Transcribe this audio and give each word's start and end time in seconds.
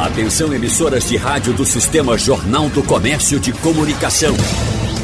Atenção 0.00 0.52
emissoras 0.54 1.06
de 1.06 1.18
rádio 1.18 1.52
do 1.52 1.66
Sistema 1.66 2.16
Jornal 2.16 2.70
do 2.70 2.82
Comércio 2.82 3.38
de 3.38 3.52
Comunicação. 3.52 4.34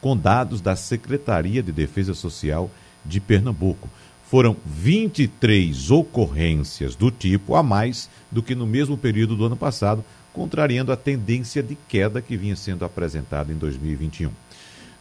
com 0.00 0.16
dados 0.16 0.60
da 0.60 0.74
Secretaria 0.74 1.62
de 1.62 1.70
Defesa 1.70 2.14
Social 2.14 2.70
de 3.04 3.20
Pernambuco. 3.20 3.88
Foram 4.24 4.56
23 4.64 5.90
ocorrências 5.90 6.94
do 6.94 7.10
tipo 7.10 7.56
a 7.56 7.62
mais 7.62 8.08
do 8.30 8.42
que 8.42 8.54
no 8.54 8.66
mesmo 8.66 8.96
período 8.96 9.36
do 9.36 9.44
ano 9.44 9.56
passado, 9.56 10.04
contrariando 10.32 10.92
a 10.92 10.96
tendência 10.96 11.62
de 11.62 11.76
queda 11.88 12.22
que 12.22 12.36
vinha 12.36 12.56
sendo 12.56 12.84
apresentada 12.84 13.52
em 13.52 13.56
2021. 13.56 14.30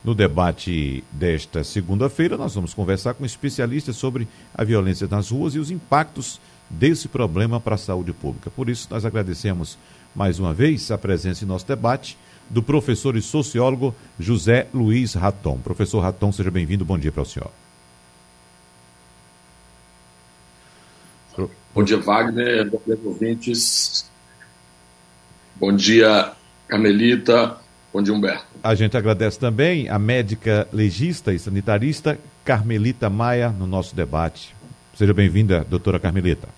No 0.04 0.16
debate 0.16 1.04
desta 1.12 1.64
segunda-feira, 1.64 2.38
nós 2.38 2.56
vamos 2.56 2.74
conversar 2.74 3.14
com 3.14 3.26
especialistas 3.26 3.98
sobre 3.98 4.28
a 4.54 4.64
violência 4.64 5.08
nas 5.08 5.30
ruas 5.30 5.56
e 5.56 5.60
os 5.60 5.70
impactos 5.70 6.40
desse 6.70 7.08
problema 7.08 7.60
para 7.60 7.76
a 7.76 7.78
saúde 7.78 8.14
pública. 8.14 8.50
Por 8.50 8.70
isso, 8.70 8.88
nós 8.90 9.04
agradecemos 9.04 9.78
mais 10.16 10.40
uma 10.40 10.54
vez 10.54 10.90
a 10.90 10.98
presença 10.98 11.44
em 11.44 11.48
nosso 11.48 11.68
debate 11.68 12.18
do 12.50 12.64
professor 12.64 13.16
e 13.16 13.22
sociólogo 13.22 13.94
José 14.20 14.68
Luiz 14.74 15.14
Raton. 15.14 15.58
Professor 15.60 16.00
Raton, 16.00 16.32
seja 16.32 16.50
bem-vindo. 16.50 16.86
Bom 16.86 16.98
dia 16.98 17.12
para 17.12 17.22
o 17.22 17.26
senhor. 17.26 17.52
Bom 21.74 21.84
dia, 21.84 21.98
Wagner. 21.98 22.70
Bom 22.70 22.82
dia, 22.86 23.00
ouvintes. 23.06 24.10
Bom 25.56 25.76
dia, 25.76 26.32
Carmelita. 26.68 27.58
Bom 27.94 28.02
dia, 28.02 28.14
Humberto. 28.14 28.49
A 28.62 28.76
gente 28.76 28.98
agradece 28.98 29.40
também 29.40 29.88
a 29.88 29.98
médica 29.98 30.68
legista 30.74 31.34
e 31.34 31.40
sanitarista 31.40 32.20
Carmelita 32.44 33.10
Maia 33.10 33.50
no 33.50 33.66
nosso 33.66 33.96
debate. 33.96 34.54
Seja 34.96 35.14
bem-vinda, 35.14 35.66
doutora 35.70 35.98
Carmelita. 35.98 36.50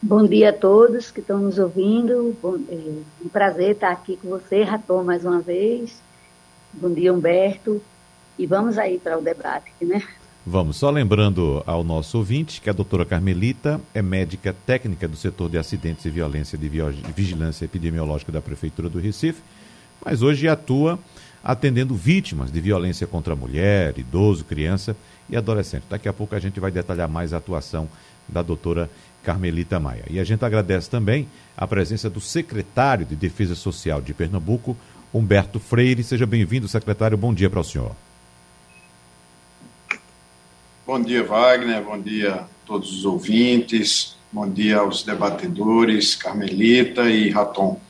Bom 0.00 0.24
dia 0.24 0.50
a 0.50 0.52
todos 0.52 1.10
que 1.10 1.18
estão 1.18 1.40
nos 1.40 1.58
ouvindo. 1.58 2.36
Bom, 2.40 2.56
é 2.68 3.24
um 3.24 3.28
prazer 3.28 3.72
estar 3.72 3.90
aqui 3.90 4.16
com 4.16 4.28
você, 4.28 4.62
Raton, 4.62 5.02
mais 5.02 5.24
uma 5.24 5.40
vez. 5.40 6.00
Bom 6.72 6.92
dia, 6.92 7.12
Humberto. 7.12 7.82
E 8.38 8.46
vamos 8.46 8.78
aí 8.78 8.98
para 8.98 9.18
o 9.18 9.22
debate, 9.22 9.72
né? 9.80 10.02
Vamos, 10.46 10.76
só 10.76 10.90
lembrando 10.90 11.62
ao 11.66 11.82
nosso 11.82 12.18
ouvinte 12.18 12.60
que 12.60 12.68
a 12.68 12.72
doutora 12.74 13.06
Carmelita 13.06 13.80
é 13.94 14.02
médica 14.02 14.54
técnica 14.66 15.08
do 15.08 15.16
setor 15.16 15.48
de 15.48 15.56
acidentes 15.56 16.04
e 16.04 16.10
violência 16.10 16.58
de 16.58 16.68
vigilância 17.16 17.64
epidemiológica 17.64 18.30
da 18.30 18.42
Prefeitura 18.42 18.90
do 18.90 18.98
Recife, 18.98 19.40
mas 20.04 20.20
hoje 20.20 20.46
atua 20.46 20.98
atendendo 21.42 21.94
vítimas 21.94 22.52
de 22.52 22.60
violência 22.60 23.06
contra 23.06 23.34
mulher, 23.34 23.98
idoso, 23.98 24.44
criança 24.44 24.94
e 25.30 25.36
adolescente. 25.36 25.84
Daqui 25.88 26.10
a 26.10 26.12
pouco 26.12 26.34
a 26.34 26.38
gente 26.38 26.60
vai 26.60 26.70
detalhar 26.70 27.08
mais 27.08 27.32
a 27.32 27.38
atuação 27.38 27.88
da 28.28 28.42
doutora 28.42 28.90
Carmelita 29.22 29.80
Maia. 29.80 30.04
E 30.10 30.20
a 30.20 30.24
gente 30.24 30.44
agradece 30.44 30.90
também 30.90 31.26
a 31.56 31.66
presença 31.66 32.10
do 32.10 32.20
secretário 32.20 33.06
de 33.06 33.16
Defesa 33.16 33.54
Social 33.54 34.02
de 34.02 34.12
Pernambuco, 34.12 34.76
Humberto 35.12 35.58
Freire. 35.58 36.04
Seja 36.04 36.26
bem-vindo, 36.26 36.68
secretário. 36.68 37.16
Bom 37.16 37.32
dia 37.32 37.48
para 37.48 37.60
o 37.60 37.64
senhor. 37.64 37.96
Bom 40.86 41.00
dia, 41.00 41.24
Wagner. 41.24 41.82
Bom 41.82 41.98
dia 41.98 42.34
a 42.34 42.44
todos 42.66 42.92
os 42.92 43.06
ouvintes. 43.06 44.16
Bom 44.30 44.46
dia 44.46 44.80
aos 44.80 45.02
debatedores, 45.02 46.14
Carmelita 46.14 47.10
e 47.10 47.30
Raton. 47.30 47.80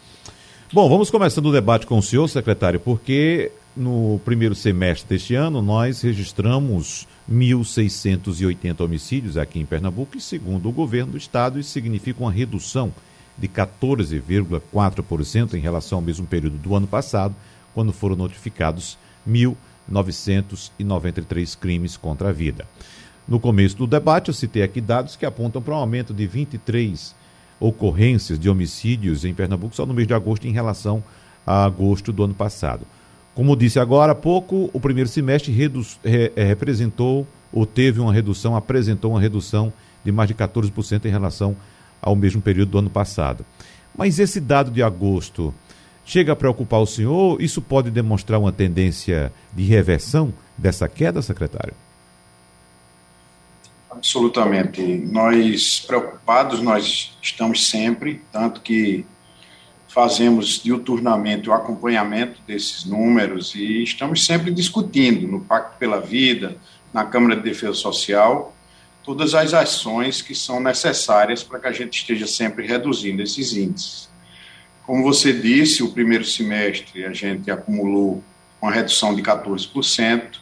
Bom, 0.72 0.88
vamos 0.88 1.10
começando 1.10 1.46
o 1.46 1.52
debate 1.52 1.86
com 1.86 1.98
o 1.98 2.02
senhor, 2.02 2.28
secretário, 2.28 2.78
porque 2.78 3.50
no 3.76 4.20
primeiro 4.24 4.54
semestre 4.54 5.08
deste 5.08 5.34
ano 5.34 5.60
nós 5.60 6.02
registramos 6.02 7.08
1.680 7.28 8.82
homicídios 8.82 9.36
aqui 9.36 9.58
em 9.58 9.66
Pernambuco 9.66 10.16
e, 10.16 10.20
segundo 10.20 10.68
o 10.68 10.72
governo 10.72 11.10
do 11.12 11.18
estado, 11.18 11.58
isso 11.58 11.70
significa 11.70 12.22
uma 12.22 12.30
redução 12.30 12.94
de 13.36 13.48
14,4% 13.48 15.54
em 15.54 15.60
relação 15.60 15.98
ao 15.98 16.02
mesmo 16.02 16.28
período 16.28 16.58
do 16.58 16.76
ano 16.76 16.86
passado, 16.86 17.34
quando 17.74 17.92
foram 17.92 18.14
notificados 18.14 18.96
1.000 19.28 19.56
993 19.88 21.54
crimes 21.54 21.96
contra 21.96 22.30
a 22.30 22.32
vida. 22.32 22.66
No 23.26 23.40
começo 23.40 23.76
do 23.76 23.86
debate, 23.86 24.28
eu 24.28 24.34
citei 24.34 24.62
aqui 24.62 24.80
dados 24.80 25.16
que 25.16 25.24
apontam 25.24 25.62
para 25.62 25.74
um 25.74 25.78
aumento 25.78 26.12
de 26.12 26.26
23 26.26 27.14
ocorrências 27.58 28.38
de 28.38 28.50
homicídios 28.50 29.24
em 29.24 29.32
Pernambuco 29.32 29.74
só 29.74 29.86
no 29.86 29.94
mês 29.94 30.06
de 30.06 30.14
agosto 30.14 30.46
em 30.46 30.52
relação 30.52 31.02
a 31.46 31.64
agosto 31.64 32.12
do 32.12 32.24
ano 32.24 32.34
passado. 32.34 32.86
Como 33.34 33.56
disse 33.56 33.80
agora 33.80 34.12
há 34.12 34.14
pouco, 34.14 34.70
o 34.72 34.80
primeiro 34.80 35.08
semestre 35.08 35.52
re, 35.52 35.70
é, 36.04 36.44
representou 36.44 37.26
ou 37.52 37.64
teve 37.64 38.00
uma 38.00 38.12
redução, 38.12 38.54
apresentou 38.54 39.12
uma 39.12 39.20
redução 39.20 39.72
de 40.04 40.12
mais 40.12 40.28
de 40.28 40.34
14% 40.34 41.04
em 41.06 41.10
relação 41.10 41.56
ao 42.00 42.14
mesmo 42.14 42.42
período 42.42 42.70
do 42.70 42.78
ano 42.78 42.90
passado. 42.90 43.44
Mas 43.96 44.18
esse 44.18 44.40
dado 44.40 44.70
de 44.70 44.82
agosto 44.82 45.54
chega 46.04 46.32
a 46.32 46.36
preocupar 46.36 46.80
o 46.80 46.86
senhor? 46.86 47.40
Isso 47.40 47.60
pode 47.62 47.90
demonstrar 47.90 48.38
uma 48.38 48.52
tendência 48.52 49.32
de 49.52 49.64
reversão 49.64 50.32
dessa 50.56 50.88
queda, 50.88 51.22
secretário? 51.22 51.74
Absolutamente. 53.90 54.82
Nós 54.82 55.80
preocupados, 55.86 56.60
nós 56.60 57.16
estamos 57.22 57.68
sempre, 57.68 58.20
tanto 58.32 58.60
que 58.60 59.04
fazemos 59.88 60.60
diuturnamente 60.62 61.48
o 61.48 61.52
acompanhamento 61.52 62.40
desses 62.46 62.84
números 62.84 63.54
e 63.54 63.84
estamos 63.84 64.26
sempre 64.26 64.50
discutindo 64.50 65.28
no 65.28 65.40
Pacto 65.40 65.78
pela 65.78 66.00
Vida, 66.00 66.56
na 66.92 67.04
Câmara 67.04 67.36
de 67.36 67.42
Defesa 67.42 67.74
Social, 67.74 68.54
todas 69.04 69.34
as 69.34 69.54
ações 69.54 70.20
que 70.20 70.34
são 70.34 70.58
necessárias 70.58 71.44
para 71.44 71.60
que 71.60 71.68
a 71.68 71.72
gente 71.72 72.00
esteja 72.00 72.26
sempre 72.26 72.66
reduzindo 72.66 73.22
esses 73.22 73.56
índices. 73.56 74.08
Como 74.86 75.02
você 75.02 75.32
disse, 75.32 75.82
o 75.82 75.92
primeiro 75.92 76.24
semestre 76.24 77.06
a 77.06 77.12
gente 77.12 77.50
acumulou 77.50 78.22
uma 78.60 78.70
redução 78.70 79.14
de 79.14 79.22
14%, 79.22 80.38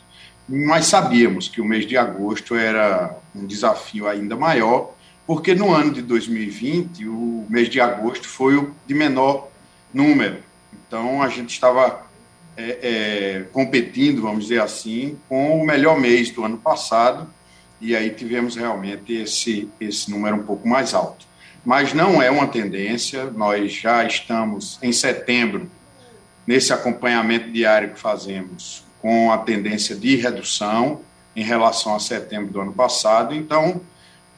mas 0.48 0.86
sabíamos 0.86 1.48
que 1.48 1.60
o 1.60 1.64
mês 1.64 1.86
de 1.86 1.96
agosto 1.96 2.56
era 2.56 3.16
um 3.34 3.46
desafio 3.46 4.08
ainda 4.08 4.34
maior, 4.34 4.94
porque 5.26 5.54
no 5.54 5.72
ano 5.72 5.92
de 5.92 6.02
2020 6.02 7.06
o 7.06 7.46
mês 7.48 7.68
de 7.68 7.80
agosto 7.80 8.26
foi 8.26 8.56
o 8.56 8.74
de 8.84 8.94
menor 8.94 9.48
número. 9.94 10.38
Então 10.72 11.22
a 11.22 11.28
gente 11.28 11.50
estava 11.50 12.04
é, 12.56 12.78
é, 12.82 13.42
competindo, 13.52 14.22
vamos 14.22 14.44
dizer 14.44 14.60
assim, 14.60 15.16
com 15.28 15.60
o 15.60 15.64
melhor 15.64 15.98
mês 16.00 16.30
do 16.30 16.44
ano 16.44 16.58
passado, 16.58 17.28
e 17.80 17.94
aí 17.94 18.10
tivemos 18.10 18.56
realmente 18.56 19.12
esse, 19.12 19.68
esse 19.80 20.10
número 20.10 20.36
um 20.36 20.42
pouco 20.42 20.66
mais 20.66 20.94
alto 20.94 21.31
mas 21.64 21.92
não 21.92 22.20
é 22.20 22.30
uma 22.30 22.46
tendência. 22.46 23.24
Nós 23.24 23.72
já 23.72 24.04
estamos 24.04 24.78
em 24.82 24.92
setembro, 24.92 25.70
nesse 26.46 26.72
acompanhamento 26.72 27.50
diário 27.50 27.90
que 27.90 28.00
fazemos, 28.00 28.84
com 29.00 29.32
a 29.32 29.38
tendência 29.38 29.94
de 29.94 30.16
redução 30.16 31.00
em 31.34 31.42
relação 31.42 31.94
a 31.94 32.00
setembro 32.00 32.52
do 32.52 32.60
ano 32.60 32.72
passado. 32.72 33.34
Então, 33.34 33.80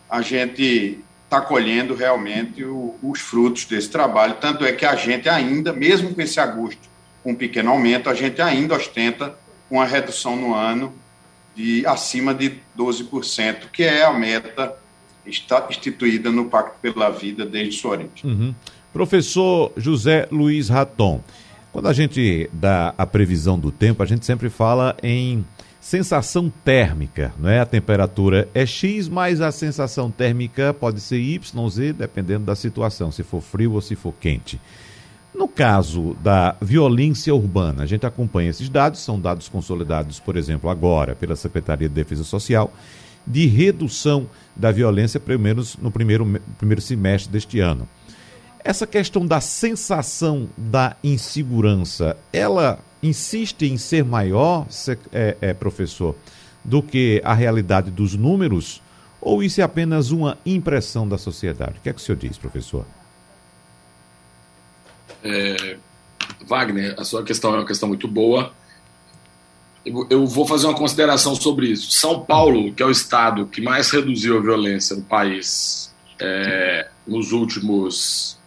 a 0.09 0.21
gente 0.21 1.03
está 1.25 1.41
colhendo 1.41 1.95
realmente 1.95 2.65
o, 2.65 2.95
os 3.03 3.21
frutos 3.21 3.65
desse 3.65 3.89
trabalho. 3.89 4.37
Tanto 4.41 4.65
é 4.65 4.73
que 4.73 4.85
a 4.87 4.95
gente 4.95 5.29
ainda, 5.29 5.73
mesmo 5.73 6.15
com 6.15 6.21
esse 6.21 6.39
agosto, 6.39 6.89
um 7.25 7.35
pequeno 7.35 7.71
aumento, 7.71 8.09
a 8.09 8.15
gente 8.15 8.41
ainda 8.41 8.75
ostenta 8.77 9.35
uma 9.71 9.85
redução 9.85 10.37
no 10.37 10.55
ano 10.55 10.95
de 11.55 11.87
acima 11.87 12.35
de 12.35 12.61
12%, 12.77 13.71
que 13.73 13.83
é 13.83 14.05
a 14.05 14.13
meta 14.13 14.77
está 15.27 15.67
instituída 15.69 16.31
no 16.31 16.47
Pacto 16.47 16.77
pela 16.81 17.11
Vida 17.11 17.45
desde 17.47 17.81
sua 17.81 17.93
origem. 17.93 18.11
Uhum. 18.25 18.55
Professor 18.93 19.73
José 19.77 20.29
Luiz 20.31 20.69
Raton, 20.69 21.21
quando 21.73 21.89
a 21.89 21.93
gente 21.93 22.49
dá 22.53 22.95
a 22.97 23.05
previsão 23.05 23.59
do 23.59 23.73
tempo, 23.73 24.03
a 24.03 24.07
gente 24.07 24.25
sempre 24.25 24.49
fala 24.49 24.97
em 25.03 25.45
sensação 25.81 26.51
térmica, 26.65 27.35
não 27.39 27.51
é? 27.51 27.61
A 27.61 27.67
temperatura 27.67 28.49
é 28.55 28.65
X, 28.65 29.09
mas 29.09 29.41
a 29.41 29.53
sensação 29.53 30.11
térmica 30.11 30.73
pode 30.73 31.01
ser 31.01 31.19
Y, 31.19 31.69
Z, 31.69 31.93
dependendo 31.93 32.47
da 32.47 32.55
situação, 32.55 33.11
se 33.11 33.23
for 33.23 33.43
frio 33.43 33.73
ou 33.73 33.81
se 33.81 33.95
for 33.95 34.15
quente. 34.19 34.59
No 35.35 35.49
caso 35.49 36.17
da 36.23 36.57
violência 36.63 37.35
urbana, 37.35 37.83
a 37.83 37.87
gente 37.87 38.07
acompanha 38.07 38.51
esses 38.51 38.69
dados, 38.69 39.01
são 39.01 39.21
dados 39.21 39.49
consolidados, 39.49 40.21
por 40.21 40.37
exemplo, 40.37 40.71
agora 40.71 41.17
pela 41.17 41.35
Secretaria 41.35 41.89
de 41.89 41.95
Defesa 41.95 42.23
Social, 42.23 42.73
de 43.27 43.47
redução 43.47 44.29
da 44.55 44.71
violência, 44.71 45.19
pelo 45.19 45.41
menos 45.41 45.77
no 45.77 45.91
primeiro, 45.91 46.41
primeiro 46.59 46.81
semestre 46.81 47.33
deste 47.33 47.61
ano. 47.61 47.89
Essa 48.63 48.87
questão 48.87 49.27
da 49.27 49.41
sensação 49.41 50.49
da 50.57 50.97
insegurança, 51.05 52.17
ela 52.33 52.79
insiste 53.03 53.63
em 53.67 53.77
ser 53.77 54.05
maior, 54.05 54.67
é, 55.13 55.37
é, 55.41 55.53
professor, 55.53 56.17
do 56.65 56.83
que 56.83 57.21
a 57.25 57.35
realidade 57.35 57.91
dos 57.91 58.15
números? 58.15 58.83
Ou 59.21 59.43
isso 59.43 59.61
é 59.61 59.65
apenas 59.65 60.11
uma 60.11 60.39
impressão 60.47 61.07
da 61.07 61.19
sociedade? 61.19 61.79
O 61.79 61.81
que 61.83 61.89
é 61.91 61.93
que 61.93 62.01
o 62.01 62.03
senhor 62.03 62.17
diz, 62.17 62.39
professor? 62.39 62.87
É, 65.23 65.77
Wagner, 66.47 66.95
a 66.99 67.05
sua 67.05 67.23
questão 67.23 67.55
é 67.55 67.59
uma 67.59 67.67
questão 67.67 67.89
muito 67.89 68.09
boa. 68.09 68.53
Eu 69.85 70.27
vou 70.27 70.47
fazer 70.47 70.67
uma 70.67 70.75
consideração 70.75 71.35
sobre 71.35 71.67
isso. 71.67 71.91
São 71.93 72.21
Paulo, 72.21 72.73
que 72.73 72.83
é 72.83 72.87
o 72.87 72.91
estado 72.91 73.47
que 73.47 73.61
mais 73.61 73.91
reduziu 73.91 74.39
a 74.39 74.41
violência 74.41 74.97
no 74.97 75.03
país 75.03 75.95
é, 76.19 76.89
nos 77.07 77.33
últimos 77.33 78.39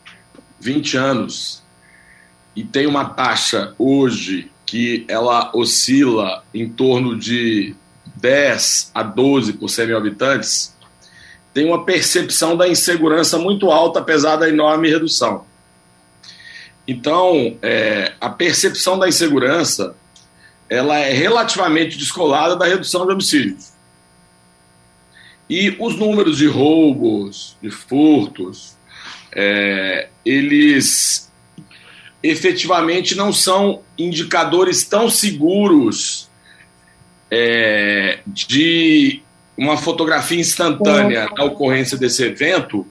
20 0.60 0.98
anos, 0.98 1.64
e 2.56 2.64
tem 2.64 2.88
uma 2.88 3.06
taxa 3.06 3.76
hoje 3.78 4.52
que 4.66 5.06
ela 5.08 5.52
oscila 5.54 6.44
em 6.54 6.68
torno 6.68 7.16
de 7.16 7.76
10 8.16 8.92
a 8.96 9.04
12 9.04 9.54
por 9.54 9.70
100 9.70 9.88
mil 9.88 9.98
habitantes, 9.98 10.76
tem 11.54 11.66
uma 11.66 11.86
percepção 11.86 12.58
da 12.58 12.68
insegurança 12.68 13.38
muito 13.38 13.72
alta, 13.72 14.00
apesar 14.00 14.38
da 14.38 14.50
enorme 14.50 14.90
redução. 14.90 15.46
Então, 16.88 17.58
é, 17.62 18.14
a 18.20 18.30
percepção 18.30 18.98
da 18.98 19.08
insegurança 19.08 19.96
ela 20.70 20.98
é 21.00 21.14
relativamente 21.14 21.98
descolada 21.98 22.56
da 22.56 22.66
redução 22.66 23.06
de 23.06 23.14
homicídios. 23.14 23.72
E 25.50 25.76
os 25.80 25.96
números 25.96 26.38
de 26.38 26.48
roubos, 26.48 27.56
de 27.62 27.70
furtos, 27.72 28.76
é, 29.32 30.10
eles 30.26 31.32
efetivamente 32.22 33.16
não 33.16 33.32
são 33.32 33.82
indicadores 33.98 34.84
tão 34.84 35.10
seguros 35.10 36.30
é, 37.32 38.20
de 38.28 39.22
uma 39.58 39.78
fotografia 39.78 40.40
instantânea 40.40 41.30
da 41.36 41.46
ocorrência 41.46 41.98
desse 41.98 42.24
evento, 42.24 42.86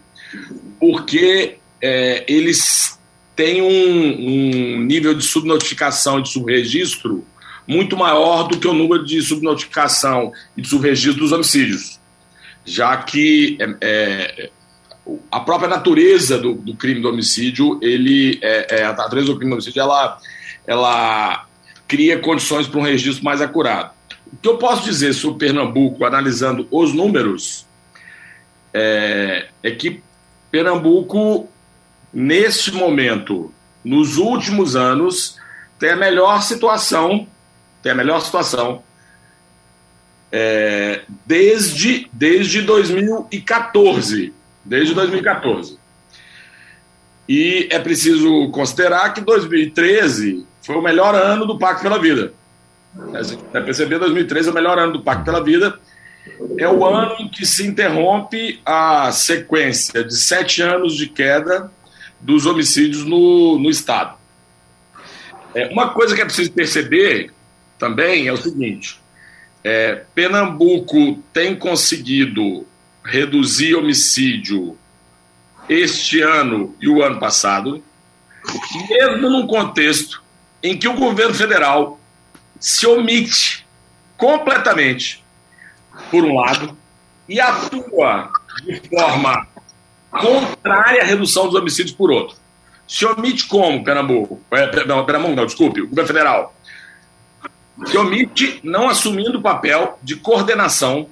porque 0.80 1.58
é, 1.80 2.24
eles 2.26 2.98
têm 3.34 3.60
um, 3.60 4.76
um 4.76 4.80
nível 4.80 5.14
de 5.14 5.22
subnotificação 5.22 6.22
de 6.22 6.30
subregistro 6.30 7.24
muito 7.66 7.96
maior 7.96 8.44
do 8.44 8.58
que 8.58 8.68
o 8.68 8.72
número 8.72 9.04
de 9.04 9.20
subnotificação 9.20 10.32
e 10.56 10.62
de 10.62 10.68
subregistro 10.68 11.20
dos 11.20 11.32
homicídios, 11.32 11.98
já 12.64 12.96
que 12.96 13.58
é, 13.60 13.76
é, 13.80 14.50
a 15.30 15.40
própria 15.40 15.68
natureza 15.68 16.38
do, 16.38 16.54
do, 16.54 16.74
crime 16.74 17.00
do 17.00 17.08
homicídio, 17.08 17.78
ele, 17.82 18.38
é, 18.42 18.80
é, 18.80 18.84
a 18.84 18.92
natureza 18.92 19.26
do 19.26 19.36
crime 19.36 19.50
do 19.50 19.54
homicídio, 19.54 19.80
ela, 19.80 20.18
ela 20.66 21.46
cria 21.86 22.18
condições 22.18 22.66
para 22.66 22.80
um 22.80 22.82
registro 22.82 23.24
mais 23.24 23.40
acurado. 23.40 23.94
O 24.32 24.36
que 24.36 24.48
eu 24.48 24.58
posso 24.58 24.84
dizer 24.84 25.12
sobre 25.14 25.46
Pernambuco, 25.46 26.04
analisando 26.04 26.66
os 26.70 26.92
números, 26.92 27.66
é, 28.74 29.46
é 29.62 29.70
que 29.70 30.02
Pernambuco, 30.50 31.48
neste 32.12 32.72
momento, 32.72 33.52
nos 33.84 34.16
últimos 34.16 34.74
anos, 34.74 35.36
tem 35.78 35.90
a 35.90 35.96
melhor 35.96 36.42
situação 36.42 37.26
tem 37.86 37.92
a 37.92 37.94
melhor 37.94 38.20
situação 38.20 38.82
é, 40.32 41.02
desde, 41.24 42.10
desde 42.12 42.62
2014. 42.62 44.34
Desde 44.64 44.92
2014. 44.92 45.78
E 47.28 47.68
é 47.70 47.78
preciso 47.78 48.50
considerar 48.50 49.14
que 49.14 49.20
2013 49.20 50.44
foi 50.62 50.74
o 50.74 50.82
melhor 50.82 51.14
ano 51.14 51.46
do 51.46 51.56
Pacto 51.56 51.84
pela 51.84 52.00
Vida. 52.00 52.32
Você 52.92 53.36
perceber 53.52 54.00
2013 54.00 54.48
é 54.48 54.50
o 54.50 54.54
melhor 54.54 54.80
ano 54.80 54.94
do 54.94 55.02
Pacto 55.04 55.24
pela 55.24 55.44
Vida. 55.44 55.78
É 56.58 56.68
o 56.68 56.84
ano 56.84 57.14
em 57.20 57.28
que 57.28 57.46
se 57.46 57.64
interrompe 57.64 58.60
a 58.66 59.12
sequência 59.12 60.02
de 60.02 60.16
sete 60.16 60.60
anos 60.60 60.96
de 60.96 61.06
queda 61.06 61.70
dos 62.20 62.46
homicídios 62.46 63.04
no, 63.04 63.60
no 63.60 63.70
Estado. 63.70 64.16
É, 65.54 65.68
uma 65.68 65.90
coisa 65.90 66.16
que 66.16 66.20
é 66.20 66.24
preciso 66.24 66.50
perceber 66.50 67.30
também 67.78 68.26
é 68.26 68.32
o 68.32 68.36
seguinte: 68.36 69.00
é, 69.62 70.04
Pernambuco 70.14 71.22
tem 71.32 71.54
conseguido 71.56 72.66
reduzir 73.04 73.74
homicídio 73.74 74.76
este 75.68 76.20
ano 76.20 76.74
e 76.80 76.88
o 76.88 77.02
ano 77.02 77.18
passado, 77.18 77.82
mesmo 78.88 79.28
num 79.28 79.46
contexto 79.46 80.22
em 80.62 80.76
que 80.76 80.88
o 80.88 80.94
governo 80.94 81.34
federal 81.34 82.00
se 82.58 82.86
omite 82.86 83.66
completamente, 84.16 85.24
por 86.10 86.24
um 86.24 86.34
lado, 86.34 86.76
e 87.28 87.40
atua 87.40 88.30
de 88.64 88.80
forma 88.88 89.46
contrária 90.10 91.02
à 91.02 91.04
redução 91.04 91.46
dos 91.46 91.54
homicídios 91.54 91.94
por 91.94 92.10
outro. 92.10 92.36
Se 92.86 93.04
omite 93.04 93.46
como, 93.46 93.82
Pernambuco? 93.82 94.40
É, 94.52 94.66
Pernambuco, 94.68 95.34
não, 95.34 95.46
desculpe, 95.46 95.80
o 95.80 95.88
governo 95.88 96.06
federal 96.06 96.55
que 97.84 97.98
omite 97.98 98.60
não 98.62 98.88
assumindo 98.88 99.38
o 99.38 99.42
papel 99.42 99.98
de 100.02 100.16
coordenação 100.16 101.08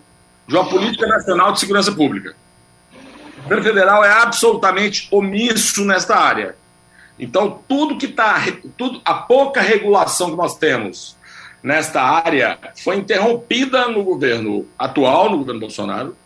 de 0.46 0.54
uma 0.54 0.68
política 0.68 1.06
nacional 1.06 1.52
de 1.52 1.60
segurança 1.60 1.92
pública. 1.92 2.34
O 3.38 3.42
governo 3.42 3.64
federal 3.64 4.04
é 4.04 4.10
absolutamente 4.10 5.08
omisso 5.10 5.84
nesta 5.84 6.16
área. 6.16 6.56
Então, 7.18 7.60
tudo 7.68 7.98
que 7.98 8.06
está. 8.06 8.42
A 9.04 9.14
pouca 9.14 9.60
regulação 9.60 10.30
que 10.30 10.36
nós 10.36 10.56
temos 10.56 11.16
nesta 11.62 12.02
área 12.02 12.58
foi 12.76 12.96
interrompida 12.96 13.88
no 13.88 14.02
governo 14.02 14.66
atual, 14.78 15.30
no 15.30 15.38
governo 15.38 15.60
Bolsonaro, 15.60 16.16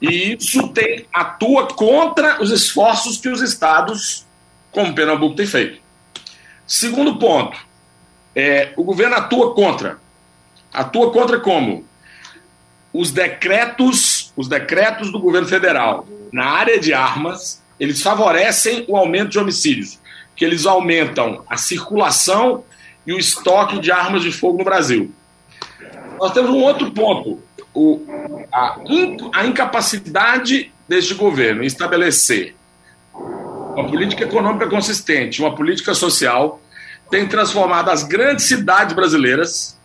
e 0.00 0.34
isso 0.34 0.68
tem, 0.68 1.06
atua 1.12 1.66
contra 1.66 2.42
os 2.42 2.50
esforços 2.50 3.18
que 3.18 3.28
os 3.28 3.42
estados, 3.42 4.24
como 4.70 4.94
Pernambuco, 4.94 5.36
têm 5.36 5.46
feito. 5.46 5.80
Segundo 6.66 7.16
ponto, 7.16 7.58
é, 8.34 8.72
o 8.76 8.84
governo 8.84 9.16
atua 9.16 9.54
contra. 9.54 9.98
Atua 10.72 11.10
contra 11.10 11.40
como? 11.40 11.84
Os 12.92 13.10
decretos, 13.10 14.32
os 14.36 14.48
decretos 14.48 15.10
do 15.10 15.18
governo 15.18 15.48
federal 15.48 16.06
na 16.32 16.44
área 16.44 16.78
de 16.78 16.92
armas, 16.92 17.62
eles 17.78 18.02
favorecem 18.02 18.84
o 18.88 18.96
aumento 18.96 19.30
de 19.30 19.38
homicídios, 19.38 19.98
que 20.36 20.44
eles 20.44 20.66
aumentam 20.66 21.44
a 21.48 21.56
circulação 21.56 22.64
e 23.06 23.12
o 23.12 23.18
estoque 23.18 23.78
de 23.78 23.90
armas 23.90 24.22
de 24.22 24.32
fogo 24.32 24.58
no 24.58 24.64
Brasil. 24.64 25.12
Nós 26.18 26.32
temos 26.32 26.50
um 26.50 26.62
outro 26.62 26.90
ponto, 26.90 27.42
o, 27.74 28.04
a, 28.52 28.78
a 29.32 29.46
incapacidade 29.46 30.72
deste 30.88 31.14
governo 31.14 31.62
em 31.62 31.66
estabelecer 31.66 32.54
uma 33.14 33.88
política 33.88 34.24
econômica 34.24 34.68
consistente, 34.68 35.40
uma 35.40 35.54
política 35.54 35.94
social 35.94 36.60
tem 37.10 37.26
transformado 37.26 37.90
as 37.90 38.04
grandes 38.04 38.46
cidades 38.46 38.94
brasileiras 38.94 39.76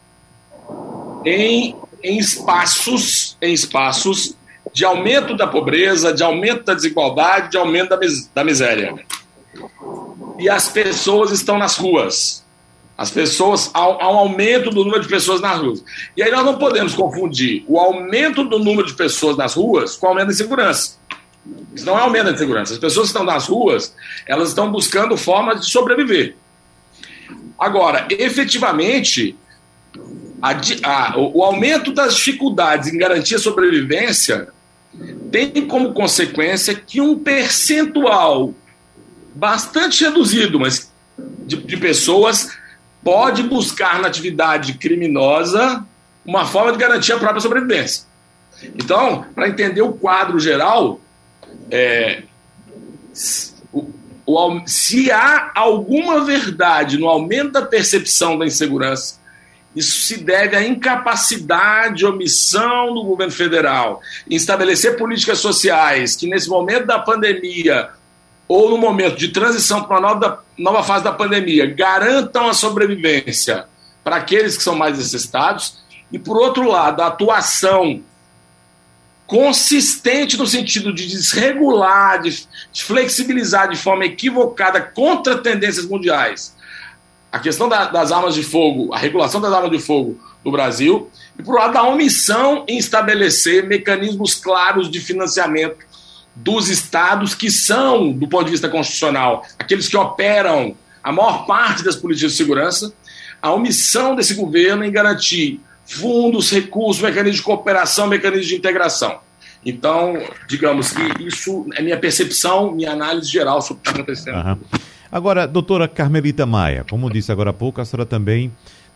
em, 1.25 1.75
em 2.03 2.19
espaços, 2.19 3.35
em 3.41 3.51
espaços 3.51 4.35
de 4.71 4.85
aumento 4.85 5.35
da 5.35 5.47
pobreza, 5.47 6.13
de 6.13 6.23
aumento 6.23 6.63
da 6.63 6.73
desigualdade, 6.73 7.51
de 7.51 7.57
aumento 7.57 7.89
da, 7.89 7.97
mis 7.97 8.27
da 8.33 8.43
miséria. 8.43 8.93
E 10.37 10.49
as 10.49 10.69
pessoas 10.69 11.31
estão 11.31 11.57
nas 11.57 11.77
ruas. 11.77 12.43
As 12.97 13.09
pessoas, 13.09 13.71
há, 13.73 13.87
um 13.89 14.17
aumento 14.17 14.69
do 14.69 14.85
número 14.85 15.01
de 15.01 15.09
pessoas 15.09 15.41
nas 15.41 15.59
ruas. 15.59 15.83
E 16.15 16.23
aí 16.23 16.31
nós 16.31 16.45
não 16.45 16.57
podemos 16.57 16.93
confundir 16.93 17.65
o 17.67 17.77
aumento 17.77 18.43
do 18.43 18.59
número 18.59 18.87
de 18.87 18.93
pessoas 18.93 19.35
nas 19.35 19.53
ruas 19.53 19.95
com 19.95 20.05
o 20.05 20.09
aumento 20.09 20.27
da 20.27 20.33
insegurança. 20.33 20.97
Isso 21.73 21.85
não 21.85 21.97
é 21.97 22.01
aumento 22.01 22.25
da 22.25 22.31
insegurança. 22.31 22.73
As 22.73 22.79
pessoas 22.79 23.07
que 23.07 23.17
estão 23.17 23.25
nas 23.25 23.47
ruas, 23.47 23.93
elas 24.25 24.49
estão 24.49 24.71
buscando 24.71 25.17
formas 25.17 25.61
de 25.61 25.71
sobreviver. 25.71 26.35
Agora, 27.57 28.07
efetivamente, 28.09 29.35
a, 30.41 30.51
a, 30.83 31.17
o 31.17 31.43
aumento 31.43 31.93
das 31.93 32.15
dificuldades 32.15 32.91
em 32.91 32.97
garantir 32.97 33.35
a 33.35 33.39
sobrevivência 33.39 34.49
tem 35.31 35.67
como 35.67 35.93
consequência 35.93 36.73
que 36.75 37.01
um 37.01 37.17
percentual 37.19 38.53
bastante 39.33 40.03
reduzido, 40.03 40.59
mas 40.59 40.91
de, 41.45 41.57
de 41.57 41.77
pessoas 41.77 42.49
pode 43.03 43.43
buscar 43.43 43.99
na 44.01 44.07
atividade 44.07 44.73
criminosa 44.73 45.85
uma 46.25 46.45
forma 46.45 46.71
de 46.71 46.77
garantir 46.77 47.13
a 47.13 47.19
própria 47.19 47.41
sobrevivência. 47.41 48.05
Então, 48.63 49.25
para 49.35 49.47
entender 49.47 49.81
o 49.81 49.93
quadro 49.93 50.39
geral, 50.39 50.99
é, 51.69 52.23
se 54.65 55.11
há 55.11 55.51
alguma 55.53 56.25
verdade 56.25 56.97
no 56.97 57.07
aumento 57.07 57.51
da 57.51 57.61
percepção 57.61 58.37
da 58.37 58.45
insegurança 58.45 59.19
Isso 59.75 60.01
se 60.01 60.17
deve 60.17 60.55
à 60.55 60.65
incapacidade, 60.65 62.05
omissão 62.05 62.93
do 62.93 63.03
governo 63.03 63.33
federal 63.33 64.01
em 64.29 64.35
estabelecer 64.35 64.97
políticas 64.97 65.39
sociais 65.39 66.15
que, 66.15 66.27
nesse 66.27 66.49
momento 66.49 66.87
da 66.87 66.97
pandemia, 66.97 67.89
ou 68.47 68.69
no 68.69 68.77
momento 68.77 69.17
de 69.17 69.29
transição 69.29 69.83
para 69.83 69.99
uma 69.99 70.13
nova, 70.13 70.45
nova 70.57 70.83
fase 70.83 71.03
da 71.03 71.11
pandemia, 71.11 71.65
garantam 71.65 72.47
a 72.47 72.53
sobrevivência 72.53 73.65
para 74.03 74.17
aqueles 74.17 74.55
que 74.55 74.63
são 74.63 74.75
mais 74.75 74.97
necessitados, 74.97 75.83
e, 76.11 76.19
por 76.19 76.37
outro 76.37 76.67
lado, 76.69 77.01
a 77.01 77.07
atuação 77.07 78.01
consistente 79.27 80.37
no 80.37 80.45
sentido 80.45 80.93
de 80.93 81.07
desregular, 81.07 82.21
de, 82.21 82.47
flexibilizar 82.73 83.69
de 83.69 83.77
forma 83.77 84.05
equivocada 84.05 84.79
contra 84.79 85.37
tendências 85.37 85.85
mundiais 85.85 86.55
a 87.35 87.39
questão 87.39 87.67
da, 87.67 87.87
das 87.87 88.13
armas 88.13 88.33
de 88.33 88.41
fogo, 88.41 88.93
a 88.93 88.97
regulação 88.97 89.41
das 89.41 89.51
armas 89.51 89.69
de 89.69 89.77
fogo 89.77 90.17
no 90.41 90.53
Brasil, 90.53 91.11
e 91.37 91.43
por 91.43 91.55
lado 91.55 91.73
da 91.73 91.83
omissão 91.83 92.63
em 92.65 92.77
estabelecer 92.77 93.67
mecanismos 93.67 94.35
claros 94.35 94.89
de 94.89 95.01
financiamento 95.01 95.85
dos 96.33 96.69
estados 96.69 97.35
que 97.35 97.51
são, 97.51 98.09
do 98.09 98.25
ponto 98.25 98.45
de 98.45 98.51
vista 98.51 98.69
constitucional, 98.69 99.45
aqueles 99.59 99.89
que 99.89 99.97
operam 99.97 100.77
a 101.03 101.11
maior 101.11 101.45
parte 101.45 101.83
das 101.83 101.97
políticas 101.97 102.31
de 102.31 102.37
segurança, 102.37 102.93
a 103.41 103.51
omissão 103.51 104.15
desse 104.15 104.33
governo 104.33 104.85
em 104.85 104.91
garantir 104.91 105.59
fundos, 105.85 106.51
recursos, 106.51 107.01
mecanismos 107.01 107.37
de 107.37 107.43
cooperação, 107.43 108.07
mecanismos 108.07 108.47
de 108.47 108.55
integração. 108.55 109.19
Então, 109.65 110.15
digamos 110.47 110.91
que 110.91 111.23
isso 111.23 111.65
é 111.73 111.81
minha 111.81 111.97
percepção, 111.97 112.71
minha 112.71 112.91
análise 112.91 113.29
geral 113.29 113.61
sobre 113.61 113.81
o 113.81 113.83
que 113.83 113.89
está 113.89 114.31
acontecendo. 114.31 114.47
Uhum. 114.47 114.79
Agora, 115.11 115.47
doutora 115.47 115.87
Carmelita 115.87 116.45
Maia, 116.45 116.85
como 116.89 117.09
disse 117.09 117.31
agora 117.31 117.49
há 117.49 117.53
pouco, 117.53 117.81
a 117.81 117.85
senhora 117.85 118.05
também 118.05 118.51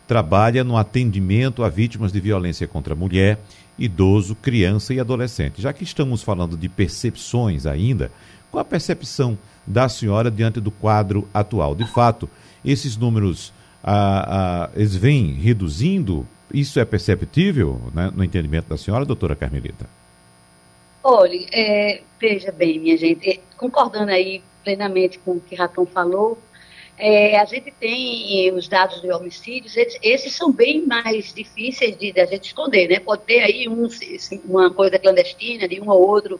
trabalha 0.06 0.62
no 0.62 0.76
atendimento 0.76 1.64
a 1.64 1.68
vítimas 1.68 2.12
de 2.12 2.20
violência 2.20 2.68
contra 2.68 2.94
a 2.94 2.96
mulher, 2.96 3.38
idoso, 3.78 4.34
criança 4.34 4.92
e 4.92 5.00
adolescente. 5.00 5.62
Já 5.62 5.72
que 5.72 5.82
estamos 5.82 6.22
falando 6.22 6.56
de 6.56 6.68
percepções 6.68 7.64
ainda, 7.66 8.12
qual 8.50 8.60
a 8.60 8.64
percepção 8.64 9.38
da 9.66 9.88
senhora 9.88 10.30
diante 10.30 10.60
do 10.60 10.70
quadro 10.70 11.28
atual? 11.32 11.74
De 11.74 11.86
fato, 11.86 12.28
esses 12.64 12.96
números 12.96 13.52
ah, 13.82 14.70
eles 14.74 14.94
vêm 14.94 15.32
reduzindo? 15.32 16.26
Isso 16.52 16.80
é 16.80 16.84
perceptível 16.84 17.80
né, 17.94 18.10
no 18.14 18.24
entendimento 18.24 18.68
da 18.68 18.76
senhora, 18.76 19.04
doutora 19.04 19.36
Carmelita? 19.36 19.88
Olha, 21.02 21.46
é, 21.52 22.02
veja 22.20 22.52
bem, 22.52 22.78
minha 22.78 22.96
gente, 22.96 23.40
concordando 23.56 24.10
aí 24.10 24.42
plenamente 24.62 25.18
com 25.18 25.32
o 25.32 25.40
que 25.40 25.54
Ratão 25.54 25.86
falou, 25.86 26.38
é, 26.98 27.38
a 27.38 27.46
gente 27.46 27.70
tem 27.80 28.52
os 28.52 28.68
dados 28.68 29.00
de 29.00 29.10
homicídios, 29.10 29.74
esses, 29.74 29.98
esses 30.02 30.34
são 30.34 30.52
bem 30.52 30.84
mais 30.84 31.32
difíceis 31.32 31.96
de, 31.96 32.12
de, 32.12 32.20
a 32.20 32.26
gente 32.26 32.48
esconder, 32.48 32.88
né? 32.88 33.00
Pode 33.00 33.22
ter 33.22 33.40
aí 33.40 33.66
um, 33.66 33.88
uma 34.44 34.70
coisa 34.70 34.98
clandestina 34.98 35.66
de 35.66 35.80
um 35.80 35.88
ou 35.88 36.06
outro 36.06 36.38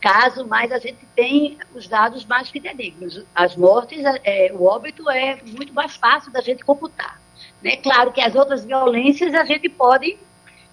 caso, 0.00 0.46
mas 0.46 0.72
a 0.72 0.78
gente 0.78 1.06
tem 1.14 1.58
os 1.74 1.86
dados 1.86 2.24
mais 2.24 2.48
fidedignos. 2.48 3.24
As 3.34 3.56
mortes, 3.56 4.02
é, 4.24 4.50
o 4.52 4.64
óbito 4.64 5.08
é 5.10 5.38
muito 5.44 5.72
mais 5.72 5.96
fácil 5.96 6.32
da 6.32 6.40
gente 6.40 6.64
computar. 6.64 7.20
Né? 7.62 7.76
Claro 7.76 8.12
que 8.12 8.20
as 8.20 8.34
outras 8.34 8.64
violências 8.64 9.34
a 9.34 9.44
gente 9.44 9.68
pode 9.68 10.18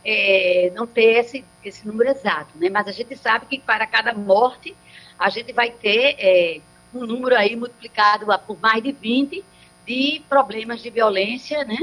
é, 0.06 0.72
não 0.74 0.88
ter 0.88 1.20
esse, 1.20 1.44
esse 1.64 1.86
número 1.86 2.10
exato, 2.10 2.58
né? 2.58 2.70
mas 2.70 2.88
a 2.88 2.92
gente 2.92 3.16
sabe 3.18 3.46
que 3.46 3.60
para 3.60 3.86
cada 3.86 4.14
morte 4.14 4.76
a 5.20 5.30
gente 5.30 5.52
vai 5.52 5.70
ter 5.70 6.16
é, 6.18 6.62
um 6.94 7.06
número 7.06 7.36
aí 7.36 7.56
multiplicado 7.56 8.26
por 8.46 8.60
mais 8.60 8.82
de 8.82 8.92
20 8.92 9.44
de 9.86 10.22
problemas 10.28 10.82
de 10.82 10.90
violência, 10.90 11.64
né? 11.64 11.78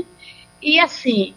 E 0.60 0.78
assim, 0.78 1.34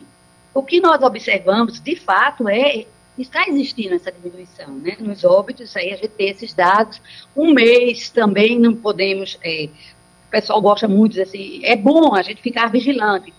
o 0.53 0.61
que 0.61 0.81
nós 0.81 1.01
observamos, 1.01 1.79
de 1.79 1.95
fato, 1.95 2.47
é 2.49 2.85
está 3.21 3.47
existindo 3.47 3.95
essa 3.95 4.11
diminuição, 4.11 4.75
né? 4.75 4.95
Nos 4.99 5.23
óbitos, 5.23 5.75
aí 5.75 5.91
a 5.91 5.95
gente 5.95 6.09
tem 6.09 6.29
esses 6.29 6.53
dados. 6.53 7.01
Um 7.35 7.53
mês 7.53 8.09
também 8.09 8.59
não 8.59 8.75
podemos. 8.75 9.37
É, 9.43 9.69
o 10.27 10.29
pessoal 10.29 10.61
gosta 10.61 10.87
muito 10.87 11.13
de 11.13 11.21
assim, 11.21 11.61
é 11.63 11.75
bom 11.75 12.13
a 12.13 12.21
gente 12.21 12.41
ficar 12.41 12.69
vigilante, 12.69 13.33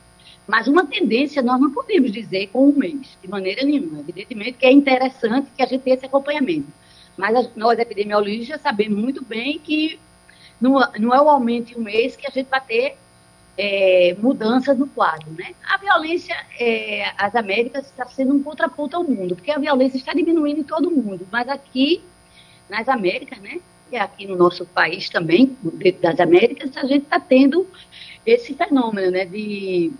mas 0.46 0.66
uma 0.66 0.86
tendência 0.86 1.42
nós 1.42 1.60
não 1.60 1.70
podemos 1.70 2.10
dizer 2.10 2.46
com 2.48 2.70
um 2.70 2.72
mês, 2.72 3.18
de 3.22 3.28
maneira 3.28 3.64
nenhuma. 3.64 4.00
Evidentemente 4.00 4.52
que 4.54 4.66
é 4.66 4.72
interessante 4.72 5.50
que 5.54 5.62
a 5.62 5.66
gente 5.66 5.82
tenha 5.82 5.96
esse 5.96 6.06
acompanhamento. 6.06 6.68
Mas 7.16 7.50
nós, 7.56 7.78
epidemiologistas, 7.78 8.60
sabemos 8.60 8.98
muito 8.98 9.24
bem 9.24 9.58
que 9.58 9.98
não, 10.60 10.80
não 10.98 11.14
é 11.14 11.20
o 11.20 11.28
aumento 11.28 11.72
em 11.72 11.80
um 11.80 11.84
mês 11.84 12.16
que 12.16 12.26
a 12.26 12.30
gente 12.30 12.48
vai 12.48 12.60
ter 12.60 12.96
é, 13.58 14.16
no 14.20 14.86
quadro. 14.86 15.30
Né? 15.36 15.52
A 15.68 15.76
violência, 15.76 16.34
é, 16.58 17.12
as 17.18 17.34
Américas, 17.34 17.86
está 17.86 18.06
sendo 18.06 18.34
um 18.34 18.42
contraponto 18.42 18.96
ao 18.96 19.02
mundo, 19.02 19.34
porque 19.34 19.50
a 19.50 19.58
violência 19.58 19.98
está 19.98 20.14
diminuindo 20.14 20.60
em 20.60 20.64
todo 20.64 20.90
mundo, 20.90 21.26
mas 21.30 21.48
aqui, 21.48 22.02
nas 22.70 22.88
Américas, 22.88 23.38
né, 23.40 23.60
e 23.90 23.96
aqui 23.96 24.26
no 24.26 24.36
nosso 24.36 24.64
país 24.64 25.08
também, 25.10 25.56
dentro 25.74 26.02
das 26.02 26.20
Américas, 26.20 26.76
a 26.76 26.86
gente 26.86 27.04
está 27.04 27.18
tendo 27.18 27.66
esse 28.24 28.54
fenômeno 28.54 29.10
né, 29.10 29.24
de 29.24 29.92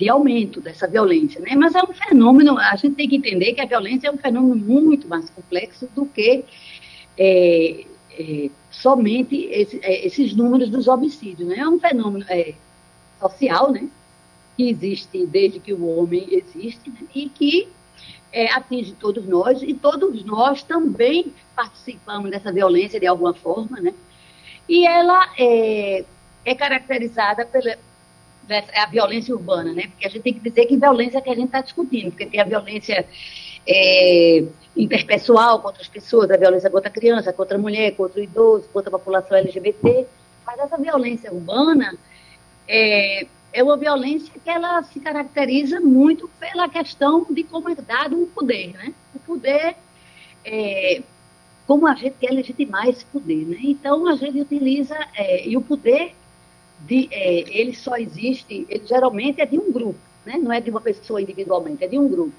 de 0.00 0.08
aumento 0.08 0.62
dessa 0.62 0.88
violência, 0.88 1.38
né? 1.42 1.54
Mas 1.54 1.74
é 1.74 1.82
um 1.82 1.92
fenômeno, 1.92 2.56
a 2.56 2.74
gente 2.74 2.94
tem 2.94 3.06
que 3.06 3.16
entender 3.16 3.52
que 3.52 3.60
a 3.60 3.66
violência 3.66 4.08
é 4.08 4.10
um 4.10 4.16
fenômeno 4.16 4.56
muito 4.56 5.06
mais 5.06 5.28
complexo 5.28 5.86
do 5.94 6.06
que 6.06 6.42
é, 7.18 7.84
é, 8.18 8.50
somente 8.70 9.36
esse, 9.50 9.80
é, 9.82 10.06
esses 10.06 10.34
números 10.34 10.70
dos 10.70 10.86
homicídios, 10.86 11.48
né? 11.48 11.56
É 11.58 11.68
um 11.68 11.78
fenômeno 11.78 12.24
é, 12.28 12.54
social, 13.18 13.72
né? 13.72 13.88
Que 14.56 14.68
existe 14.68 15.26
desde 15.26 15.58
que 15.58 15.72
o 15.72 15.98
homem 15.98 16.26
existe 16.30 16.90
né? 16.90 17.00
e 17.14 17.28
que 17.28 17.68
é, 18.32 18.52
atinge 18.52 18.92
todos 18.92 19.26
nós 19.26 19.62
e 19.62 19.74
todos 19.74 20.24
nós 20.24 20.62
também 20.62 21.32
participamos 21.56 22.30
dessa 22.30 22.52
violência 22.52 23.00
de 23.00 23.06
alguma 23.06 23.34
forma, 23.34 23.80
né? 23.80 23.92
E 24.68 24.86
ela 24.86 25.32
é, 25.36 26.04
é 26.44 26.54
caracterizada 26.54 27.44
pela, 27.44 27.76
a 28.74 28.86
violência 28.86 29.34
urbana, 29.34 29.72
né? 29.72 29.88
Porque 29.88 30.06
a 30.06 30.10
gente 30.10 30.22
tem 30.22 30.34
que 30.34 30.48
dizer 30.48 30.66
que 30.66 30.76
violência 30.76 31.20
que 31.20 31.30
a 31.30 31.34
gente 31.34 31.46
está 31.46 31.60
discutindo, 31.60 32.10
porque 32.10 32.26
tem 32.26 32.40
a 32.40 32.44
violência 32.44 33.06
é, 33.66 34.44
interpessoal 34.76 35.60
contra 35.60 35.82
as 35.82 35.88
pessoas, 35.88 36.30
a 36.30 36.36
violência 36.36 36.70
contra 36.70 36.88
a 36.88 36.92
criança, 36.92 37.32
contra 37.32 37.56
a 37.56 37.60
mulher, 37.60 37.94
contra 37.96 38.20
o 38.20 38.24
idoso, 38.24 38.68
contra 38.72 38.88
a 38.88 38.98
população 38.98 39.36
LGBT, 39.36 40.06
mas 40.46 40.58
essa 40.58 40.76
violência 40.76 41.32
urbana 41.32 41.96
é, 42.66 43.26
é 43.52 43.62
uma 43.62 43.76
violência 43.76 44.32
que 44.42 44.48
ela 44.48 44.82
se 44.82 45.00
caracteriza 45.00 45.80
muito 45.80 46.28
pela 46.38 46.68
questão 46.68 47.26
de 47.30 47.42
como 47.44 47.68
é 47.68 47.74
dado 47.74 48.22
o 48.22 48.26
poder, 48.28 48.72
né? 48.74 48.94
O 49.14 49.18
poder, 49.18 49.76
é, 50.44 51.02
como 51.66 51.86
a 51.86 51.94
gente 51.94 52.16
quer 52.20 52.30
legitimar 52.30 52.88
esse 52.88 53.04
poder, 53.06 53.46
né? 53.46 53.58
Então, 53.62 54.06
a 54.06 54.14
gente 54.14 54.40
utiliza, 54.40 54.96
é, 55.14 55.46
e 55.48 55.56
o 55.56 55.60
poder 55.60 56.14
de, 56.80 57.08
é, 57.10 57.60
ele 57.60 57.74
só 57.74 57.96
existe, 57.96 58.66
ele 58.68 58.86
geralmente 58.86 59.40
é 59.40 59.46
de 59.46 59.58
um 59.58 59.70
grupo, 59.70 59.98
né? 60.24 60.38
não 60.38 60.52
é 60.52 60.60
de 60.60 60.70
uma 60.70 60.80
pessoa 60.80 61.20
individualmente, 61.20 61.84
é 61.84 61.88
de 61.88 61.98
um 61.98 62.08
grupo. 62.08 62.32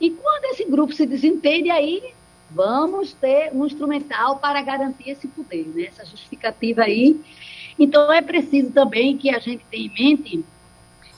E 0.00 0.10
quando 0.10 0.44
esse 0.46 0.64
grupo 0.64 0.92
se 0.92 1.06
desentende, 1.06 1.70
aí 1.70 2.02
vamos 2.50 3.12
ter 3.12 3.50
um 3.52 3.66
instrumental 3.66 4.38
para 4.38 4.60
garantir 4.62 5.10
esse 5.10 5.26
poder, 5.28 5.66
né? 5.74 5.84
essa 5.84 6.04
justificativa 6.04 6.82
aí. 6.82 7.20
Então 7.78 8.12
é 8.12 8.22
preciso 8.22 8.70
também 8.70 9.16
que 9.16 9.30
a 9.34 9.38
gente 9.38 9.64
tenha 9.70 9.86
em 9.86 9.92
mente 9.92 10.44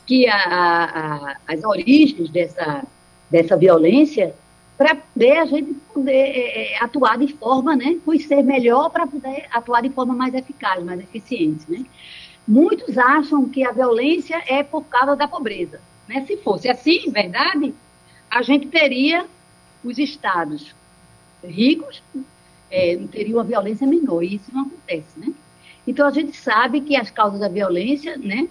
que 0.07 0.27
a, 0.27 0.37
a, 0.37 1.37
as 1.47 1.63
origens 1.65 2.31
dessa, 2.31 2.85
dessa 3.31 3.57
violência 3.57 4.35
para 4.77 4.95
poder 4.95 5.39
a 5.39 5.45
gente 5.45 5.75
poder 5.93 6.13
é, 6.13 6.75
é, 6.75 6.83
atuar 6.83 7.19
de 7.19 7.33
forma, 7.35 7.75
né, 7.75 7.99
ser 8.27 8.43
melhor 8.43 8.91
para 8.91 9.07
poder 9.07 9.47
atuar 9.51 9.83
de 9.83 9.91
forma 9.91 10.15
mais 10.15 10.33
eficaz, 10.33 10.83
mais 10.85 11.01
eficiente, 11.01 11.65
né? 11.69 11.85
Muitos 12.47 12.97
acham 12.97 13.47
que 13.49 13.67
a 13.67 13.73
violência 13.73 14.43
é 14.47 14.63
por 14.63 14.85
causa 14.85 15.15
da 15.15 15.29
pobreza. 15.29 15.81
Né? 16.09 16.25
Se 16.27 16.39
fosse 16.39 16.69
assim, 16.69 17.11
verdade, 17.11 17.75
a 18.31 18.43
gente 18.43 18.67
teria 18.69 19.27
os 19.85 19.99
estados 19.99 20.75
ricos, 21.45 22.03
é, 22.71 22.97
teria 23.11 23.37
uma 23.37 23.45
violência 23.45 23.87
menor, 23.87 24.23
e 24.23 24.37
isso 24.37 24.53
não 24.53 24.63
acontece. 24.63 25.19
Né? 25.19 25.33
Então, 25.87 26.07
a 26.07 26.11
gente 26.11 26.37
sabe 26.37 26.81
que 26.81 26.97
as 26.97 27.11
causas 27.11 27.41
da 27.41 27.49
violência 27.49 28.17
né, 28.17 28.49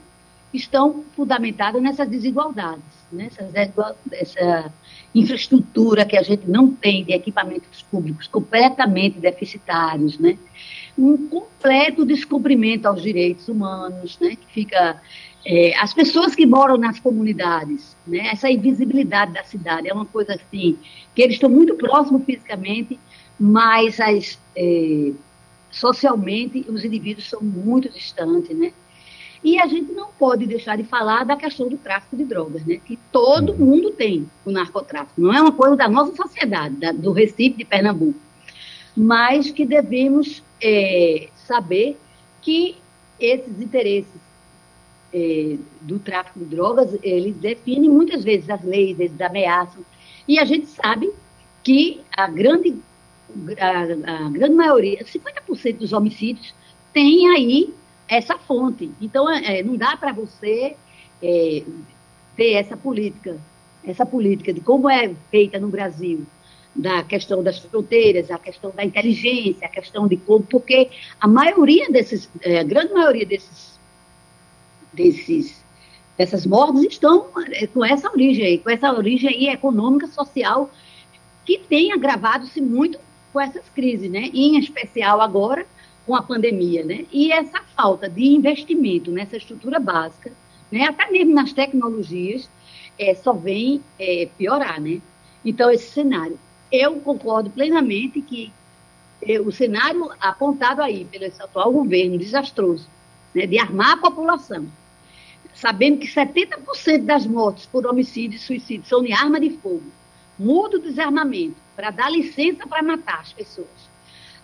estão 0.54 1.04
fundamentadas 1.16 1.82
nessas 1.82 2.10
desigualdades, 2.10 2.84
nessa 3.12 3.44
né? 3.44 3.72
essa 4.12 4.74
infraestrutura 5.14 6.06
que 6.06 6.18
a 6.18 6.24
gente 6.24 6.50
não 6.50 6.72
tem 6.72 7.04
de 7.04 7.14
equipamentos 7.14 7.82
públicos 7.84 8.28
completamente 8.28 9.20
deficitários, 9.20 10.18
né? 10.18 10.38
um 10.98 11.28
completo 11.28 12.04
descumprimento 12.04 12.88
aos 12.88 13.02
direitos 13.02 13.48
humanos, 13.48 14.18
né, 14.20 14.36
que 14.36 14.48
fica 14.52 15.00
é, 15.50 15.74
as 15.78 15.94
pessoas 15.94 16.36
que 16.36 16.46
moram 16.46 16.78
nas 16.78 17.00
comunidades, 17.00 17.96
né, 18.06 18.28
essa 18.34 18.52
invisibilidade 18.52 19.32
da 19.32 19.46
cidade 19.46 19.88
é 19.88 19.94
uma 19.94 20.06
coisa 20.06 20.34
assim 20.34 20.78
que 21.16 21.22
eles 21.22 21.36
estão 21.36 21.50
muito 21.50 21.74
próximos 21.76 22.26
fisicamente, 22.26 23.00
mas 23.40 23.98
as, 24.02 24.38
é, 24.54 25.14
socialmente 25.72 26.66
os 26.68 26.84
indivíduos 26.84 27.30
são 27.30 27.40
muito 27.42 27.88
distantes, 27.88 28.58
né? 28.58 28.74
E 29.42 29.58
a 29.58 29.68
gente 29.68 29.94
não 29.94 30.10
pode 30.20 30.46
deixar 30.46 30.76
de 30.76 30.84
falar 30.84 31.24
da 31.24 31.38
questão 31.38 31.70
do 31.70 31.78
tráfico 31.78 32.18
de 32.18 32.26
drogas, 32.26 32.66
né? 32.66 32.82
Que 32.84 33.00
todo 33.10 33.54
uhum. 33.54 33.60
mundo 33.60 33.92
tem 33.92 34.30
o 34.44 34.52
narcotráfico. 34.52 35.22
Não 35.22 35.34
é 35.34 35.40
uma 35.40 35.54
coisa 35.54 35.78
da 35.78 35.88
nossa 35.88 36.14
sociedade, 36.14 36.76
da, 36.76 36.92
do 36.92 37.14
Recife, 37.14 37.58
de 37.58 37.64
Pernambuco. 37.64 38.20
Mas 38.96 39.50
que 39.52 39.66
devemos 39.66 40.44
é, 40.62 41.30
saber 41.36 41.98
que 42.42 42.76
esses 43.20 43.62
interesses 43.62 44.27
é, 45.14 45.58
do 45.82 46.00
tráfico 46.00 46.40
de 46.40 46.46
drogas, 46.46 46.98
eles 47.02 47.36
definem 47.36 47.90
muitas 47.90 48.24
vezes 48.24 48.50
as 48.50 48.64
leis, 48.64 49.00
eles 49.00 49.20
ameaçam. 49.22 49.84
E 50.28 50.40
a 50.40 50.46
gente 50.46 50.68
sabe 50.68 51.12
que 51.64 52.02
a 52.16 52.28
grande, 52.28 52.76
a, 53.60 54.26
a 54.26 54.30
grande 54.30 54.56
maioria, 54.56 55.04
50% 55.04 55.78
dos 55.78 55.94
homicídios, 55.94 56.54
tem 56.94 57.30
aí 57.30 57.74
essa 58.08 58.38
fonte. 58.38 58.92
Então, 59.02 59.30
é, 59.30 59.62
não 59.64 59.76
dá 59.76 59.96
para 59.98 60.14
você 60.14 60.76
é, 61.22 61.64
ter 62.36 62.54
essa 62.54 62.78
política, 62.78 63.38
essa 63.84 64.06
política 64.06 64.54
de 64.54 64.62
como 64.62 64.90
é 64.90 65.14
feita 65.30 65.60
no 65.60 65.68
Brasil, 65.68 66.26
da 66.76 67.04
questão 67.04 67.42
das 67.42 67.58
fronteiras, 67.58 68.30
a 68.30 68.38
questão 68.38 68.72
da 68.72 68.86
inteligência, 68.86 69.66
a 69.66 69.70
questão 69.70 70.08
de 70.08 70.16
como, 70.16 70.44
porque 70.46 70.90
a 71.20 71.28
maioria 71.28 71.90
desses, 71.90 72.30
é, 72.42 72.60
a 72.60 72.64
grande 72.64 72.94
maioria 72.94 73.26
desses, 73.26 73.77
desses, 74.98 75.64
dessas 76.18 76.46
mortes 76.46 76.82
estão 76.84 77.28
é, 77.52 77.68
com 77.68 77.86
essa 77.86 78.10
origem 78.12 78.46
aí, 78.46 78.58
com 78.58 78.70
essa 78.70 78.92
origem 78.92 79.30
aí 79.30 79.48
econômica, 79.50 80.08
social, 80.08 80.70
que 81.46 81.60
tem 81.60 81.94
agravado-se 81.94 82.60
muito 82.60 83.00
com 83.32 83.40
essas 83.40 83.70
crises, 83.70 84.10
né? 84.10 84.30
Em 84.34 84.58
especial 84.58 85.22
agora 85.22 85.66
com 86.06 86.16
a 86.16 86.24
pandemia, 86.24 86.84
né? 86.84 87.06
E 87.12 87.32
essa 87.32 87.62
falta 87.76 88.10
de 88.10 88.26
investimento 88.26 89.12
nessa 89.12 89.38
estrutura 89.38 89.80
básica, 89.80 90.32
né? 90.72 90.86
Até 90.88 91.10
mesmo 91.12 91.34
nas 91.34 91.54
tecnologias, 91.54 92.50
é, 92.98 93.14
só 93.14 93.32
vem 93.34 93.82
é, 94.00 94.28
piorar, 94.38 94.82
né? 94.82 95.00
Então 95.46 95.70
esse 95.70 95.92
cenário, 95.92 96.40
eu 96.72 97.00
concordo 97.00 97.50
plenamente 97.50 98.22
que 98.22 98.52
é, 99.22 99.40
o 99.40 99.52
cenário 99.52 100.10
apontado 100.20 100.82
aí 100.82 101.06
pelo 101.06 101.26
atual 101.26 101.72
governo 101.72 102.18
desastroso, 102.18 102.88
né? 103.34 103.46
De 103.46 103.60
armar 103.60 103.94
a 103.94 103.98
população, 103.98 104.68
sabendo 105.60 106.00
que 106.00 106.08
70% 106.08 107.06
das 107.06 107.26
mortes 107.26 107.66
por 107.66 107.86
homicídio 107.86 108.38
e 108.38 108.40
suicídio 108.40 108.88
são 108.88 109.04
de 109.04 109.12
arma 109.12 109.40
de 109.40 109.52
fogo, 109.52 109.84
muda 110.38 110.78
o 110.78 110.82
desarmamento 110.82 111.58
para 111.76 111.92
dar 111.92 112.10
licença 112.10 112.66
para 112.68 112.82
matar 112.82 113.20
as 113.20 113.34
pessoas 113.34 113.88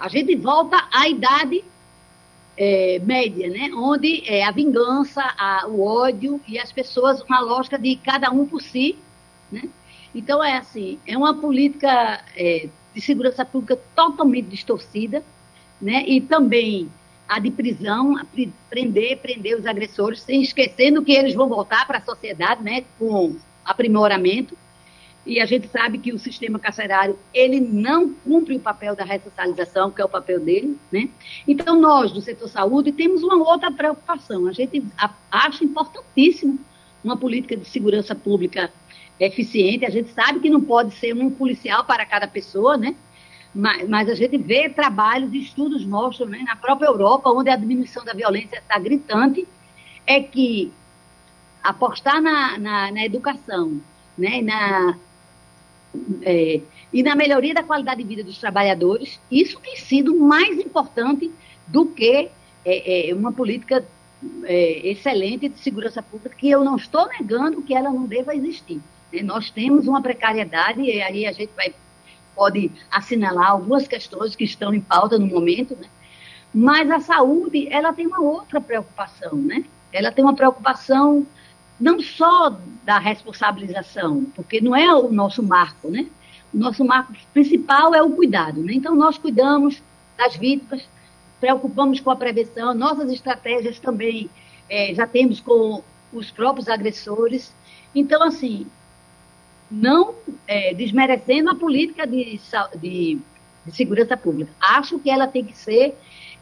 a 0.03 0.10
gente 0.10 0.36
volta 0.36 0.86
à 0.91 1.08
idade 1.08 1.63
é, 2.58 3.00
média, 3.00 3.50
né? 3.50 3.72
onde 3.74 4.22
é 4.27 4.43
a 4.43 4.51
vingança, 4.51 5.22
a, 5.22 5.65
o 5.65 5.82
ódio 5.82 6.41
e 6.46 6.60
as 6.60 6.74
pessoas, 6.74 7.22
uma 7.22 7.39
lógica 7.39 7.79
de 7.79 7.96
cada 7.96 8.29
um 8.29 8.46
por 8.46 8.62
si. 8.62 8.98
Né? 9.50 9.70
Então, 10.13 10.43
é 10.43 10.58
assim, 10.58 11.00
é 11.08 11.17
uma 11.17 11.34
política 11.34 12.22
é, 12.36 12.67
de 12.93 13.00
segurança 13.00 13.46
pública 13.46 13.79
totalmente 13.96 14.50
distorcida, 14.50 15.24
né? 15.82 16.03
e 16.05 16.20
também 16.20 16.91
a 17.35 17.39
de 17.39 17.51
prisão, 17.51 18.17
a 18.17 18.25
prender, 18.69 19.17
prender 19.17 19.57
os 19.57 19.65
agressores, 19.65 20.21
sem 20.21 20.41
esquecendo 20.41 21.03
que 21.03 21.11
eles 21.11 21.33
vão 21.33 21.47
voltar 21.47 21.85
para 21.87 21.97
a 21.97 22.01
sociedade 22.01 22.63
né? 22.63 22.83
com 22.97 23.35
aprimoramento 23.65 24.57
e 25.25 25.39
a 25.39 25.45
gente 25.45 25.67
sabe 25.69 25.97
que 25.99 26.11
o 26.11 26.19
sistema 26.19 26.59
carcerário 26.59 27.17
ele 27.33 27.59
não 27.59 28.13
cumpre 28.13 28.55
o 28.55 28.59
papel 28.59 28.95
da 28.95 29.05
ressocialização, 29.05 29.89
que 29.89 30.01
é 30.01 30.05
o 30.05 30.09
papel 30.09 30.39
dele, 30.39 30.77
né? 30.91 31.09
Então 31.47 31.79
nós 31.79 32.11
do 32.11 32.21
setor 32.21 32.49
saúde 32.49 32.91
temos 32.91 33.23
uma 33.23 33.35
outra 33.37 33.71
preocupação. 33.71 34.47
A 34.47 34.51
gente 34.51 34.83
acha 35.31 35.63
importantíssimo 35.63 36.59
uma 37.01 37.15
política 37.15 37.55
de 37.55 37.65
segurança 37.65 38.13
pública 38.13 38.69
eficiente. 39.17 39.85
A 39.85 39.89
gente 39.89 40.11
sabe 40.11 40.41
que 40.41 40.49
não 40.49 40.59
pode 40.59 40.93
ser 40.95 41.13
um 41.13 41.29
policial 41.29 41.85
para 41.85 42.05
cada 42.05 42.27
pessoa, 42.27 42.75
né? 42.75 42.93
Mas, 43.53 43.88
mas 43.88 44.10
a 44.10 44.15
gente 44.15 44.38
vê 44.38 44.67
trabalhos 44.69 45.33
estudos 45.33 45.86
mostram, 45.86 46.27
né, 46.27 46.39
na 46.39 46.55
própria 46.55 46.88
Europa, 46.88 47.29
onde 47.29 47.49
a 47.49 47.56
diminuição 47.56 48.04
da 48.04 48.13
violência 48.13 48.58
está 48.58 48.80
gritante, 48.80 49.47
é 50.08 50.21
que 50.21 50.71
apostar 51.63 52.21
na, 52.21 52.58
na, 52.58 52.91
na 52.91 53.06
educação, 53.06 53.80
né, 54.17 54.41
na 54.41 54.97
é, 56.23 56.62
e 56.91 57.04
na 57.04 57.15
melhoria 57.15 57.54
da 57.54 57.63
qualidade 57.63 58.01
de 58.01 58.08
vida 58.08 58.23
dos 58.23 58.38
trabalhadores, 58.38 59.19
isso 59.30 59.60
tem 59.60 59.75
sido 59.77 60.15
mais 60.15 60.58
importante 60.60 61.32
do 61.67 61.86
que 61.86 62.30
é, 62.65 63.10
é, 63.10 63.13
uma 63.13 63.32
política 63.32 63.86
é, 64.43 64.89
excelente 64.89 65.49
de 65.49 65.60
segurança 65.60 66.01
pública, 66.01 66.36
que 66.36 66.49
eu 66.49 66.63
não 66.63 66.75
estou 66.75 67.08
negando 67.08 67.62
que 67.62 67.73
ela 67.73 67.91
não 67.91 68.06
deva 68.06 68.36
existir. 68.36 68.82
Né? 69.12 69.21
Nós 69.21 69.49
temos 69.49 69.88
uma 69.88 70.01
precariedade, 70.01 70.82
e 70.82 71.01
aí 71.01 71.25
a 71.25 71.32
gente 71.32 71.51
vai, 71.56 71.73
pode 72.36 72.72
assinalar 72.91 73.52
algumas 73.52 73.88
questões 73.88 74.36
que 74.36 74.43
estão 74.43 74.74
em 74.74 74.82
pauta 74.82 75.17
no 75.17 75.28
momento, 75.28 75.76
né? 75.76 75.88
mas 76.54 76.89
a 76.91 77.00
saúde 77.00 77.67
ela 77.72 77.93
tem 77.93 78.08
uma 78.08 78.22
outra 78.22 78.62
preocupação, 78.62 79.36
né? 79.36 79.63
ela 79.91 80.12
tem 80.12 80.24
uma 80.24 80.36
preocupação 80.36 81.26
não 81.80 82.00
só 82.00 82.58
da 82.84 82.98
responsabilização, 82.98 84.26
porque 84.36 84.60
não 84.60 84.76
é 84.76 84.93
o 84.93 85.12
nosso 85.12 85.43
marco, 85.43 85.89
né? 85.89 86.08
O 86.54 86.58
nosso 86.58 86.84
marco 86.86 87.13
principal 87.34 87.93
é 87.93 88.02
o 88.02 88.12
cuidado, 88.12 88.62
né? 88.62 88.74
Então, 88.74 88.96
nós 88.96 89.17
cuidamos 89.17 89.82
das 90.17 90.36
vítimas, 90.36 90.88
preocupamos 91.39 92.00
com 92.00 92.12
a 92.12 92.15
prevenção, 92.15 92.74
nossas 92.74 93.12
estratégias 93.12 93.80
também 93.80 94.30
é, 94.69 94.93
já 94.93 95.06
temos 95.06 95.41
com 95.41 95.84
os 96.12 96.32
próprios 96.32 96.67
agressores. 96.67 97.54
Então, 97.93 98.24
assim, 98.24 98.67
não 99.73 100.13
é, 100.47 100.73
desmerecendo 100.73 101.49
a 101.49 101.55
política 101.55 102.05
de, 102.05 102.39
de, 102.79 103.19
de 103.65 103.75
segurança 103.75 104.15
pública. 104.15 104.51
Acho 104.62 104.99
que 104.99 105.09
ela 105.09 105.27
tem 105.27 105.43
que 105.43 105.57
ser 105.57 105.95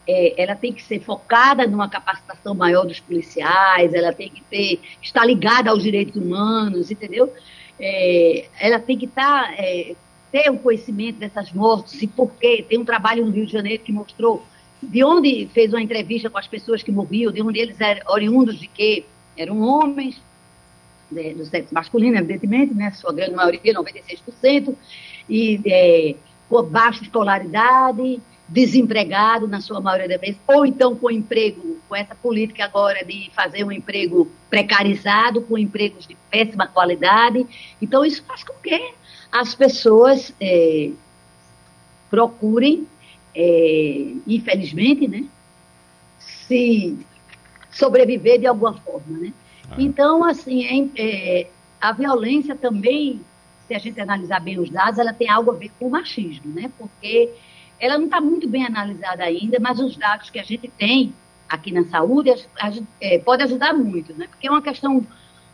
é, 0.08 0.42
ela 0.42 0.56
tem 0.56 0.74
que 0.74 0.84
ser 0.84 1.00
focada 1.00 1.66
numa 1.68 1.88
capacitação 1.88 2.54
maior 2.54 2.86
dos 2.86 3.00
policiais, 3.00 3.94
ela 3.94 4.12
tem 4.12 4.30
que 4.30 4.42
ter, 4.44 4.80
estar 5.02 5.24
ligada 5.26 5.70
aos 5.70 5.84
direitos 5.84 6.16
humanos, 6.16 6.92
entendeu? 6.92 7.32
É, 7.80 8.46
ela 8.60 8.80
tem 8.80 8.98
que 8.98 9.06
estar, 9.06 9.48
tá, 9.48 9.54
é, 9.58 9.96
ter 10.32 10.50
o 10.50 10.54
um 10.54 10.58
conhecimento 10.58 11.20
dessas 11.20 11.52
mortes 11.52 12.02
e 12.02 12.08
por 12.08 12.32
quê. 12.34 12.66
Tem 12.68 12.80
um 12.80 12.86
trabalho 12.86 13.26
no 13.26 13.32
Rio 13.32 13.46
de 13.46 13.54
Janeiro 13.54 13.84
que 13.84 13.92
mostrou 13.92 14.44
de 14.82 15.04
onde 15.04 15.48
fez 15.54 15.72
uma 15.72 15.82
entrevista 15.82 16.30
com 16.30 16.38
as 16.38 16.48
pessoas 16.48 16.82
que 16.82 16.92
morriam, 16.92 17.32
de 17.32 17.42
onde 17.42 17.60
eles 17.60 17.80
eram 17.80 18.02
oriundos 18.12 18.60
de 18.60 18.68
quê? 18.68 19.06
Eram 19.38 19.62
homens, 19.62 20.22
né, 21.12 21.34
do 21.34 21.46
sexo 21.46 21.74
masculino, 21.74 22.18
evidentemente, 22.18 22.74
né, 22.74 22.92
sua 22.92 23.14
grande 23.14 23.36
maioria, 23.36 23.74
96%, 23.74 24.76
e 25.30 25.60
é, 25.66 26.16
por 26.50 26.64
baixa 26.64 27.04
escolaridade, 27.04 28.22
desempregado 28.48 29.48
na 29.48 29.62
sua 29.62 29.80
maioria 29.80 30.10
das 30.10 30.20
vezes, 30.20 30.38
ou 30.46 30.66
então 30.66 30.96
com 30.96 31.10
emprego, 31.10 31.78
com 31.88 31.96
essa 31.96 32.14
política 32.16 32.66
agora 32.66 33.04
de 33.06 33.32
fazer 33.34 33.64
um 33.64 33.72
emprego 33.72 34.30
precarizado, 34.50 35.42
com 35.42 35.58
empregos 35.58 36.06
de 36.06 36.18
péssima 36.30 36.68
qualidade. 36.68 37.48
Então, 37.82 38.04
isso 38.04 38.24
faz 38.24 38.44
com 38.44 38.54
que 38.62 38.94
as 39.32 39.56
pessoas 39.56 40.34
é, 40.42 40.92
procurem, 42.10 42.86
é, 43.34 44.12
infelizmente, 44.28 45.08
né, 45.08 45.24
se 46.20 46.98
sobreviver 47.72 48.38
de 48.38 48.48
alguma 48.48 48.74
forma, 48.74 49.18
né? 49.18 49.34
Ah. 49.72 49.76
Então, 49.78 50.24
assim, 50.24 50.92
é, 50.96 51.02
é, 51.02 51.48
a 51.80 51.92
violência 51.92 52.56
também, 52.56 53.22
se 53.68 53.74
a 53.74 53.80
gente 53.80 54.00
analisar 54.00 54.40
bem 54.40 54.60
os 54.60 54.70
dados, 54.70 55.00
ela 55.00 55.14
tem 55.14 55.30
algo 55.30 55.52
a 55.52 55.56
ver 55.56 55.72
com 55.80 55.88
o 55.88 55.92
machismo, 55.92 56.54
né? 56.54 56.72
Porque 56.78 57.32
ela 57.80 57.98
não 57.98 58.06
está 58.06 58.22
muito 58.22 58.48
bem 58.48 58.66
analisada 58.66 59.24
ainda, 59.24 59.60
mas 59.60 59.80
os 59.80 59.98
dados 59.98 60.30
que 60.30 60.40
a 60.40 60.44
gente 60.44 60.68
tem 60.78 61.14
aqui 61.50 61.72
na 61.72 61.84
saúde 61.86 62.30
a, 62.30 62.36
a, 62.68 62.72
é, 63.02 63.20
pode 63.20 63.44
ajudar 63.44 63.74
muito, 63.74 64.14
né? 64.14 64.28
Porque 64.28 64.48
é 64.48 64.52
uma 64.52 64.62
questão 64.62 65.06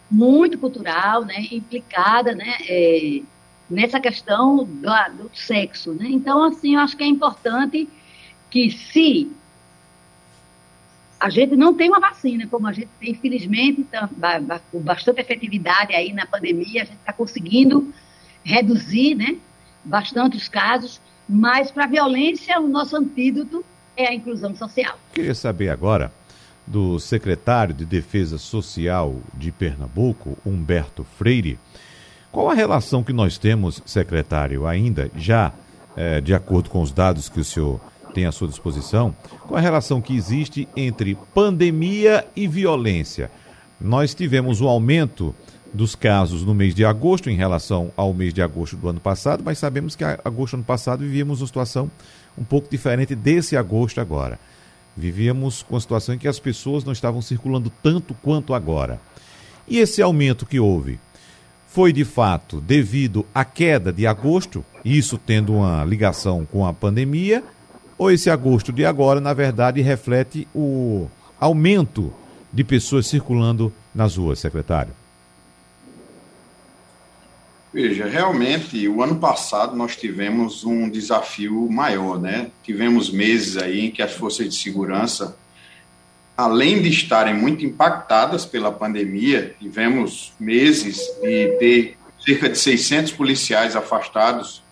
muito 0.10 0.58
cultural, 0.58 1.24
né? 1.24 1.48
Implicada, 1.52 2.34
né? 2.36 2.58
É, 2.68 3.22
nessa 3.70 4.00
questão 4.00 4.64
do, 4.64 4.92
do 5.18 5.32
sexo, 5.34 5.94
né? 5.94 6.08
Então, 6.10 6.44
assim, 6.44 6.76
eu 6.76 6.82
acho 6.82 6.96
que 6.96 7.04
é 7.04 7.08
importante 7.08 7.88
que 8.50 8.72
se 8.72 9.32
a 11.20 11.30
gente 11.30 11.56
não 11.56 11.74
tem 11.74 11.90
uma 11.90 12.00
vacina, 12.00 12.48
como 12.48 12.68
a 12.68 12.74
gente 12.74 12.90
tem, 13.00 13.12
infelizmente, 13.12 13.84
tá, 13.84 14.10
com 14.72 14.80
bastante 14.80 15.20
efetividade 15.20 15.94
aí 15.94 16.14
na 16.14 16.26
pandemia, 16.26 16.84
a 16.84 16.86
gente 16.86 16.98
está 16.98 17.12
conseguindo 17.12 17.92
reduzir, 18.44 19.16
né? 19.16 19.38
Bastante 19.84 20.38
os 20.38 20.48
casos, 20.48 21.02
mas 21.28 21.72
para 21.72 21.86
a 21.86 21.88
violência, 21.88 22.60
o 22.60 22.68
nosso 22.68 22.96
antídoto 22.96 23.66
é 23.96 24.08
a 24.08 24.14
inclusão 24.14 24.56
social. 24.56 24.98
Queria 25.14 25.34
saber 25.34 25.70
agora 25.70 26.12
do 26.66 27.00
secretário 27.00 27.74
de 27.74 27.86
Defesa 27.86 28.38
Social 28.38 29.16
de 29.34 29.52
Pernambuco, 29.52 30.38
Humberto 30.46 31.06
Freire, 31.18 31.58
qual 32.32 32.50
a 32.50 32.54
relação 32.54 33.04
que 33.04 33.14
nós 33.14 33.38
temos, 33.38 33.82
secretário, 33.86 34.68
ainda 34.68 35.10
já 35.16 35.54
é, 35.96 36.22
de 36.22 36.34
acordo 36.34 36.70
com 36.70 36.82
os 36.82 36.92
dados 36.92 37.30
que 37.30 37.40
o 37.40 37.44
senhor 37.44 37.80
tem 38.18 38.26
à 38.26 38.32
sua 38.32 38.48
disposição, 38.48 39.14
qual 39.48 39.60
a 39.60 39.62
relação 39.62 40.02
que 40.02 40.16
existe 40.16 40.68
entre 40.76 41.16
pandemia 41.36 42.26
e 42.36 42.48
violência. 42.48 43.30
Nós 43.80 44.16
tivemos 44.16 44.60
um 44.60 44.68
aumento 44.68 45.36
dos 45.72 45.94
casos 45.94 46.44
no 46.44 46.56
mês 46.56 46.74
de 46.74 46.84
agosto 46.84 47.30
em 47.30 47.36
relação 47.36 47.92
ao 47.96 48.12
mês 48.16 48.34
de 48.34 48.42
agosto 48.42 48.76
do 48.76 48.90
ano 48.90 49.00
passado, 49.00 49.44
mas 49.46 49.60
sabemos 49.60 49.96
que 49.96 50.04
agosto 50.04 50.54
do 50.54 50.58
ano 50.58 50.64
passado 50.64 51.02
vivíamos 51.02 51.42
uma 51.42 51.48
situação 51.48 51.92
um 52.36 52.44
pouco 52.44 52.68
diferente 52.72 53.14
desse 53.14 53.56
agosto 53.56 54.02
agora. 54.02 54.40
Vivíamos 54.96 55.62
com 55.62 55.78
a 55.78 55.80
situação 55.80 56.16
em 56.16 56.18
que 56.18 56.28
as 56.28 56.40
pessoas 56.40 56.84
não 56.84 56.94
estavam 56.94 57.22
circulando 57.22 57.72
tanto 57.84 58.16
quanto 58.16 58.56
agora. 58.56 59.00
E 59.68 59.78
esse 59.78 60.02
aumento 60.02 60.44
que 60.44 60.60
houve 60.60 61.00
foi 61.68 61.94
de 61.94 62.04
fato 62.04 62.60
devido 62.60 63.24
à 63.32 63.46
queda 63.46 63.94
de 63.94 64.08
agosto, 64.08 64.66
isso 64.84 65.20
tendo 65.20 65.54
uma 65.54 65.86
ligação 65.86 66.48
com 66.52 66.66
a 66.66 66.74
pandemia, 66.74 67.44
ou 67.98 68.12
esse 68.12 68.30
agosto 68.30 68.72
de 68.72 68.86
agora, 68.86 69.20
na 69.20 69.34
verdade, 69.34 69.82
reflete 69.82 70.48
o 70.54 71.08
aumento 71.40 72.14
de 72.54 72.64
pessoas 72.64 73.08
circulando 73.08 73.74
nas 73.94 74.16
ruas, 74.16 74.40
secretário? 74.40 74.94
Veja, 77.74 78.06
realmente, 78.06 78.88
o 78.88 79.04
ano 79.04 79.18
passado 79.18 79.76
nós 79.76 79.96
tivemos 79.96 80.64
um 80.64 80.90
desafio 80.90 81.70
maior, 81.70 82.20
né? 82.20 82.50
Tivemos 82.64 83.12
meses 83.12 83.58
aí 83.58 83.86
em 83.86 83.92
que 83.92 84.02
as 84.02 84.14
forças 84.14 84.48
de 84.50 84.56
segurança, 84.56 85.38
além 86.36 86.82
de 86.82 86.90
estarem 86.90 87.36
muito 87.36 87.66
impactadas 87.66 88.46
pela 88.46 88.72
pandemia, 88.72 89.56
tivemos 89.60 90.34
meses 90.40 90.98
de 91.22 91.58
ter 91.60 91.98
cerca 92.24 92.50
de 92.50 92.58
600 92.58 93.12
policiais 93.12 93.76
afastados 93.76 94.64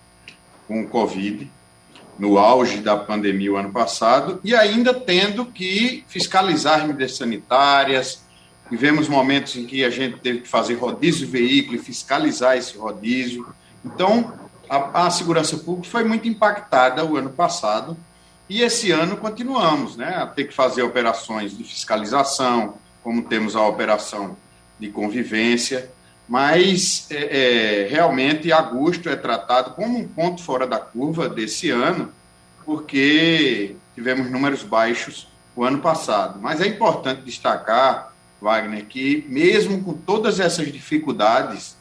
com 0.68 0.82
o 0.82 0.88
Covid, 0.88 1.50
no 2.18 2.38
auge 2.38 2.78
da 2.78 2.96
pandemia 2.96 3.52
o 3.52 3.58
ano 3.58 3.72
passado, 3.72 4.40
e 4.44 4.56
ainda 4.56 4.94
tendo 4.94 5.46
que 5.46 6.04
fiscalizar 6.08 6.88
medidas 6.88 7.18
sanitárias, 7.18 8.26
Tivemos 8.70 9.08
momentos 9.08 9.56
em 9.56 9.66
que 9.66 9.84
a 9.84 9.90
gente 9.90 10.20
teve 10.20 10.42
que 10.42 10.48
fazer 10.48 10.74
rodízio 10.76 11.26
de 11.26 11.32
veículo 11.32 11.76
e 11.76 11.80
fiscalizar 11.80 12.58
esse 12.58 12.76
rodízio. 12.78 13.48
Então, 13.84 14.34
a, 14.68 15.06
a, 15.06 15.12
segurança 15.12 15.58
pública 15.58 15.90
foi 15.90 16.04
muito 16.04 16.28
impactada 16.28 17.06
o 17.06 17.16
ano 17.16 17.30
passado 17.30 17.96
e 18.50 18.62
esse 18.62 18.92
ano 18.92 19.18
continuamos 19.18 19.96
né, 19.96 20.16
a 20.16 20.26
ter 20.26 20.46
que 20.46 20.54
fazer 20.54 20.82
operações 20.82 21.56
de 21.56 21.64
fiscalização, 21.64 22.76
como 23.04 23.22
temos 23.24 23.56
a 23.56 23.62
operação 23.62 24.36
de 24.80 24.90
convivência, 24.90 25.92
mas 26.28 27.08
é, 27.12 27.84
é, 27.84 27.88
realmente 27.88 28.52
agosto 28.52 29.10
é 29.10 29.16
tratado 29.16 29.72
como 29.72 29.98
um 29.98 30.08
ponto 30.08 30.42
fora 30.42 30.66
da 30.66 30.80
curva 30.80 31.30
desse 31.30 31.70
ano, 31.70 32.12
porque 32.66 33.76
tivemos 33.94 34.30
números 34.32 34.64
baixos 34.64 35.28
o 35.56 35.64
ano 35.64 35.80
passado. 35.80 36.40
Mas 36.42 36.60
é 36.62 36.68
importante 36.68 37.22
destacar 37.22 38.14
Wagner, 38.42 38.86
que 38.86 39.26
mesmo 39.28 39.84
com 39.84 39.94
todas 39.94 40.40
essas 40.40 40.72
dificuldades, 40.72 41.76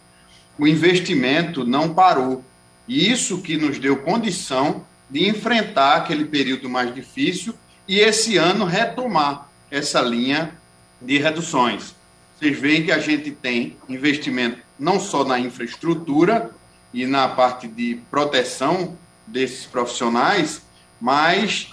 o 0.58 0.66
investimento 0.66 1.64
não 1.64 1.92
parou. 1.92 2.44
E 2.86 3.10
isso 3.10 3.42
que 3.42 3.56
nos 3.56 3.78
deu 3.78 3.98
condição 3.98 4.84
de 5.10 5.28
enfrentar 5.28 5.96
aquele 5.96 6.24
período 6.24 6.68
mais 6.68 6.94
difícil 6.94 7.54
e 7.86 7.98
esse 7.98 8.36
ano 8.36 8.64
retomar 8.64 9.48
essa 9.70 10.00
linha 10.00 10.54
de 11.00 11.18
reduções. 11.18 11.94
Vocês 12.38 12.58
veem 12.58 12.84
que 12.84 12.92
a 12.92 12.98
gente 12.98 13.30
tem 13.30 13.76
investimento 13.88 14.58
não 14.78 14.98
só 14.98 15.24
na 15.24 15.38
infraestrutura 15.38 16.50
e 16.92 17.06
na 17.06 17.28
parte 17.28 17.68
de 17.68 18.00
proteção 18.10 18.96
desses 19.26 19.66
profissionais, 19.66 20.62
mas 21.00 21.70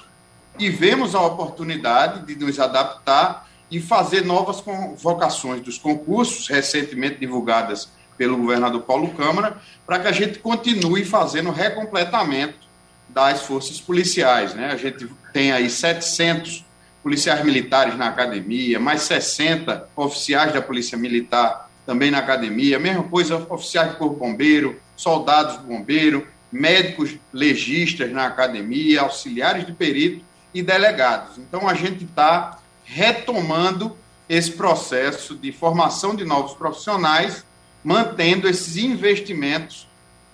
tivemos 0.57 1.15
a 1.15 1.21
oportunidade 1.21 2.25
de 2.25 2.35
nos 2.43 2.59
adaptar 2.59 3.49
e 3.69 3.79
fazer 3.79 4.25
novas 4.25 4.59
convocações 4.59 5.61
dos 5.61 5.77
concursos 5.77 6.47
recentemente 6.47 7.19
divulgadas 7.19 7.89
pelo 8.17 8.37
governador 8.37 8.81
Paulo 8.81 9.09
Câmara, 9.13 9.57
para 9.85 9.99
que 9.99 10.07
a 10.07 10.11
gente 10.11 10.39
continue 10.39 11.05
fazendo 11.05 11.49
recompletamento 11.51 12.69
das 13.09 13.41
forças 13.43 13.79
policiais. 13.79 14.53
Né? 14.53 14.67
A 14.67 14.77
gente 14.77 15.07
tem 15.33 15.51
aí 15.51 15.69
700 15.69 16.65
policiais 17.03 17.43
militares 17.43 17.97
na 17.97 18.07
academia, 18.07 18.79
mais 18.79 19.01
60 19.03 19.89
oficiais 19.95 20.53
da 20.53 20.61
Polícia 20.61 20.97
Militar 20.97 21.69
também 21.85 22.11
na 22.11 22.19
academia, 22.19 22.79
mesma 22.79 23.03
coisa 23.03 23.35
oficiais 23.49 23.91
de 23.91 23.97
corpo 23.97 24.15
bombeiro, 24.15 24.79
soldados 24.95 25.57
do 25.57 25.63
bombeiro, 25.63 26.27
médicos 26.51 27.17
legistas 27.33 28.11
na 28.11 28.25
academia, 28.25 29.01
auxiliares 29.01 29.65
de 29.65 29.73
perito 29.73 30.23
e 30.53 30.61
delegados. 30.61 31.37
Então 31.37 31.67
a 31.67 31.73
gente 31.73 32.03
está 32.03 32.59
retomando 32.83 33.97
esse 34.29 34.51
processo 34.51 35.35
de 35.35 35.51
formação 35.51 36.15
de 36.15 36.23
novos 36.23 36.53
profissionais, 36.53 37.45
mantendo 37.83 38.47
esses 38.47 38.77
investimentos 38.77 39.87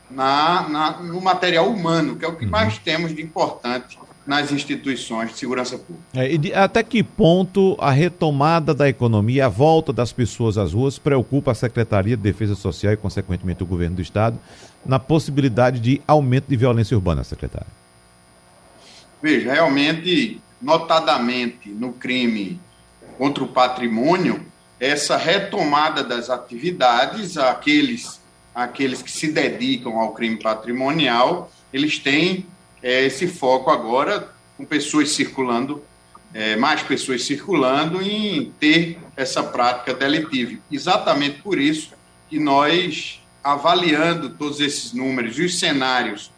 na, 0.09 0.67
na 0.67 0.91
no 0.99 1.21
material 1.21 1.69
humano, 1.69 2.15
que 2.15 2.25
é 2.25 2.27
o 2.27 2.35
que 2.35 2.45
uhum. 2.45 2.51
mais 2.51 2.77
temos 2.77 3.15
de 3.15 3.21
importante 3.21 3.97
nas 4.27 4.51
instituições 4.51 5.31
de 5.31 5.39
segurança 5.39 5.77
pública. 5.77 6.03
É, 6.13 6.29
e 6.29 6.37
de, 6.37 6.53
até 6.53 6.83
que 6.83 7.01
ponto 7.01 7.77
a 7.79 7.89
retomada 7.89 8.73
da 8.73 8.89
economia, 8.89 9.45
a 9.45 9.49
volta 9.49 9.93
das 9.93 10.11
pessoas 10.11 10.57
às 10.57 10.73
ruas, 10.73 10.99
preocupa 10.99 11.51
a 11.51 11.55
Secretaria 11.55 12.17
de 12.17 12.21
Defesa 12.21 12.53
Social 12.53 12.91
e, 12.91 12.97
consequentemente, 12.97 13.63
o 13.63 13.65
governo 13.65 13.95
do 13.95 14.01
Estado 14.01 14.37
na 14.85 14.99
possibilidade 14.99 15.79
de 15.79 16.01
aumento 16.05 16.47
de 16.49 16.57
violência 16.57 16.95
urbana, 16.95 17.23
secretário? 17.23 17.67
Veja, 19.23 19.53
realmente 19.53 20.41
notadamente 20.61 21.69
no 21.69 21.93
crime 21.93 22.59
contra 23.17 23.43
o 23.43 23.47
patrimônio, 23.47 24.45
essa 24.79 25.17
retomada 25.17 26.03
das 26.03 26.29
atividades, 26.29 27.37
aqueles, 27.37 28.19
aqueles 28.53 29.01
que 29.01 29.09
se 29.09 29.31
dedicam 29.31 29.99
ao 29.99 30.11
crime 30.11 30.37
patrimonial, 30.37 31.51
eles 31.73 31.97
têm 31.97 32.45
é, 32.81 33.05
esse 33.05 33.27
foco 33.27 33.69
agora 33.69 34.31
com 34.57 34.65
pessoas 34.65 35.11
circulando, 35.11 35.83
é, 36.33 36.55
mais 36.55 36.81
pessoas 36.81 37.23
circulando 37.23 38.01
em 38.01 38.51
ter 38.59 38.97
essa 39.15 39.43
prática 39.43 39.93
delitiva. 39.93 40.59
Exatamente 40.71 41.41
por 41.41 41.59
isso 41.59 41.93
que 42.29 42.39
nós, 42.39 43.21
avaliando 43.43 44.31
todos 44.31 44.59
esses 44.59 44.93
números 44.93 45.37
e 45.37 45.43
os 45.43 45.59
cenários 45.59 46.31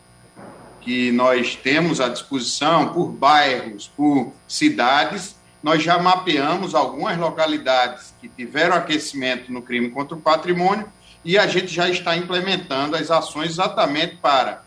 que 0.82 1.12
nós 1.12 1.56
temos 1.56 2.00
à 2.00 2.10
disposição 2.10 2.94
por 2.94 3.10
bairros, 3.10 3.88
por 3.96 4.34
cidades, 4.48 5.36
nós 5.62 5.84
já 5.84 5.98
mapeamos 5.98 6.74
algumas 6.74 7.18
localidades 7.18 8.14
que 8.22 8.30
tiveram 8.30 8.76
aquecimento 8.76 9.52
no 9.52 9.62
crime 9.62 9.90
contra 9.90 10.16
o 10.16 10.22
patrimônio 10.22 10.88
e 11.24 11.38
a 11.38 11.48
gente 11.48 11.68
já 11.68 11.90
está 11.90 12.16
implementando 12.16 12.96
as 12.96 13.12
ações 13.12 13.52
exatamente 13.52 14.16
para 14.18 14.64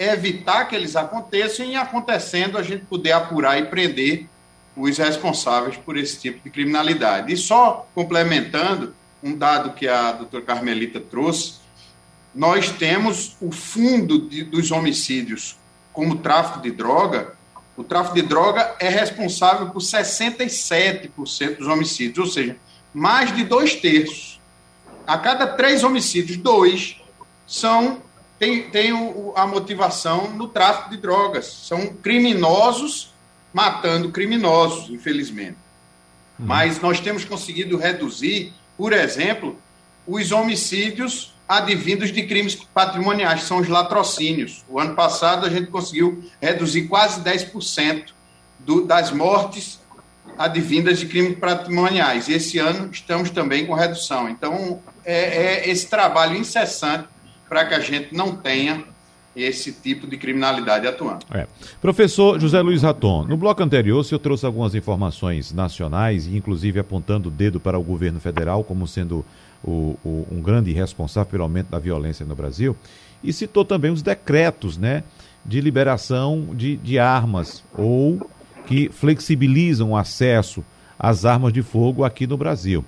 evitar 0.00 0.64
que 0.64 0.74
eles 0.74 0.96
aconteçam 0.96 1.66
e 1.66 1.76
acontecendo 1.76 2.56
a 2.56 2.62
gente 2.62 2.86
poder 2.86 3.12
apurar 3.12 3.58
e 3.58 3.66
prender 3.66 4.26
os 4.74 4.96
responsáveis 4.96 5.76
por 5.76 5.96
esse 5.96 6.18
tipo 6.18 6.42
de 6.42 6.48
criminalidade. 6.48 7.30
E 7.32 7.36
só 7.36 7.86
complementando 7.94 8.94
um 9.22 9.36
dado 9.36 9.74
que 9.74 9.86
a 9.86 10.12
doutora 10.12 10.42
Carmelita 10.42 10.98
trouxe, 10.98 11.56
nós 12.34 12.70
temos 12.70 13.36
o 13.42 13.52
fundo 13.52 14.26
de, 14.26 14.42
dos 14.42 14.70
homicídios 14.70 15.58
como 15.92 16.16
tráfico 16.16 16.62
de 16.62 16.70
droga, 16.70 17.34
o 17.76 17.84
tráfico 17.84 18.14
de 18.14 18.22
droga 18.22 18.74
é 18.78 18.88
responsável 18.88 19.68
por 19.68 19.82
67% 19.82 21.58
dos 21.58 21.66
homicídios, 21.66 22.18
ou 22.18 22.26
seja, 22.26 22.56
mais 22.94 23.34
de 23.34 23.44
dois 23.44 23.74
terços. 23.74 24.40
A 25.06 25.18
cada 25.18 25.46
três 25.46 25.82
homicídios, 25.82 26.38
dois 26.38 26.96
são 27.46 28.00
tem, 28.40 28.62
tem 28.70 28.92
o, 28.94 29.34
a 29.36 29.46
motivação 29.46 30.30
no 30.30 30.48
tráfico 30.48 30.88
de 30.88 30.96
drogas. 30.96 31.44
São 31.44 31.88
criminosos 31.88 33.12
matando 33.52 34.10
criminosos, 34.10 34.88
infelizmente. 34.88 35.58
Uhum. 36.38 36.46
Mas 36.46 36.80
nós 36.80 37.00
temos 37.00 37.22
conseguido 37.22 37.76
reduzir, 37.76 38.54
por 38.78 38.94
exemplo, 38.94 39.60
os 40.06 40.32
homicídios 40.32 41.34
advindos 41.46 42.10
de 42.10 42.22
crimes 42.22 42.54
patrimoniais, 42.54 43.42
que 43.42 43.46
são 43.46 43.58
os 43.58 43.68
latrocínios. 43.68 44.64
O 44.68 44.80
ano 44.80 44.94
passado 44.94 45.44
a 45.44 45.50
gente 45.50 45.66
conseguiu 45.66 46.24
reduzir 46.40 46.88
quase 46.88 47.20
10% 47.20 48.06
do, 48.58 48.86
das 48.86 49.10
mortes 49.10 49.80
advindas 50.38 50.98
de 50.98 51.06
crimes 51.06 51.38
patrimoniais. 51.38 52.28
E 52.28 52.32
esse 52.32 52.56
ano 52.56 52.88
estamos 52.90 53.28
também 53.28 53.66
com 53.66 53.74
redução. 53.74 54.30
Então, 54.30 54.80
é, 55.04 55.64
é 55.64 55.68
esse 55.68 55.90
trabalho 55.90 56.36
incessante 56.38 57.06
para 57.50 57.66
que 57.66 57.74
a 57.74 57.80
gente 57.80 58.14
não 58.14 58.34
tenha 58.34 58.82
esse 59.36 59.72
tipo 59.72 60.06
de 60.06 60.16
criminalidade 60.16 60.86
atuando. 60.86 61.26
É. 61.30 61.46
Professor 61.82 62.40
José 62.40 62.62
Luiz 62.62 62.82
Raton, 62.82 63.24
no 63.24 63.36
bloco 63.36 63.62
anterior 63.62 63.98
o 63.98 64.04
senhor 64.04 64.18
trouxe 64.20 64.46
algumas 64.46 64.74
informações 64.74 65.52
nacionais, 65.52 66.26
inclusive 66.26 66.80
apontando 66.80 67.28
o 67.28 67.30
dedo 67.30 67.60
para 67.60 67.78
o 67.78 67.82
governo 67.82 68.20
federal 68.20 68.64
como 68.64 68.86
sendo 68.86 69.24
o, 69.62 69.98
o, 70.02 70.26
um 70.30 70.40
grande 70.40 70.72
responsável 70.72 71.30
pelo 71.30 71.42
aumento 71.42 71.68
da 71.68 71.78
violência 71.78 72.24
no 72.24 72.34
Brasil, 72.34 72.74
e 73.22 73.32
citou 73.32 73.64
também 73.64 73.90
os 73.90 74.00
decretos, 74.00 74.78
né? 74.78 75.04
de 75.44 75.60
liberação 75.60 76.48
de, 76.54 76.76
de 76.76 76.98
armas 76.98 77.64
ou 77.76 78.30
que 78.66 78.88
flexibilizam 78.90 79.90
o 79.90 79.96
acesso 79.96 80.64
às 80.98 81.24
armas 81.24 81.52
de 81.52 81.62
fogo 81.62 82.04
aqui 82.04 82.26
no 82.26 82.36
Brasil. 82.36 82.84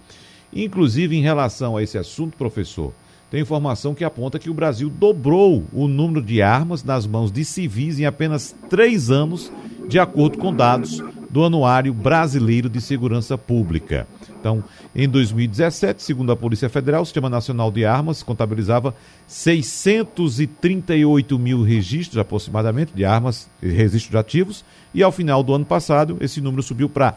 Inclusive, 0.53 1.17
em 1.17 1.23
relação 1.23 1.77
a 1.77 1.83
esse 1.83 1.97
assunto, 1.97 2.37
professor, 2.37 2.93
tem 3.33 3.41
informação 3.41 3.95
que 3.95 4.05
aponta 4.05 4.39
que 4.39 4.51
o 4.51 4.55
Brasil 4.55 4.91
dobrou 4.91 5.65
o 5.73 5.89
número 5.89 6.21
de 6.21 6.43
armas 6.43 6.85
nas 6.85 7.07
mãos 7.07 7.33
de 7.33 7.47
civis 7.47 7.99
em 7.99 8.05
apenas 8.05 8.55
três 8.69 9.11
anos, 9.11 9.51
de 9.89 9.99
acordo 9.99 10.37
com 10.37 10.55
dados 10.55 11.03
do 11.31 11.43
Anuário 11.43 11.95
Brasileiro 11.95 12.69
de 12.69 12.79
Segurança 12.79 13.39
Pública. 13.39 14.07
Então, 14.39 14.63
em 14.95 15.09
2017, 15.09 16.03
segundo 16.03 16.31
a 16.31 16.37
Polícia 16.37 16.69
Federal, 16.69 17.01
o 17.01 17.07
Sistema 17.07 17.31
Nacional 17.31 17.71
de 17.71 17.87
Armas 17.87 18.23
contabilizava 18.23 18.95
638 19.27 21.39
mil 21.39 21.63
registros 21.63 22.19
aproximadamente 22.19 22.93
de 22.95 23.03
armas, 23.03 23.49
registros 23.63 24.15
ativos, 24.15 24.63
e 24.93 25.03
ao 25.03 25.11
final 25.11 25.43
do 25.43 25.55
ano 25.55 25.65
passado, 25.65 26.19
esse 26.21 26.39
número 26.43 26.63
subiu 26.63 26.87
para 26.87 27.17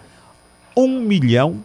1 0.77 1.01
milhão 1.01 1.61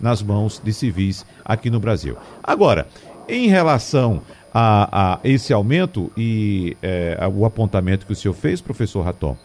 nas 0.00 0.22
mãos 0.22 0.60
de 0.62 0.72
civis 0.72 1.26
aqui 1.44 1.70
no 1.70 1.78
Brasil. 1.78 2.16
Agora, 2.42 2.88
em 3.28 3.48
relação 3.48 4.22
a, 4.52 5.14
a 5.14 5.20
esse 5.22 5.52
aumento 5.52 6.10
e 6.16 6.76
é, 6.82 7.16
o 7.32 7.44
apontamento 7.44 8.06
que 8.06 8.12
o 8.12 8.16
senhor 8.16 8.34
fez, 8.34 8.60
professor 8.60 9.02
Raton, 9.02 9.36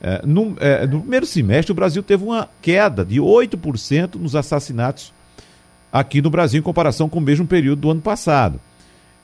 é, 0.00 0.22
no, 0.24 0.56
é, 0.60 0.86
no, 0.86 1.00
primeiro 1.00 1.26
semestre 1.26 1.72
o 1.72 1.74
Brasil 1.74 2.02
teve 2.02 2.22
uma 2.22 2.48
queda 2.60 3.04
de 3.04 3.20
8% 3.20 4.16
nos 4.16 4.36
assassinatos 4.36 5.12
aqui 5.92 6.20
no 6.20 6.30
Brasil 6.30 6.60
em 6.60 6.62
comparação 6.62 7.08
com 7.08 7.18
o 7.18 7.22
mesmo 7.22 7.46
período 7.46 7.80
do 7.80 7.90
ano 7.90 8.02
passado. 8.02 8.60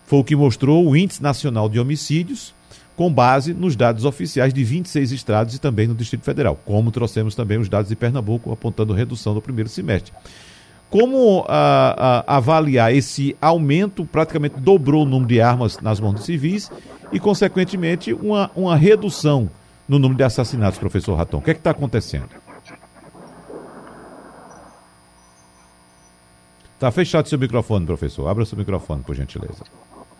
Foi 0.06 0.18
o 0.18 0.24
que 0.24 0.35
mostrou 0.35 0.87
o 0.87 0.96
Índice 0.96 1.22
Nacional 1.22 1.68
de 1.68 1.78
Homicídios, 1.78 2.54
com 2.96 3.12
base 3.12 3.55
nos 3.55 3.74
dados 3.74 4.05
oficiais 4.05 4.52
de 4.52 4.62
26 4.62 5.12
estados 5.12 5.55
e 5.55 5.61
também 5.61 5.87
no 5.87 5.94
Distrito 5.94 6.24
Federal, 6.24 6.59
como 6.64 6.90
trouxemos 6.90 7.35
também 7.35 7.59
os 7.59 7.68
dados 7.68 7.88
de 7.88 7.96
Pernambuco 7.96 8.52
apontando 8.52 8.92
redução 8.92 9.35
no 9.35 9.42
primeiro 9.42 9.68
semestre. 9.68 10.12
Como 10.90 11.44
ah, 11.48 12.24
ah, 12.26 12.37
avaliar 12.37 12.94
esse 12.94 13.35
aumento, 13.40 14.05
praticamente 14.05 14.61
dobrou 14.61 15.05
o 15.05 15.07
número 15.07 15.28
de 15.28 15.40
armas 15.40 15.78
nas 15.81 15.98
mãos 15.98 16.16
de 16.16 16.24
civis 16.24 16.70
e, 17.11 17.18
consequentemente, 17.18 18.12
uma, 18.12 18.50
uma 18.55 18.76
redução 18.76 19.48
no 19.88 19.98
número 19.98 20.18
de 20.18 20.24
assassinatos, 20.24 20.78
professor 20.78 21.14
Raton? 21.14 21.38
O 21.38 21.42
que 21.42 21.50
é 21.50 21.55
está 21.55 21.70
acontecendo? 21.70 22.28
Está 26.74 26.90
fechado 26.90 27.26
seu 27.28 27.38
microfone, 27.38 27.87
professor. 27.87 28.28
Abra 28.28 28.44
seu 28.44 28.59
microfone, 28.59 29.02
por 29.02 29.14
gentileza. 29.14 29.64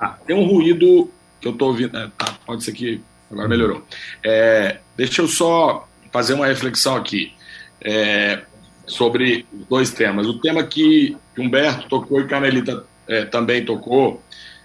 Ah, 0.01 0.17
tem 0.27 0.35
um 0.35 0.47
ruído 0.47 1.11
que 1.43 1.49
eu 1.49 1.53
estou 1.53 1.69
ouvindo. 1.69 1.99
É, 1.99 2.09
tá, 2.17 2.35
pode 2.47 2.63
ser 2.63 2.73
que 2.73 3.01
agora 3.31 3.49
melhorou. 3.49 3.85
É, 4.23 4.79
deixa 4.97 5.21
eu 5.21 5.29
só 5.29 5.89
fazer 6.13 6.35
uma 6.35 6.47
reflexão 6.47 6.97
aqui 6.97 7.35
é, 7.81 8.43
sobre 8.87 9.45
dois 9.69 9.91
temas. 9.91 10.27
O 10.27 10.39
tema 10.39 10.63
que 10.63 11.17
Humberto 11.37 11.89
tocou 11.89 12.21
e 12.21 12.29
Carmelita 12.29 12.85
é, 13.09 13.25
também 13.25 13.65
tocou, 13.65 14.23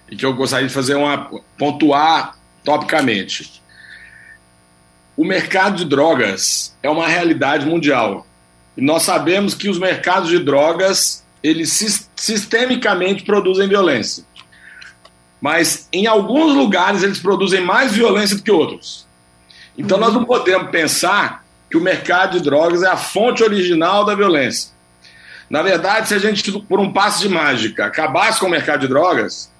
e 0.09 0.15
que 0.15 0.25
eu 0.25 0.33
gostaria 0.33 0.67
de 0.67 0.73
fazer 0.73 0.95
uma. 0.95 1.29
pontuar 1.57 2.37
topicamente. 2.63 3.61
O 5.15 5.25
mercado 5.25 5.77
de 5.77 5.85
drogas 5.85 6.77
é 6.83 6.89
uma 6.89 7.07
realidade 7.07 7.65
mundial. 7.65 8.27
E 8.75 8.81
nós 8.81 9.01
sabemos 9.01 9.55
que 9.55 9.67
os 9.67 9.79
mercados 9.79 10.29
de 10.29 10.37
drogas, 10.37 11.25
eles 11.41 12.05
sistemicamente 12.15 13.23
produzem 13.23 13.67
violência 13.67 14.23
mas 15.41 15.87
em 15.91 16.07
alguns 16.07 16.53
lugares 16.53 17.03
eles 17.03 17.19
produzem 17.19 17.61
mais 17.61 17.93
violência 17.93 18.35
do 18.35 18.43
que 18.43 18.51
outros. 18.51 19.05
Então 19.77 19.97
nós 19.97 20.13
não 20.13 20.25
podemos 20.25 20.71
pensar 20.71 21.45
que 21.69 21.77
o 21.77 21.81
mercado 21.81 22.37
de 22.37 22.43
drogas 22.43 22.81
é 22.83 22.87
a 22.87 22.97
fonte 22.97 23.43
original 23.43 24.05
da 24.05 24.15
violência. 24.15 24.71
Na 25.49 25.61
verdade, 25.61 26.09
se 26.09 26.13
a 26.13 26.19
gente, 26.19 26.51
por 26.61 26.79
um 26.79 26.91
passo 26.91 27.21
de 27.21 27.29
mágica, 27.29 27.85
acabasse 27.85 28.39
com 28.39 28.47
o 28.47 28.49
mercado 28.49 28.81
de 28.81 28.87
drogas, 28.87 29.51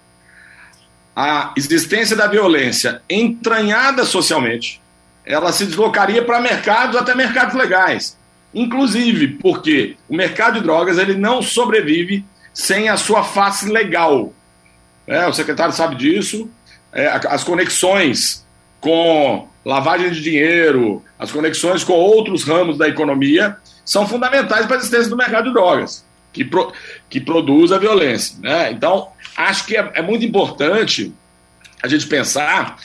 a 1.16 1.54
existência 1.56 2.16
da 2.16 2.28
violência 2.28 3.02
entranhada 3.10 4.04
socialmente, 4.04 4.82
ela 5.26 5.52
se 5.52 5.66
deslocaria 5.66 6.24
para 6.24 6.40
mercados, 6.40 6.96
até 6.96 7.16
mercados 7.16 7.56
legais. 7.56 8.18
Inclusive 8.54 9.28
porque 9.28 9.98
o 10.08 10.16
mercado 10.16 10.56
de 10.56 10.62
drogas 10.62 10.98
ele 10.98 11.16
não 11.16 11.42
sobrevive 11.42 12.26
sem 12.54 12.90
a 12.90 12.98
sua 12.98 13.24
face 13.24 13.70
legal. 13.70 14.34
É, 15.08 15.26
o 15.26 15.34
secretário 15.34 15.74
sabe 15.74 15.96
disso. 15.96 16.50
É, 16.92 17.08
as 17.08 17.44
conexões 17.44 18.46
com 18.80 19.48
lavagem 19.64 20.12
de 20.12 20.22
dinheiro, 20.22 21.04
as 21.18 21.32
conexões 21.32 21.84
com 21.84 21.94
outros 21.94 22.44
ramos 22.44 22.78
da 22.78 22.88
economia 22.88 23.58
são 23.84 24.08
fundamentais 24.08 24.66
para 24.66 24.76
a 24.76 24.80
existência 24.80 25.10
do 25.10 25.18
mercado 25.18 25.46
de 25.46 25.54
drogas, 25.54 26.06
que, 26.32 26.44
pro, 26.44 26.74
que 27.10 27.20
produz 27.20 27.72
a 27.72 27.78
violência. 27.78 28.38
Né? 28.42 28.72
Então, 28.72 29.10
acho 29.36 29.66
que 29.66 29.78
é, 29.78 29.92
é, 29.96 30.02
muito 30.02 30.26
importante 30.26 31.14
a 31.82 31.88
gente 31.88 32.06
pensar 32.08 32.78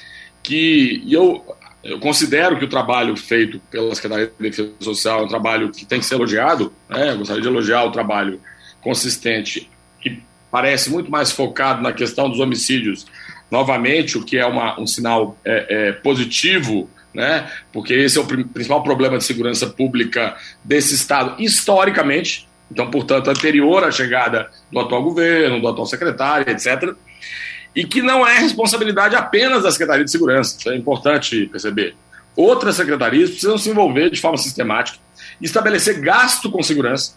que, 0.42 1.02
e 1.04 1.12
eu, 1.12 1.44
eu 1.82 1.98
considero 1.98 2.58
que 2.58 2.64
o 2.64 2.68
trabalho 2.68 3.16
feito 3.16 3.60
pela 3.70 3.94
Secretaria 3.94 4.26
de 4.26 4.50
Defesa 4.50 4.72
Social 4.80 5.20
é 5.20 5.24
um 5.24 5.28
trabalho 5.28 5.70
que 5.70 5.84
tem 5.84 5.98
que 5.98 6.06
ser 6.06 6.14
elogiado, 6.14 6.72
né? 6.88 7.10
eu 7.10 7.18
gostaria 7.18 7.42
de 7.42 7.48
elogiar 7.48 7.84
o 7.84 7.92
trabalho 7.92 8.40
consistente 8.80 9.68
parece 10.52 10.90
muito 10.90 11.10
mais 11.10 11.32
focado 11.32 11.82
na 11.82 11.94
questão 11.94 12.28
dos 12.28 12.38
homicídios, 12.38 13.06
novamente, 13.50 14.18
o 14.18 14.22
que 14.22 14.36
é 14.36 14.44
uma, 14.44 14.78
um 14.78 14.86
sinal 14.86 15.38
é, 15.42 15.66
é, 15.68 15.92
positivo, 15.92 16.90
né? 17.14 17.50
porque 17.72 17.94
esse 17.94 18.18
é 18.18 18.20
o 18.20 18.26
principal 18.26 18.82
problema 18.82 19.16
de 19.16 19.24
segurança 19.24 19.66
pública 19.66 20.36
desse 20.62 20.94
Estado, 20.94 21.42
historicamente, 21.42 22.46
então, 22.70 22.90
portanto, 22.90 23.28
anterior 23.28 23.82
à 23.82 23.90
chegada 23.90 24.50
do 24.70 24.78
atual 24.78 25.02
governo, 25.02 25.60
do 25.60 25.68
atual 25.68 25.86
secretário, 25.86 26.48
etc., 26.50 26.94
e 27.74 27.86
que 27.86 28.02
não 28.02 28.26
é 28.26 28.38
responsabilidade 28.38 29.16
apenas 29.16 29.62
da 29.62 29.70
Secretaria 29.70 30.04
de 30.04 30.10
Segurança, 30.10 30.56
isso 30.58 30.70
é 30.70 30.76
importante 30.76 31.46
perceber. 31.46 31.96
Outras 32.36 32.76
secretarias 32.76 33.30
precisam 33.30 33.56
se 33.56 33.70
envolver 33.70 34.10
de 34.10 34.20
forma 34.20 34.36
sistemática 34.36 34.98
estabelecer 35.40 35.98
gasto 36.00 36.50
com 36.50 36.62
segurança. 36.62 37.14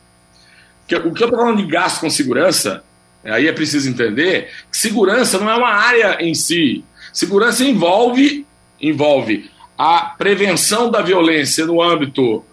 O 0.83 0.87
que 0.87 0.95
eu 0.95 1.09
estou 1.09 1.29
falando 1.29 1.57
de 1.57 1.67
gasto 1.67 1.99
com 1.99 2.09
segurança 2.09 2.83
Aí 3.25 3.47
é 3.47 3.51
preciso 3.51 3.89
entender 3.89 4.49
que 4.71 4.77
segurança 4.77 5.39
não 5.39 5.49
é 5.49 5.55
uma 5.55 5.69
área 5.69 6.17
em 6.21 6.35
si. 6.35 6.83
Segurança 7.11 7.63
envolve, 7.63 8.45
envolve 8.79 9.49
a 9.77 10.01
prevenção 10.17 10.91
da 10.91 11.01
violência 11.01 11.65
no 11.65 11.81
âmbito 11.81 12.43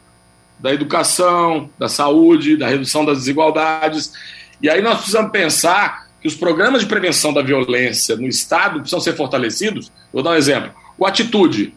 da 0.58 0.72
educação, 0.72 1.68
da 1.78 1.88
saúde, 1.88 2.56
da 2.56 2.68
redução 2.68 3.04
das 3.04 3.18
desigualdades. 3.18 4.12
E 4.62 4.70
aí 4.70 4.80
nós 4.80 4.98
precisamos 4.98 5.32
pensar 5.32 6.08
que 6.20 6.28
os 6.28 6.36
programas 6.36 6.82
de 6.82 6.86
prevenção 6.86 7.34
da 7.34 7.42
violência 7.42 8.16
no 8.16 8.28
Estado 8.28 8.78
precisam 8.78 9.00
ser 9.00 9.16
fortalecidos. 9.16 9.90
Vou 10.12 10.22
dar 10.22 10.30
um 10.30 10.36
exemplo. 10.36 10.72
O 10.96 11.04
Atitude. 11.04 11.74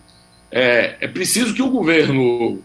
É, 0.52 0.96
é 1.02 1.08
preciso 1.08 1.54
que 1.54 1.64
o 1.64 1.70
governo 1.70 2.62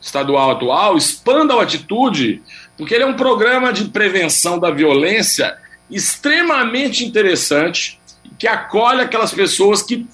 estadual 0.00 0.50
atual 0.50 0.96
expanda 0.96 1.56
o 1.56 1.60
Atitude 1.60 2.42
porque 2.78 2.94
ele 2.94 3.02
é 3.02 3.06
um 3.06 3.16
programa 3.16 3.72
de 3.72 3.86
prevenção 3.86 4.58
da 4.58 4.70
violência 4.70 5.58
extremamente 5.90 7.04
interessante, 7.04 8.00
que 8.38 8.46
acolhe 8.46 9.00
aquelas 9.00 9.32
pessoas 9.32 9.82
que 9.82 10.06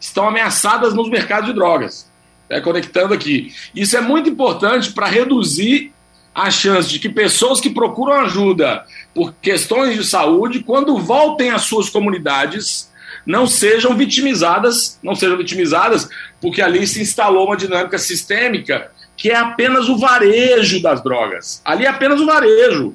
estão 0.00 0.26
ameaçadas 0.26 0.94
nos 0.94 1.10
mercados 1.10 1.48
de 1.48 1.54
drogas. 1.54 2.08
Né, 2.48 2.62
conectando 2.62 3.12
aqui. 3.12 3.52
Isso 3.74 3.94
é 3.94 4.00
muito 4.00 4.30
importante 4.30 4.92
para 4.92 5.06
reduzir 5.06 5.92
a 6.34 6.50
chance 6.50 6.88
de 6.88 6.98
que 6.98 7.10
pessoas 7.10 7.60
que 7.60 7.68
procuram 7.68 8.14
ajuda 8.14 8.86
por 9.14 9.34
questões 9.34 9.94
de 9.94 10.02
saúde, 10.04 10.60
quando 10.60 10.96
voltem 10.96 11.50
às 11.50 11.62
suas 11.62 11.90
comunidades, 11.90 12.90
não 13.26 13.46
sejam 13.46 13.94
vitimizadas, 13.94 14.98
não 15.02 15.14
sejam 15.14 15.36
vitimizadas, 15.36 16.08
porque 16.40 16.62
ali 16.62 16.86
se 16.86 17.02
instalou 17.02 17.46
uma 17.46 17.56
dinâmica 17.56 17.98
sistêmica 17.98 18.90
que 19.18 19.30
é 19.32 19.36
apenas 19.36 19.88
o 19.88 19.98
varejo 19.98 20.80
das 20.80 21.02
drogas. 21.02 21.60
Ali 21.64 21.84
é 21.84 21.88
apenas 21.88 22.20
o 22.20 22.26
varejo. 22.26 22.94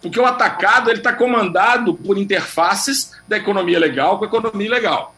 Porque 0.00 0.18
o 0.18 0.24
atacado 0.24 0.90
está 0.90 1.12
comandado 1.12 1.94
por 1.94 2.16
interfaces 2.16 3.12
da 3.28 3.36
economia 3.36 3.78
legal 3.78 4.18
com 4.18 4.24
a 4.24 4.28
economia 4.28 4.66
ilegal. 4.66 5.14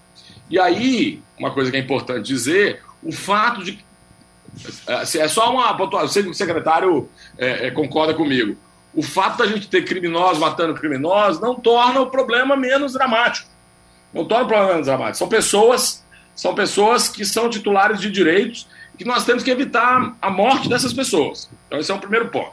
E 0.50 0.59
aí, 0.59 1.22
uma 1.38 1.52
coisa 1.52 1.70
que 1.70 1.76
é 1.76 1.81
importante 1.81 2.26
dizer, 2.26 2.83
o 3.00 3.12
fato 3.12 3.62
de. 3.62 3.78
É, 4.88 5.18
é 5.18 5.28
só 5.28 5.52
uma 5.52 5.74
pontuação, 5.76 6.28
o 6.28 6.35
secretário 6.35 7.09
é, 7.38 7.68
é, 7.68 7.70
concorda 7.70 8.12
comigo. 8.12 8.57
O 8.92 9.02
fato 9.02 9.38
da 9.38 9.46
gente 9.46 9.68
ter 9.68 9.85
criminosos 9.85 10.38
matando 10.38 10.74
criminosos 10.74 11.40
não 11.40 11.55
torna 11.55 12.00
o 12.00 12.11
problema 12.11 12.57
menos 12.57 12.94
dramático. 12.94 13.48
Não 14.12 14.24
torna 14.24 14.44
o 14.44 14.48
problema 14.48 14.72
menos 14.72 14.87
dramático. 14.87 15.18
São 15.18 15.28
pessoas, 15.28 16.05
são 16.35 16.52
pessoas 16.52 17.09
que 17.09 17.24
são 17.24 17.48
titulares 17.48 18.00
de 18.00 18.11
direitos 18.11 18.66
que 18.96 19.05
nós 19.05 19.24
temos 19.24 19.42
que 19.42 19.50
evitar 19.50 20.16
a 20.20 20.31
morte 20.31 20.68
dessas 20.68 20.92
pessoas. 20.92 21.48
Então, 21.66 21.78
esse 21.78 21.90
é 21.90 21.94
o 21.94 21.98
primeiro 21.98 22.28
ponto. 22.28 22.52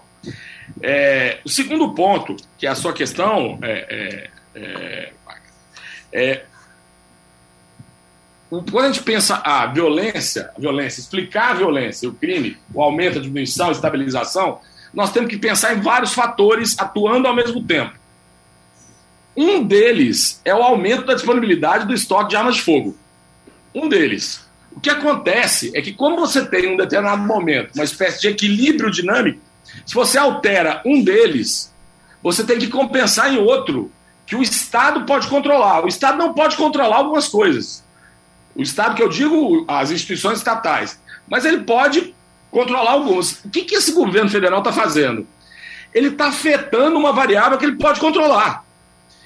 É, 0.82 1.39
o 1.43 1.49
segundo 1.49 1.93
ponto, 1.93 2.36
que 2.58 2.65
é 2.65 2.69
a 2.69 2.75
sua 2.75 2.93
questão, 2.93 3.60
é, 3.62 4.30
é, 4.56 4.62
é, 4.62 5.13
é 6.12 6.45
quando 8.49 8.86
a 8.86 8.88
gente 8.91 9.04
pensa 9.04 9.41
a 9.43 9.67
violência, 9.67 10.49
a 10.58 10.60
violência, 10.60 10.99
explicar 10.99 11.52
a 11.52 11.54
violência, 11.54 12.10
o 12.10 12.13
crime, 12.13 12.58
o 12.73 12.82
aumento, 12.82 13.19
a 13.19 13.21
diminuição, 13.21 13.69
a 13.69 13.71
estabilização, 13.71 14.60
nós 14.91 15.12
temos 15.12 15.30
que 15.30 15.38
pensar 15.38 15.75
em 15.75 15.82
vários 15.82 16.13
fatores 16.13 16.75
atuando 16.80 17.28
ao 17.28 17.36
mesmo 17.36 17.63
tempo. 17.63 17.93
Um 19.38 19.63
deles 19.63 20.41
é 20.43 20.54
o 20.54 20.63
aumento 20.63 21.06
da 21.06 21.13
disponibilidade 21.13 21.86
do 21.86 21.93
estoque 21.93 22.32
de 22.32 22.36
armas 22.36 22.56
de 22.56 22.63
fogo. 22.63 22.97
Um 23.73 23.88
deles. 23.88 24.49
O 24.72 24.80
que 24.80 24.90
acontece 24.90 25.72
é 25.76 25.82
que, 25.82 25.94
como 25.94 26.18
você 26.18 26.46
tem 26.46 26.66
em 26.66 26.74
um 26.74 26.78
determinado 26.78 27.24
momento 27.24 27.74
uma 27.76 27.84
espécie 27.84 28.22
de 28.22 28.28
equilíbrio 28.28 28.92
dinâmico, 28.92 29.40
se 29.86 29.94
você 29.94 30.18
altera 30.18 30.82
um 30.86 31.04
deles, 31.04 31.74
você 32.22 32.44
tem 32.44 32.60
que 32.60 32.68
compensar 32.68 33.34
em 33.34 33.38
outro 33.38 33.92
que 34.26 34.36
o 34.36 34.42
Estado 34.42 35.06
pode 35.06 35.28
controlar. 35.28 35.84
O 35.84 35.88
Estado 35.88 36.18
não 36.18 36.34
pode 36.34 36.56
controlar 36.56 36.98
algumas 36.98 37.28
coisas. 37.28 37.84
O 38.56 38.62
Estado, 38.62 38.96
que 38.96 39.02
eu 39.02 39.10
digo, 39.10 39.66
as 39.68 39.90
instituições 39.90 40.38
estatais. 40.38 41.00
Mas 41.28 41.46
ele 41.46 41.62
pode 41.62 42.14
controlar 42.52 42.92
algumas. 42.92 43.44
O 43.44 43.50
que, 43.50 43.64
que 43.64 43.76
esse 43.76 43.92
governo 43.92 44.30
federal 44.30 44.60
está 44.60 44.72
fazendo? 44.72 45.28
Ele 45.94 46.10
está 46.10 46.28
afetando 46.28 46.98
uma 46.98 47.12
variável 47.12 47.58
que 47.58 47.66
ele 47.66 47.78
pode 47.78 48.00
controlar. 48.00 48.64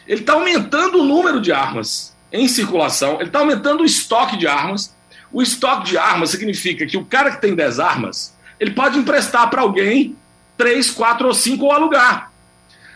Ele 0.07 0.21
está 0.21 0.33
aumentando 0.33 0.99
o 0.99 1.03
número 1.03 1.41
de 1.41 1.51
armas 1.51 2.15
em 2.31 2.47
circulação, 2.47 3.15
ele 3.15 3.25
está 3.25 3.39
aumentando 3.39 3.83
o 3.83 3.85
estoque 3.85 4.37
de 4.37 4.47
armas. 4.47 4.93
O 5.33 5.41
estoque 5.41 5.89
de 5.89 5.97
armas 5.97 6.29
significa 6.29 6.85
que 6.85 6.95
o 6.95 7.03
cara 7.03 7.31
que 7.31 7.41
tem 7.41 7.55
10 7.55 7.79
armas, 7.79 8.37
ele 8.59 8.71
pode 8.71 8.99
emprestar 8.99 9.49
para 9.49 9.61
alguém 9.61 10.15
3, 10.57 10.91
4 10.91 11.27
ou 11.27 11.33
5 11.33 11.65
ou 11.65 11.71
alugar. 11.71 12.31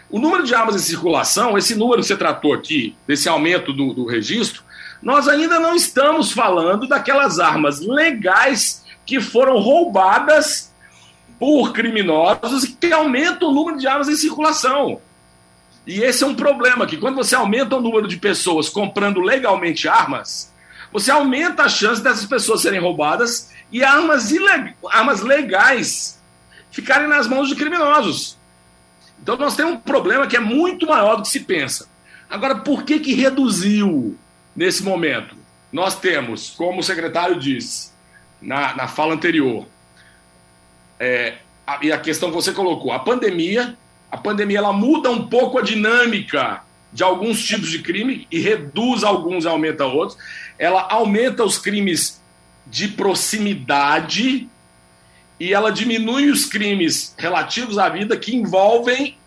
O 0.07 0.19
número 0.19 0.43
de 0.43 0.53
armas 0.53 0.75
em 0.75 0.79
circulação, 0.79 1.57
esse 1.57 1.75
número 1.75 2.01
que 2.01 2.07
você 2.07 2.15
tratou 2.15 2.53
aqui, 2.53 2.95
desse 3.07 3.27
aumento 3.27 3.73
do, 3.73 3.91
do 3.93 4.05
registro, 4.05 4.63
nós 5.01 5.27
ainda 5.27 5.59
não 5.59 5.75
estamos 5.75 6.31
falando 6.31 6.87
daquelas 6.87 7.39
armas 7.39 7.79
legais 7.81 8.85
que 9.05 9.19
foram 9.19 9.57
roubadas 9.57 10.71
por 11.39 11.73
criminosos 11.73 12.65
que 12.79 12.91
aumentam 12.93 13.49
o 13.49 13.53
número 13.53 13.77
de 13.77 13.87
armas 13.87 14.07
em 14.07 14.15
circulação. 14.15 15.01
E 15.85 16.01
esse 16.01 16.23
é 16.23 16.27
um 16.27 16.35
problema, 16.35 16.85
que 16.85 16.97
quando 16.97 17.15
você 17.15 17.35
aumenta 17.35 17.75
o 17.75 17.81
número 17.81 18.07
de 18.07 18.17
pessoas 18.17 18.69
comprando 18.69 19.21
legalmente 19.21 19.87
armas, 19.87 20.51
você 20.91 21.11
aumenta 21.11 21.63
a 21.63 21.69
chance 21.69 22.01
dessas 22.01 22.25
pessoas 22.25 22.61
serem 22.61 22.79
roubadas 22.79 23.51
e 23.71 23.83
armas, 23.83 24.31
ileg 24.31 24.75
armas 24.89 25.21
legais 25.21 26.21
ficarem 26.71 27.07
nas 27.07 27.27
mãos 27.27 27.49
de 27.49 27.55
criminosos. 27.55 28.37
Então 29.21 29.35
nós 29.37 29.55
temos 29.55 29.73
um 29.73 29.79
problema 29.79 30.27
que 30.27 30.37
é 30.37 30.39
muito 30.39 30.87
maior 30.87 31.15
do 31.15 31.23
que 31.23 31.29
se 31.29 31.41
pensa. 31.41 31.89
Agora, 32.29 32.55
por 32.55 32.83
que, 32.83 32.99
que 32.99 33.13
reduziu 33.13 34.17
nesse 34.55 34.83
momento? 34.83 35.35
Nós 35.71 35.99
temos, 35.99 36.49
como 36.51 36.79
o 36.79 36.83
secretário 36.83 37.39
disse 37.39 37.91
na, 38.41 38.75
na 38.75 38.87
fala 38.87 39.13
anterior, 39.13 39.65
é, 40.99 41.35
a, 41.65 41.79
e 41.81 41.91
a 41.91 41.97
questão 41.97 42.29
que 42.29 42.35
você 42.35 42.51
colocou, 42.51 42.91
a 42.91 42.99
pandemia 42.99 43.77
a 44.11 44.17
pandemia 44.17 44.59
ela 44.59 44.73
muda 44.73 45.09
um 45.09 45.27
pouco 45.27 45.57
a 45.57 45.61
dinâmica 45.61 46.61
de 46.93 47.03
alguns 47.03 47.43
tipos 47.43 47.69
de 47.69 47.79
crime 47.79 48.25
e 48.31 48.39
reduz 48.39 49.03
alguns 49.03 49.43
e 49.43 49.47
aumenta 49.47 49.85
outros. 49.85 50.17
Ela 50.57 50.87
aumenta 50.89 51.43
os 51.43 51.57
crimes 51.57 52.21
de 52.65 52.87
proximidade 52.87 54.49
e 55.39 55.53
ela 55.53 55.71
diminui 55.71 56.29
os 56.29 56.45
crimes 56.45 57.13
relativos 57.17 57.77
à 57.77 57.89
vida 57.89 58.17
que 58.17 58.35
envolvem, 58.35 59.17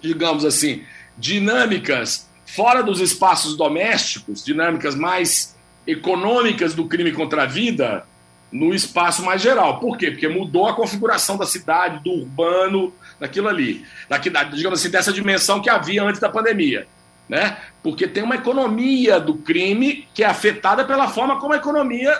digamos 0.00 0.44
assim, 0.44 0.84
dinâmicas 1.16 2.28
fora 2.46 2.82
dos 2.82 3.00
espaços 3.00 3.56
domésticos, 3.56 4.44
dinâmicas 4.44 4.94
mais 4.94 5.56
econômicas 5.86 6.74
do 6.74 6.86
crime 6.86 7.12
contra 7.12 7.42
a 7.42 7.46
vida, 7.46 8.06
no 8.52 8.74
espaço 8.74 9.22
mais 9.22 9.42
geral. 9.42 9.78
Por 9.80 9.96
quê? 9.96 10.10
Porque 10.10 10.28
mudou 10.28 10.66
a 10.66 10.74
configuração 10.74 11.36
da 11.36 11.46
cidade, 11.46 12.02
do 12.02 12.10
urbano, 12.10 12.92
daquilo 13.18 13.48
ali, 13.48 13.84
daqui, 14.08 14.30
digamos 14.54 14.80
assim, 14.80 14.90
dessa 14.90 15.12
dimensão 15.12 15.60
que 15.60 15.68
havia 15.68 16.02
antes 16.02 16.20
da 16.20 16.28
pandemia. 16.28 16.86
Né? 17.28 17.58
Porque 17.82 18.08
tem 18.08 18.22
uma 18.22 18.36
economia 18.36 19.20
do 19.20 19.34
crime 19.34 20.08
que 20.14 20.24
é 20.24 20.26
afetada 20.26 20.84
pela 20.84 21.08
forma 21.08 21.38
como 21.38 21.52
a 21.52 21.58
economia 21.58 22.18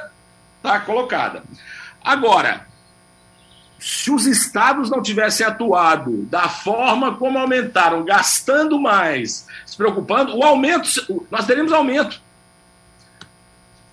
está 0.58 0.80
colocada. 0.80 1.42
Agora, 2.04 2.66
se 3.78 4.10
os 4.10 4.26
estados 4.26 4.90
não 4.90 5.00
tivessem 5.00 5.46
atuado 5.46 6.24
da 6.24 6.48
forma 6.48 7.14
como 7.14 7.38
aumentaram, 7.38 8.04
gastando 8.04 8.78
mais, 8.80 9.46
se 9.64 9.76
preocupando, 9.76 10.36
o 10.36 10.42
aumento, 10.42 11.24
nós 11.30 11.46
teríamos 11.46 11.72
aumento. 11.72 12.20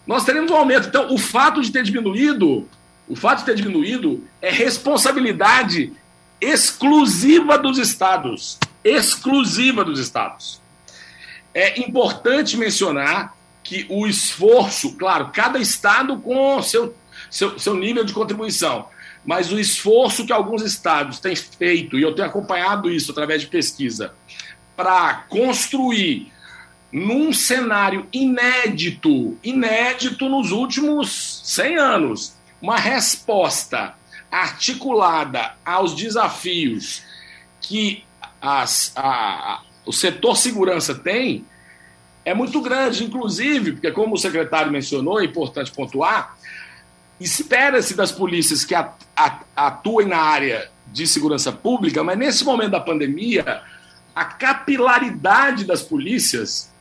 Nós 0.07 0.25
teríamos 0.25 0.51
um 0.51 0.55
aumento. 0.55 0.87
Então, 0.87 1.13
o 1.13 1.17
fato 1.17 1.61
de 1.61 1.71
ter 1.71 1.83
diminuído, 1.83 2.67
o 3.07 3.15
fato 3.15 3.39
de 3.39 3.45
ter 3.45 3.55
diminuído 3.55 4.23
é 4.41 4.51
responsabilidade 4.51 5.93
exclusiva 6.41 7.57
dos 7.57 7.77
estados. 7.77 8.59
Exclusiva 8.83 9.83
dos 9.83 9.99
estados. 9.99 10.61
É 11.55 11.79
importante 11.79 12.57
mencionar 12.57 13.33
que 13.63 13.85
o 13.89 14.05
esforço, 14.05 14.97
claro, 14.97 15.31
cada 15.33 15.57
estado 15.57 16.17
com 16.17 16.61
seu, 16.61 16.93
seu, 17.31 17.57
seu 17.57 17.73
nível 17.75 18.03
de 18.03 18.13
contribuição, 18.13 18.89
mas 19.25 19.53
o 19.53 19.57
esforço 19.57 20.25
que 20.25 20.33
alguns 20.33 20.61
estados 20.61 21.17
têm 21.17 21.33
feito, 21.33 21.97
e 21.97 22.01
eu 22.01 22.13
tenho 22.13 22.27
acompanhado 22.27 22.91
isso 22.91 23.11
através 23.11 23.41
de 23.41 23.47
pesquisa, 23.47 24.13
para 24.75 25.25
construir 25.29 26.29
num 26.91 27.31
cenário 27.31 28.05
inédito, 28.11 29.37
inédito 29.41 30.27
nos 30.27 30.51
últimos 30.51 31.41
100 31.45 31.77
anos, 31.77 32.35
uma 32.61 32.77
resposta 32.77 33.95
articulada 34.29 35.55
aos 35.65 35.95
desafios 35.95 37.01
que 37.61 38.03
as, 38.41 38.91
a, 38.95 39.61
o 39.85 39.93
setor 39.93 40.35
segurança 40.35 40.95
tem 40.95 41.45
é 42.23 42.33
muito 42.33 42.59
grande, 42.59 43.03
inclusive, 43.03 43.73
porque, 43.73 43.91
como 43.91 44.15
o 44.15 44.17
secretário 44.17 44.71
mencionou, 44.71 45.21
é 45.21 45.25
importante 45.25 45.71
pontuar, 45.71 46.35
espera-se 47.19 47.93
das 47.95 48.11
polícias 48.11 48.65
que 48.65 48.73
atuem 49.55 50.07
na 50.07 50.17
área 50.17 50.69
de 50.87 51.05
segurança 51.05 51.51
pública, 51.51 52.03
mas 52.03 52.17
nesse 52.17 52.43
momento 52.43 52.71
da 52.71 52.79
pandemia, 52.79 53.61
a 54.15 54.25
capilaridade 54.25 55.65
das 55.65 55.81
polícias 55.81 56.73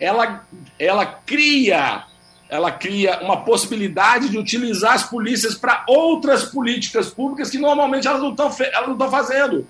ela, 0.00 0.44
ela 0.78 1.06
cria 1.06 2.04
ela 2.48 2.70
cria 2.70 3.18
uma 3.22 3.44
possibilidade 3.44 4.28
de 4.28 4.36
utilizar 4.36 4.92
as 4.92 5.04
polícias 5.04 5.54
para 5.54 5.84
outras 5.88 6.44
políticas 6.44 7.08
públicas 7.08 7.48
que 7.48 7.56
normalmente 7.56 8.06
elas 8.06 8.20
não 8.20 8.32
estão 8.32 9.10
fazendo, 9.10 9.66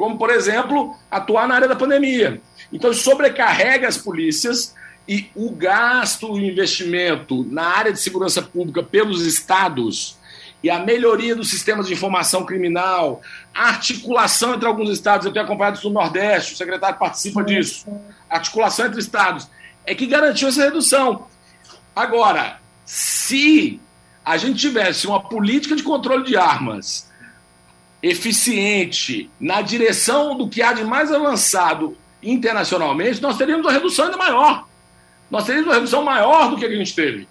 como, 0.00 0.16
por 0.16 0.30
exemplo, 0.30 0.96
atuar 1.10 1.46
na 1.46 1.56
área 1.56 1.68
da 1.68 1.76
pandemia. 1.76 2.40
Então, 2.72 2.90
sobrecarrega 2.90 3.86
as 3.86 3.98
polícias 3.98 4.74
e 5.06 5.28
o 5.34 5.50
gasto 5.50 6.38
e 6.38 6.48
investimento 6.50 7.44
na 7.50 7.64
área 7.64 7.92
de 7.92 8.00
segurança 8.00 8.40
pública 8.40 8.82
pelos 8.82 9.26
estados 9.26 10.16
e 10.62 10.70
a 10.70 10.78
melhoria 10.78 11.36
dos 11.36 11.50
sistemas 11.50 11.86
de 11.86 11.92
informação 11.92 12.46
criminal, 12.46 13.20
articulação 13.52 14.54
entre 14.54 14.66
alguns 14.66 14.88
estados, 14.88 15.26
eu 15.26 15.32
tenho 15.34 15.44
acompanhado 15.44 15.76
isso 15.76 15.88
no 15.88 16.00
Nordeste, 16.00 16.54
o 16.54 16.56
secretário 16.56 16.98
participa 16.98 17.44
disso, 17.44 17.86
articulação 18.30 18.86
entre 18.86 19.00
estados, 19.00 19.50
é 19.84 19.94
que 19.94 20.06
garantiu 20.06 20.48
essa 20.48 20.64
redução. 20.64 21.26
Agora, 21.94 22.58
se 22.86 23.78
a 24.24 24.38
gente 24.38 24.58
tivesse 24.60 25.06
uma 25.06 25.20
política 25.20 25.76
de 25.76 25.82
controle 25.82 26.24
de 26.24 26.38
armas 26.38 27.09
eficiente 28.02 29.30
na 29.38 29.60
direção 29.60 30.36
do 30.36 30.48
que 30.48 30.62
há 30.62 30.72
de 30.72 30.84
mais 30.84 31.12
avançado 31.12 31.96
internacionalmente, 32.22 33.20
nós 33.20 33.36
teríamos 33.36 33.66
uma 33.66 33.72
redução 33.72 34.06
ainda 34.06 34.16
maior. 34.16 34.66
Nós 35.30 35.44
teríamos 35.44 35.68
uma 35.68 35.74
redução 35.74 36.02
maior 36.02 36.50
do 36.50 36.56
que 36.56 36.64
a 36.64 36.70
gente 36.70 36.94
teve. 36.94 37.28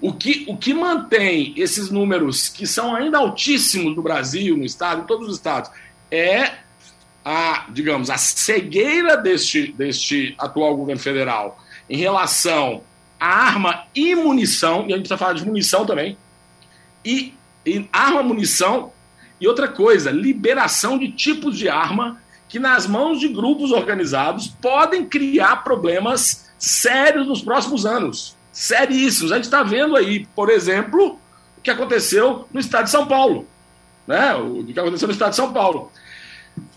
O 0.00 0.12
que, 0.12 0.44
o 0.48 0.56
que 0.56 0.72
mantém 0.72 1.52
esses 1.56 1.90
números, 1.90 2.48
que 2.48 2.66
são 2.66 2.94
ainda 2.94 3.18
altíssimos 3.18 3.96
no 3.96 4.02
Brasil, 4.02 4.56
no 4.56 4.64
Estado, 4.64 5.02
em 5.02 5.04
todos 5.04 5.28
os 5.28 5.34
estados, 5.34 5.70
é 6.10 6.52
a, 7.24 7.66
digamos, 7.68 8.08
a 8.08 8.16
cegueira 8.16 9.16
deste, 9.16 9.72
deste 9.72 10.34
atual 10.38 10.76
governo 10.76 11.02
federal 11.02 11.60
em 11.90 11.96
relação 11.96 12.82
a 13.18 13.26
arma 13.26 13.84
e 13.94 14.14
munição, 14.14 14.82
e 14.82 14.92
a 14.92 14.96
gente 14.96 15.00
precisa 15.00 15.18
falar 15.18 15.32
de 15.32 15.44
munição 15.44 15.84
também, 15.84 16.16
e, 17.04 17.34
e 17.66 17.88
arma, 17.92 18.22
munição, 18.22 18.92
e 19.40 19.46
outra 19.46 19.68
coisa, 19.68 20.10
liberação 20.10 20.98
de 20.98 21.10
tipos 21.10 21.56
de 21.56 21.68
arma 21.68 22.20
que 22.48 22.58
nas 22.58 22.86
mãos 22.86 23.20
de 23.20 23.28
grupos 23.28 23.72
organizados 23.72 24.48
podem 24.48 25.04
criar 25.04 25.62
problemas 25.62 26.50
sérios 26.58 27.26
nos 27.26 27.42
próximos 27.42 27.84
anos. 27.84 28.34
Seríssimos. 28.52 29.30
A 29.30 29.36
gente 29.36 29.44
está 29.44 29.62
vendo 29.62 29.94
aí, 29.94 30.26
por 30.34 30.50
exemplo, 30.50 31.18
o 31.56 31.60
que 31.62 31.70
aconteceu 31.70 32.48
no 32.52 32.58
estado 32.58 32.84
de 32.84 32.90
São 32.90 33.06
Paulo. 33.06 33.46
Né? 34.06 34.34
O 34.34 34.64
que 34.64 34.78
aconteceu 34.78 35.06
no 35.06 35.12
estado 35.12 35.30
de 35.30 35.36
São 35.36 35.52
Paulo. 35.52 35.92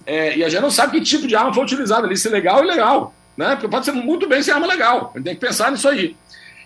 é, 0.05 0.37
e 0.37 0.43
a 0.43 0.49
gente 0.49 0.61
não 0.61 0.69
sabe 0.69 0.99
que 0.99 1.05
tipo 1.05 1.25
de 1.25 1.35
arma 1.35 1.53
foi 1.53 1.63
utilizada 1.63 2.05
ali, 2.05 2.17
se 2.17 2.29
legal 2.29 2.57
ou 2.57 2.63
ilegal. 2.65 3.15
Né? 3.37 3.51
Porque 3.51 3.67
pode 3.67 3.85
ser 3.85 3.93
muito 3.93 4.27
bem 4.27 4.43
ser 4.43 4.51
arma 4.51 4.67
legal. 4.67 5.11
A 5.13 5.17
gente 5.17 5.25
tem 5.25 5.35
que 5.35 5.41
pensar 5.41 5.71
nisso 5.71 5.87
aí. 5.87 6.15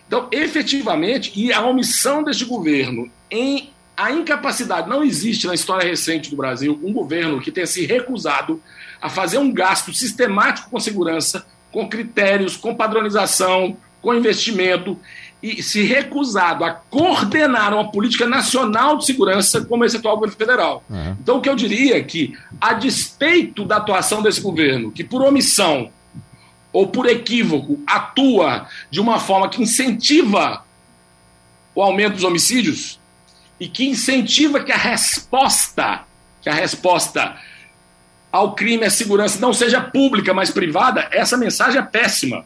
Então, 0.06 0.28
efetivamente, 0.30 1.32
e 1.34 1.52
a 1.52 1.64
omissão 1.64 2.22
deste 2.22 2.44
governo 2.44 3.10
em 3.30 3.70
a 3.96 4.12
incapacidade, 4.12 4.88
não 4.88 5.02
existe 5.02 5.46
na 5.46 5.54
história 5.54 5.88
recente 5.88 6.28
do 6.28 6.36
Brasil 6.36 6.78
um 6.82 6.92
governo 6.92 7.40
que 7.40 7.50
tenha 7.50 7.66
se 7.66 7.86
recusado 7.86 8.60
a 9.00 9.08
fazer 9.08 9.38
um 9.38 9.52
gasto 9.52 9.92
sistemático 9.94 10.70
com 10.70 10.78
segurança, 10.78 11.46
com 11.72 11.88
critérios, 11.88 12.56
com 12.56 12.74
padronização, 12.74 13.76
com 14.02 14.14
investimento, 14.14 14.98
e 15.42 15.62
se 15.62 15.82
recusado 15.82 16.64
a 16.64 16.72
coordenar 16.72 17.72
uma 17.72 17.90
política 17.90 18.26
nacional 18.26 18.96
de 18.98 19.06
segurança 19.06 19.64
como 19.64 19.84
esse 19.84 19.96
atual 19.96 20.16
governo 20.16 20.36
federal. 20.36 20.84
Uhum. 20.88 21.16
Então, 21.20 21.38
o 21.38 21.40
que 21.40 21.48
eu 21.48 21.54
diria 21.54 21.98
é 21.98 22.02
que, 22.02 22.36
a 22.60 22.72
despeito 22.72 23.64
da 23.64 23.76
atuação 23.76 24.22
desse 24.22 24.40
governo, 24.40 24.90
que 24.90 25.04
por 25.04 25.22
omissão 25.22 25.90
ou 26.72 26.88
por 26.88 27.06
equívoco 27.06 27.80
atua 27.86 28.66
de 28.90 29.00
uma 29.00 29.18
forma 29.18 29.48
que 29.48 29.62
incentiva 29.62 30.64
o 31.74 31.82
aumento 31.82 32.14
dos 32.14 32.24
homicídios 32.24 32.98
e 33.58 33.68
que 33.68 33.86
incentiva 33.86 34.62
que 34.62 34.72
a 34.72 34.76
resposta, 34.76 36.02
que 36.42 36.48
a 36.48 36.54
resposta 36.54 37.36
ao 38.30 38.54
crime 38.54 38.84
à 38.84 38.90
segurança 38.90 39.40
não 39.40 39.52
seja 39.52 39.80
pública, 39.80 40.34
mas 40.34 40.50
privada, 40.50 41.08
essa 41.10 41.36
mensagem 41.36 41.80
é 41.80 41.84
péssima. 41.84 42.44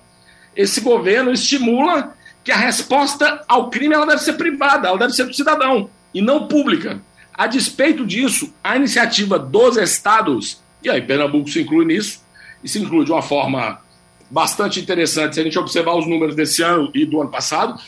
Esse 0.55 0.81
governo 0.81 1.33
estimula 1.33 2.15
que 2.45 2.53
a 2.53 2.57
resposta 2.57 3.45
ao 3.49 3.71
crime 3.71 3.95
ela 3.95 4.07
deve 4.07 4.23
ser 4.23 4.35
privada, 4.35 4.89
ela 4.89 4.99
deve 4.99 5.13
ser 5.13 5.25
do 5.25 5.35
cidadão 5.35 5.91
e 6.15 6.23
não 6.23 6.47
pública. 6.47 7.01
A 7.35 7.47
despeito 7.47 8.07
disso, 8.07 8.53
a 8.63 8.77
iniciativa 8.77 9.39
dos 9.39 9.77
estados, 9.77 10.61
e 10.83 10.91
aí 10.91 11.03
Pernambuco 11.03 11.49
se 11.49 11.63
inclui 11.63 11.85
nisso, 11.85 12.23
e 12.63 12.69
se 12.69 12.79
inclui 12.79 13.05
de 13.05 13.13
uma 13.13 13.23
forma 13.23 13.81
bastante 14.31 14.79
interessante, 14.79 15.35
se 15.35 15.41
a 15.41 15.45
gente 15.45 15.59
observar 15.59 15.95
os 15.97 16.07
números 16.07 16.37
desse 16.37 16.63
ano 16.63 16.91
e 16.95 17.05
do 17.05 17.21
ano 17.21 17.31
passado, 17.31 17.81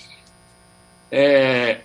é, 1.11 1.81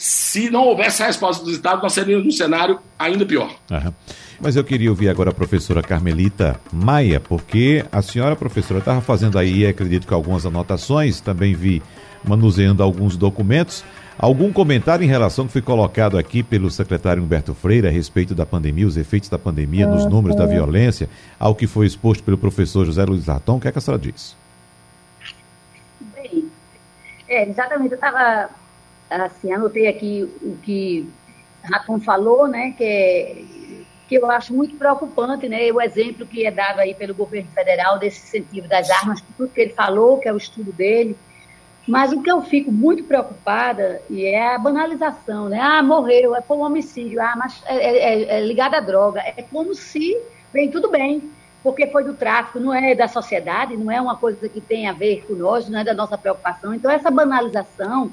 se 0.00 0.48
não 0.48 0.64
houvesse 0.64 1.02
a 1.02 1.06
resposta 1.06 1.44
dos 1.44 1.52
estados, 1.52 1.82
nós 1.82 1.92
seríamos 1.92 2.24
num 2.24 2.30
cenário 2.30 2.80
ainda 2.98 3.26
pior. 3.26 3.54
Uhum. 3.70 3.92
Mas 4.40 4.56
eu 4.56 4.64
queria 4.64 4.88
ouvir 4.88 5.10
agora 5.10 5.28
a 5.28 5.34
professora 5.34 5.82
Carmelita 5.82 6.58
Maia, 6.72 7.20
porque 7.20 7.84
a 7.92 8.00
senhora 8.00 8.34
professora 8.34 8.78
estava 8.80 9.02
fazendo 9.02 9.38
aí, 9.38 9.66
acredito 9.66 10.06
que 10.06 10.14
algumas 10.14 10.46
anotações, 10.46 11.20
também 11.20 11.54
vi 11.54 11.82
manuseando 12.24 12.82
alguns 12.82 13.14
documentos. 13.14 13.84
Algum 14.18 14.50
comentário 14.50 15.04
em 15.04 15.06
relação 15.06 15.46
que 15.46 15.52
foi 15.52 15.60
colocado 15.60 16.16
aqui 16.16 16.42
pelo 16.42 16.70
secretário 16.70 17.22
Humberto 17.22 17.52
Freire 17.52 17.86
a 17.86 17.90
respeito 17.90 18.34
da 18.34 18.46
pandemia, 18.46 18.86
os 18.86 18.96
efeitos 18.96 19.28
da 19.28 19.38
pandemia 19.38 19.86
nos 19.86 20.06
números 20.06 20.34
da 20.34 20.46
violência, 20.46 21.10
ao 21.38 21.54
que 21.54 21.66
foi 21.66 21.84
exposto 21.84 22.24
pelo 22.24 22.38
professor 22.38 22.86
José 22.86 23.04
Luiz 23.04 23.26
Latom? 23.26 23.58
O 23.58 23.60
que 23.60 23.68
é 23.68 23.72
que 23.72 23.76
a 23.76 23.82
senhora 23.82 24.00
diz? 24.00 24.34
Bem, 26.14 26.50
é, 27.28 27.50
exatamente, 27.50 27.92
eu 27.92 27.96
estava, 27.96 28.48
assim, 29.10 29.52
anotei 29.52 29.88
aqui 29.88 30.22
o 30.42 30.56
que 30.62 31.08
Raton 31.64 32.00
falou, 32.00 32.46
né, 32.46 32.74
que 32.76 32.84
é 32.84 33.42
que 34.10 34.16
eu 34.16 34.28
acho 34.28 34.52
muito 34.52 34.74
preocupante, 34.74 35.48
né? 35.48 35.70
O 35.70 35.80
exemplo 35.80 36.26
que 36.26 36.44
é 36.44 36.50
dado 36.50 36.80
aí 36.80 36.96
pelo 36.96 37.14
governo 37.14 37.48
federal 37.52 37.96
desse 37.96 38.26
incentivo 38.26 38.66
das 38.66 38.90
armas, 38.90 39.22
tudo 39.36 39.48
que 39.48 39.60
ele 39.60 39.72
falou, 39.72 40.18
que 40.18 40.28
é 40.28 40.32
o 40.32 40.36
estudo 40.36 40.72
dele. 40.72 41.16
Mas 41.86 42.12
o 42.12 42.20
que 42.20 42.30
eu 42.30 42.42
fico 42.42 42.72
muito 42.72 43.04
preocupada 43.04 44.02
e 44.10 44.24
é 44.24 44.54
a 44.54 44.58
banalização, 44.58 45.48
né? 45.48 45.60
Ah, 45.60 45.80
morreu, 45.80 46.34
é 46.34 46.40
por 46.40 46.56
um 46.56 46.62
homicídio, 46.62 47.22
ah, 47.22 47.34
mas 47.36 47.62
é, 47.66 47.76
é, 47.76 47.98
é, 47.98 48.38
é 48.38 48.44
ligado 48.44 48.74
à 48.74 48.80
droga. 48.80 49.20
É 49.20 49.44
como 49.48 49.72
se, 49.76 50.20
bem, 50.52 50.68
tudo 50.68 50.90
bem, 50.90 51.30
porque 51.62 51.86
foi 51.86 52.02
do 52.02 52.14
tráfico, 52.14 52.58
não 52.58 52.74
é 52.74 52.96
da 52.96 53.06
sociedade, 53.06 53.76
não 53.76 53.92
é 53.92 54.00
uma 54.00 54.16
coisa 54.16 54.48
que 54.48 54.60
tem 54.60 54.88
a 54.88 54.92
ver 54.92 55.24
com 55.24 55.34
nós, 55.34 55.68
não 55.68 55.78
é 55.78 55.84
da 55.84 55.94
nossa 55.94 56.18
preocupação. 56.18 56.74
Então, 56.74 56.90
essa 56.90 57.12
banalização, 57.12 58.12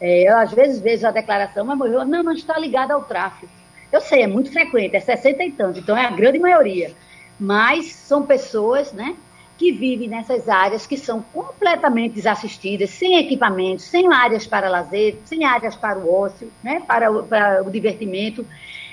é, 0.00 0.28
eu 0.28 0.36
às 0.36 0.52
vezes 0.52 0.80
vejo 0.80 1.06
a 1.06 1.10
declaração, 1.10 1.64
mas 1.64 1.78
morreu, 1.78 2.04
não, 2.04 2.22
mas 2.22 2.38
está 2.38 2.58
ligada 2.58 2.94
ao 2.94 3.02
tráfico. 3.02 3.52
Eu 3.90 4.00
sei, 4.00 4.22
é 4.22 4.26
muito 4.26 4.52
frequente, 4.52 4.96
é 4.96 5.00
60 5.00 5.44
e 5.44 5.52
tanto, 5.52 5.78
então 5.78 5.96
é 5.96 6.04
a 6.04 6.10
grande 6.10 6.38
maioria. 6.38 6.92
Mas 7.40 7.86
são 7.86 8.24
pessoas, 8.24 8.92
né, 8.92 9.16
que 9.56 9.72
vivem 9.72 10.08
nessas 10.08 10.48
áreas 10.48 10.86
que 10.86 10.96
são 10.96 11.20
completamente 11.20 12.14
desassistidas, 12.14 12.90
sem 12.90 13.16
equipamentos, 13.16 13.84
sem 13.84 14.12
áreas 14.12 14.46
para 14.46 14.68
lazer, 14.68 15.16
sem 15.24 15.44
áreas 15.44 15.74
para 15.74 15.98
o 15.98 16.12
ócio, 16.12 16.50
né, 16.62 16.80
para, 16.86 17.10
o, 17.10 17.24
para 17.24 17.62
o 17.64 17.70
divertimento. 17.70 18.46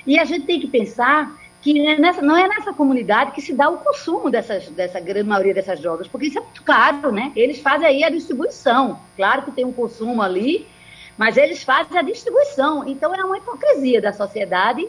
E 0.08 0.18
a 0.18 0.26
gente 0.26 0.45
tem 0.45 0.60
que 0.60 0.68
pensar 0.68 1.36
que 1.62 1.88
é 1.88 1.99
nessa, 1.99 2.22
não 2.22 2.38
é 2.38 2.47
nessa 2.47 2.74
comunidade 2.74 3.32
que 3.32 3.41
se 3.41 3.53
dá 3.53 3.70
o 3.70 3.78
consumo 3.78 4.30
dessas, 4.30 4.70
dessa 4.70 4.99
grande 4.99 5.28
maioria 5.28 5.53
dessas 5.53 5.80
drogas, 5.80 6.08
porque 6.08 6.28
isso 6.28 6.38
é 6.38 6.41
muito 6.41 6.64
caro, 6.64 7.12
né? 7.12 7.32
Eles 7.36 7.60
fazem 7.60 7.88
aí 7.88 8.03
a 8.03 8.10
distribuição. 8.10 8.99
Claro 9.16 9.43
que 9.43 9.51
tem 9.51 9.66
um 9.66 9.74
consumo 9.74 10.22
ali, 10.22 10.68
mas 11.18 11.38
eles 11.38 11.63
fazem 11.63 11.97
a 11.97 12.01
distribuição. 12.01 12.88
Então 12.88 13.13
é 13.13 13.24
uma 13.24 13.38
hipocrisia 13.38 14.01
da 14.01 14.13
sociedade 14.13 14.88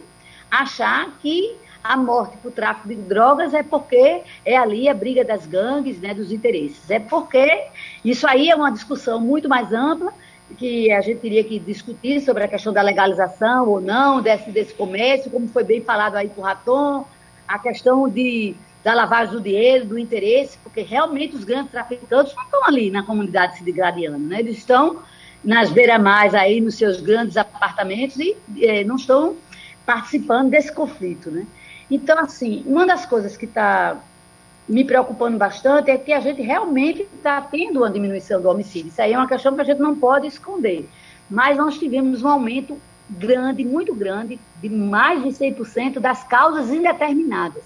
achar 0.50 1.10
que 1.20 1.56
a 1.82 1.96
morte 1.96 2.36
por 2.38 2.50
tráfico 2.50 2.88
de 2.88 2.96
drogas 2.96 3.54
é 3.54 3.62
porque 3.62 4.22
é 4.44 4.56
ali 4.56 4.88
a 4.88 4.94
briga 4.94 5.24
das 5.24 5.46
gangues, 5.46 6.00
né, 6.00 6.12
dos 6.12 6.32
interesses. 6.32 6.90
É 6.90 6.98
porque 6.98 7.66
isso 8.04 8.26
aí 8.26 8.50
é 8.50 8.56
uma 8.56 8.72
discussão 8.72 9.20
muito 9.20 9.48
mais 9.48 9.72
ampla 9.72 10.12
que 10.58 10.90
a 10.92 11.00
gente 11.00 11.20
teria 11.20 11.42
que 11.42 11.58
discutir 11.58 12.20
sobre 12.20 12.44
a 12.44 12.48
questão 12.48 12.72
da 12.72 12.82
legalização 12.82 13.68
ou 13.68 13.80
não 13.80 14.20
desse, 14.20 14.50
desse 14.50 14.74
comércio, 14.74 15.30
como 15.30 15.48
foi 15.48 15.64
bem 15.64 15.80
falado 15.80 16.16
aí 16.16 16.28
por 16.28 16.42
Raton, 16.42 17.04
a 17.46 17.58
questão 17.58 18.08
de, 18.08 18.54
da 18.82 18.94
lavagem 18.94 19.34
do 19.34 19.40
dinheiro, 19.40 19.86
do 19.86 19.98
interesse, 19.98 20.56
porque 20.62 20.82
realmente 20.82 21.34
os 21.34 21.44
grandes 21.44 21.72
traficantes 21.72 22.34
não 22.34 22.44
estão 22.44 22.64
ali 22.64 22.90
na 22.90 23.02
comunidade 23.02 23.58
cidigradiana, 23.58 24.18
né? 24.18 24.38
eles 24.38 24.58
estão 24.58 25.02
nas 25.46 25.70
beira-mais 25.70 26.34
aí, 26.34 26.60
nos 26.60 26.74
seus 26.74 27.00
grandes 27.00 27.36
apartamentos 27.36 28.18
e 28.18 28.36
é, 28.60 28.82
não 28.82 28.96
estão 28.96 29.36
participando 29.86 30.50
desse 30.50 30.72
conflito, 30.72 31.30
né? 31.30 31.46
Então, 31.88 32.18
assim, 32.18 32.64
uma 32.66 32.84
das 32.84 33.06
coisas 33.06 33.36
que 33.36 33.44
está 33.44 33.96
me 34.68 34.84
preocupando 34.84 35.38
bastante 35.38 35.88
é 35.88 35.96
que 35.96 36.12
a 36.12 36.18
gente 36.18 36.42
realmente 36.42 37.02
está 37.14 37.40
tendo 37.40 37.78
uma 37.78 37.90
diminuição 37.90 38.42
do 38.42 38.48
homicídio. 38.48 38.88
Isso 38.88 39.00
aí 39.00 39.12
é 39.12 39.16
uma 39.16 39.28
questão 39.28 39.54
que 39.54 39.60
a 39.60 39.64
gente 39.64 39.78
não 39.78 39.94
pode 39.94 40.26
esconder. 40.26 40.88
Mas 41.30 41.56
nós 41.56 41.78
tivemos 41.78 42.24
um 42.24 42.28
aumento 42.28 42.76
grande, 43.08 43.64
muito 43.64 43.94
grande, 43.94 44.40
de 44.60 44.68
mais 44.68 45.22
de 45.22 45.28
100% 45.28 46.00
das 46.00 46.24
causas 46.24 46.70
indeterminadas. 46.70 47.62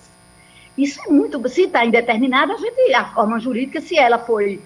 Isso 0.76 1.01
é 1.07 1.11
muito. 1.11 1.49
Se 1.49 1.62
está 1.62 1.83
indeterminada, 1.87 2.53
a 2.53 2.57
gente, 2.59 2.93
a 2.93 3.07
forma 3.07 3.41
jurídica, 3.41 3.81
se 3.81 3.99
ela 3.99 4.18
foi 4.18 4.61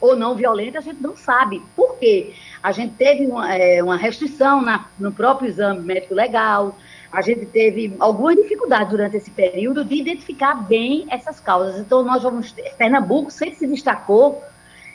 ou 0.00 0.14
não 0.14 0.34
violenta, 0.34 0.78
a 0.78 0.82
gente 0.82 1.02
não 1.02 1.16
sabe. 1.16 1.62
Por 1.74 1.96
quê? 1.98 2.34
A 2.62 2.72
gente 2.72 2.94
teve 2.94 3.26
uma, 3.26 3.54
é, 3.54 3.82
uma 3.82 3.96
restrição 3.96 4.60
na, 4.60 4.86
no 4.98 5.12
próprio 5.12 5.48
exame 5.48 5.80
médico 5.80 6.14
legal, 6.14 6.76
a 7.10 7.22
gente 7.22 7.46
teve 7.46 7.94
alguma 7.98 8.36
dificuldade 8.36 8.90
durante 8.90 9.16
esse 9.16 9.30
período 9.30 9.84
de 9.84 9.94
identificar 9.94 10.54
bem 10.54 11.06
essas 11.08 11.40
causas. 11.40 11.78
Então, 11.78 12.02
nós 12.02 12.22
vamos. 12.22 12.54
Pernambuco 12.76 13.30
sempre 13.30 13.56
se 13.56 13.66
destacou 13.66 14.42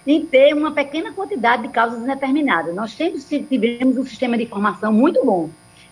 em 0.05 0.25
ter 0.25 0.53
uma 0.53 0.71
pequena 0.71 1.11
quantidade 1.11 1.63
de 1.63 1.69
causas 1.69 2.01
indeterminadas. 2.01 2.75
Nós 2.75 2.91
sempre 2.91 3.19
tivemos 3.21 3.97
um 3.97 4.05
sistema 4.05 4.37
de 4.37 4.43
informação 4.43 4.91
muito 4.93 5.25
bom. 5.25 5.49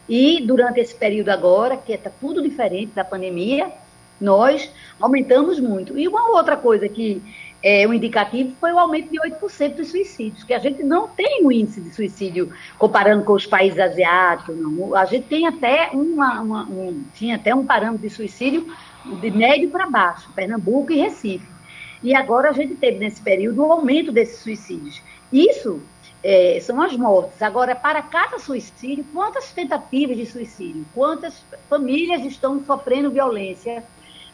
E 0.07 0.41
durante 0.45 0.79
esse 0.79 0.93
período 0.93 1.29
agora, 1.29 1.77
que 1.77 1.93
está 1.93 2.11
tudo 2.19 2.41
diferente 2.41 2.91
da 2.93 3.03
pandemia, 3.03 3.71
nós 4.19 4.69
aumentamos 4.99 5.59
muito. 5.59 5.97
E 5.97 6.07
uma 6.07 6.29
outra 6.35 6.55
coisa 6.55 6.87
que 6.87 7.21
é, 7.63 7.87
o 7.87 7.93
indicativo 7.93 8.55
foi 8.59 8.71
o 8.71 8.79
aumento 8.79 9.09
de 9.11 9.19
8% 9.19 9.75
dos 9.75 9.89
suicídios, 9.89 10.43
que 10.43 10.53
a 10.53 10.59
gente 10.59 10.81
não 10.83 11.07
tem 11.07 11.45
um 11.45 11.51
índice 11.51 11.79
de 11.79 11.93
suicídio 11.93 12.51
comparando 12.77 13.23
com 13.23 13.33
os 13.33 13.45
países 13.45 13.79
asiáticos, 13.79 14.57
não. 14.57 14.95
A 14.95 15.05
gente 15.05 15.27
tem 15.27 15.45
até 15.45 15.89
uma, 15.93 16.41
uma 16.41 16.63
um, 16.63 17.03
tinha 17.13 17.35
até 17.35 17.53
um 17.53 17.65
parâmetro 17.65 18.07
de 18.07 18.13
suicídio 18.13 18.65
de 19.19 19.31
médio 19.31 19.69
para 19.69 19.89
baixo, 19.89 20.31
Pernambuco 20.33 20.91
e 20.91 20.97
Recife. 20.97 21.47
E 22.03 22.15
agora 22.15 22.49
a 22.49 22.53
gente 22.53 22.75
teve 22.75 22.97
nesse 22.97 23.21
período 23.21 23.63
um 23.63 23.71
aumento 23.71 24.11
desses 24.11 24.39
suicídios. 24.39 25.01
Isso 25.31 25.79
é, 26.23 26.59
são 26.61 26.81
as 26.81 26.95
mortes. 26.97 27.41
Agora, 27.41 27.75
para 27.75 28.01
cada 28.01 28.39
suicídio, 28.39 29.05
quantas 29.13 29.51
tentativas 29.51 30.17
de 30.17 30.25
suicídio? 30.25 30.85
Quantas 30.95 31.43
famílias 31.69 32.25
estão 32.25 32.63
sofrendo 32.65 33.11
violência? 33.11 33.83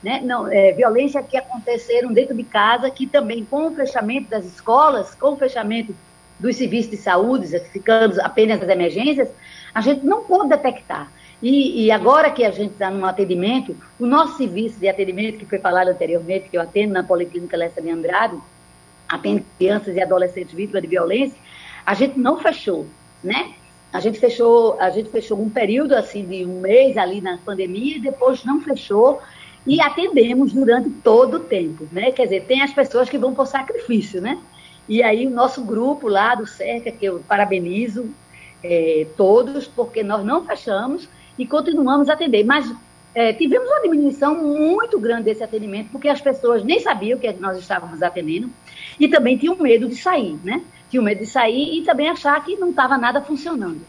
Né? 0.03 0.21
Não, 0.23 0.47
é, 0.47 0.71
violência 0.71 1.21
que 1.23 1.37
aconteceram 1.37 2.13
dentro 2.13 2.35
de 2.35 2.43
casa, 2.43 2.89
que 2.89 3.07
também 3.07 3.43
com 3.43 3.67
o 3.67 3.75
fechamento 3.75 4.29
das 4.29 4.45
escolas, 4.45 5.15
com 5.15 5.33
o 5.33 5.37
fechamento 5.37 5.95
dos 6.39 6.55
serviços 6.55 6.91
de 6.91 6.97
saúde, 6.97 7.47
ficando 7.71 8.19
apenas 8.21 8.61
as 8.61 8.69
emergências, 8.69 9.29
a 9.73 9.81
gente 9.81 10.05
não 10.05 10.23
pôde 10.23 10.49
detectar. 10.49 11.11
E, 11.41 11.85
e 11.85 11.91
agora 11.91 12.31
que 12.31 12.43
a 12.43 12.51
gente 12.51 12.73
está 12.73 12.89
no 12.89 13.05
atendimento, 13.05 13.75
o 13.99 14.05
nosso 14.05 14.37
serviço 14.37 14.79
de 14.79 14.87
atendimento, 14.87 15.37
que 15.37 15.45
foi 15.45 15.59
falado 15.59 15.89
anteriormente, 15.89 16.49
que 16.49 16.57
eu 16.57 16.61
atendo 16.61 16.93
na 16.93 17.03
Policlínica 17.03 17.57
Lessa 17.57 17.81
de 17.81 17.89
Andrade, 17.89 18.37
atendo 19.07 19.43
crianças 19.57 19.95
e 19.95 20.01
adolescentes 20.01 20.53
vítimas 20.53 20.81
de 20.81 20.87
violência, 20.87 21.37
a 21.85 21.93
gente 21.93 22.19
não 22.19 22.37
fechou, 22.37 22.87
né? 23.23 23.53
A 23.93 23.99
gente 23.99 24.19
fechou, 24.19 24.77
a 24.79 24.89
gente 24.89 25.09
fechou 25.09 25.39
um 25.39 25.49
período 25.49 25.93
assim 25.93 26.25
de 26.25 26.45
um 26.45 26.59
mês 26.59 26.97
ali 26.97 27.21
na 27.21 27.37
pandemia 27.37 27.97
e 27.97 28.01
depois 28.01 28.43
não 28.43 28.59
fechou 28.61 29.21
e 29.67 29.81
atendemos 29.81 30.53
durante 30.53 30.89
todo 30.89 31.35
o 31.35 31.39
tempo, 31.41 31.85
né? 31.91 32.09
Quer 32.11 32.23
dizer, 32.23 32.45
tem 32.45 32.61
as 32.61 32.71
pessoas 32.71 33.09
que 33.09 33.17
vão 33.17 33.35
por 33.35 33.45
sacrifício, 33.45 34.21
né? 34.21 34.39
E 34.87 35.03
aí 35.03 35.27
o 35.27 35.29
nosso 35.29 35.61
grupo 35.61 36.07
lá 36.07 36.33
do 36.33 36.47
Cerca, 36.47 36.89
que 36.89 37.05
eu 37.05 37.21
parabenizo 37.27 38.09
é, 38.63 39.05
todos, 39.17 39.67
porque 39.67 40.01
nós 40.01 40.23
não 40.23 40.45
fechamos 40.45 41.09
e 41.37 41.45
continuamos 41.45 42.07
a 42.07 42.13
atender. 42.13 42.45
Mas 42.45 42.73
é, 43.13 43.33
tivemos 43.33 43.67
uma 43.69 43.81
diminuição 43.81 44.41
muito 44.41 44.97
grande 44.97 45.23
desse 45.23 45.43
atendimento, 45.43 45.89
porque 45.91 46.07
as 46.07 46.21
pessoas 46.21 46.63
nem 46.63 46.79
sabiam 46.79 47.19
que 47.19 47.29
nós 47.33 47.57
estávamos 47.57 48.01
atendendo 48.01 48.49
e 48.97 49.09
também 49.09 49.37
tinham 49.37 49.57
medo 49.57 49.89
de 49.89 49.95
sair, 49.95 50.39
né? 50.45 50.63
Tinham 50.89 51.03
medo 51.03 51.19
de 51.19 51.25
sair 51.25 51.77
e 51.77 51.83
também 51.83 52.07
achar 52.07 52.41
que 52.45 52.55
não 52.55 52.69
estava 52.69 52.97
nada 52.97 53.21
funcionando. 53.21 53.81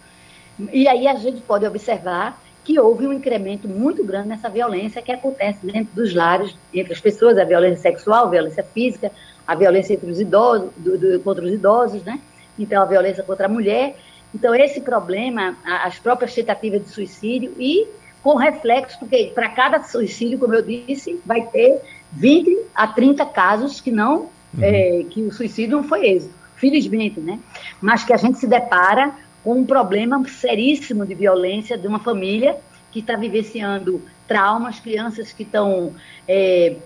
E 0.73 0.89
aí 0.89 1.07
a 1.07 1.15
gente 1.15 1.41
pode 1.43 1.65
observar 1.65 2.37
que 2.69 2.79
houve 2.79 3.07
um 3.07 3.15
incremento 3.15 3.67
muito 3.67 4.05
grande 4.05 4.29
nessa 4.29 4.51
violência 4.51 5.01
que 5.01 5.11
acontece 5.11 5.65
dentro 5.65 5.89
dos 5.95 6.15
lares, 6.15 6.55
entre 6.75 6.93
as 6.93 7.01
pessoas, 7.01 7.39
a 7.39 7.45
violência 7.45 7.81
sexual, 7.81 8.27
a 8.27 8.29
violência 8.29 8.63
física, 8.63 9.11
a 9.47 9.55
violência 9.55 9.95
entre 9.95 10.11
os 10.11 10.21
idosos, 10.21 10.69
do, 10.77 10.99
do, 10.99 11.21
contra 11.21 11.47
os 11.47 11.51
idosos, 11.51 12.03
né? 12.03 12.21
Então, 12.59 12.83
a 12.83 12.85
violência 12.85 13.23
contra 13.23 13.47
a 13.47 13.49
mulher. 13.49 13.97
Então, 14.35 14.55
esse 14.55 14.83
problema, 14.83 15.57
as 15.65 15.99
próprias 15.99 16.35
tentativas 16.35 16.83
de 16.83 16.91
suicídio 16.91 17.55
e 17.59 17.89
com 18.23 18.37
reflexo, 18.37 18.99
porque 18.99 19.33
para 19.35 19.49
cada 19.49 19.83
suicídio, 19.85 20.39
como 20.39 20.53
eu 20.53 20.61
disse, 20.61 21.19
vai 21.25 21.47
ter 21.47 21.81
20 22.13 22.55
a 22.75 22.87
30 22.87 23.25
casos 23.25 23.81
que 23.81 23.91
não, 23.91 24.29
uhum. 24.53 24.61
é, 24.61 25.07
que 25.09 25.23
o 25.23 25.33
suicídio 25.33 25.79
não 25.79 25.85
foi 25.85 26.07
êxito, 26.07 26.35
felizmente, 26.57 27.19
né? 27.19 27.41
Mas 27.81 28.05
que 28.05 28.13
a 28.13 28.19
gente 28.19 28.37
se 28.37 28.47
depara 28.47 29.15
com 29.43 29.55
um 29.55 29.65
problema 29.65 30.23
seríssimo 30.29 31.07
de 31.07 31.15
violência 31.15 31.79
de 31.79 31.87
uma 31.87 32.01
família 32.01 32.57
que 32.91 33.01
está 33.01 33.17
vivenciando 33.17 34.03
traumas, 34.27 34.81
crianças 34.81 35.33
que 35.33 35.43
estão 35.43 35.95
é, 36.27 36.77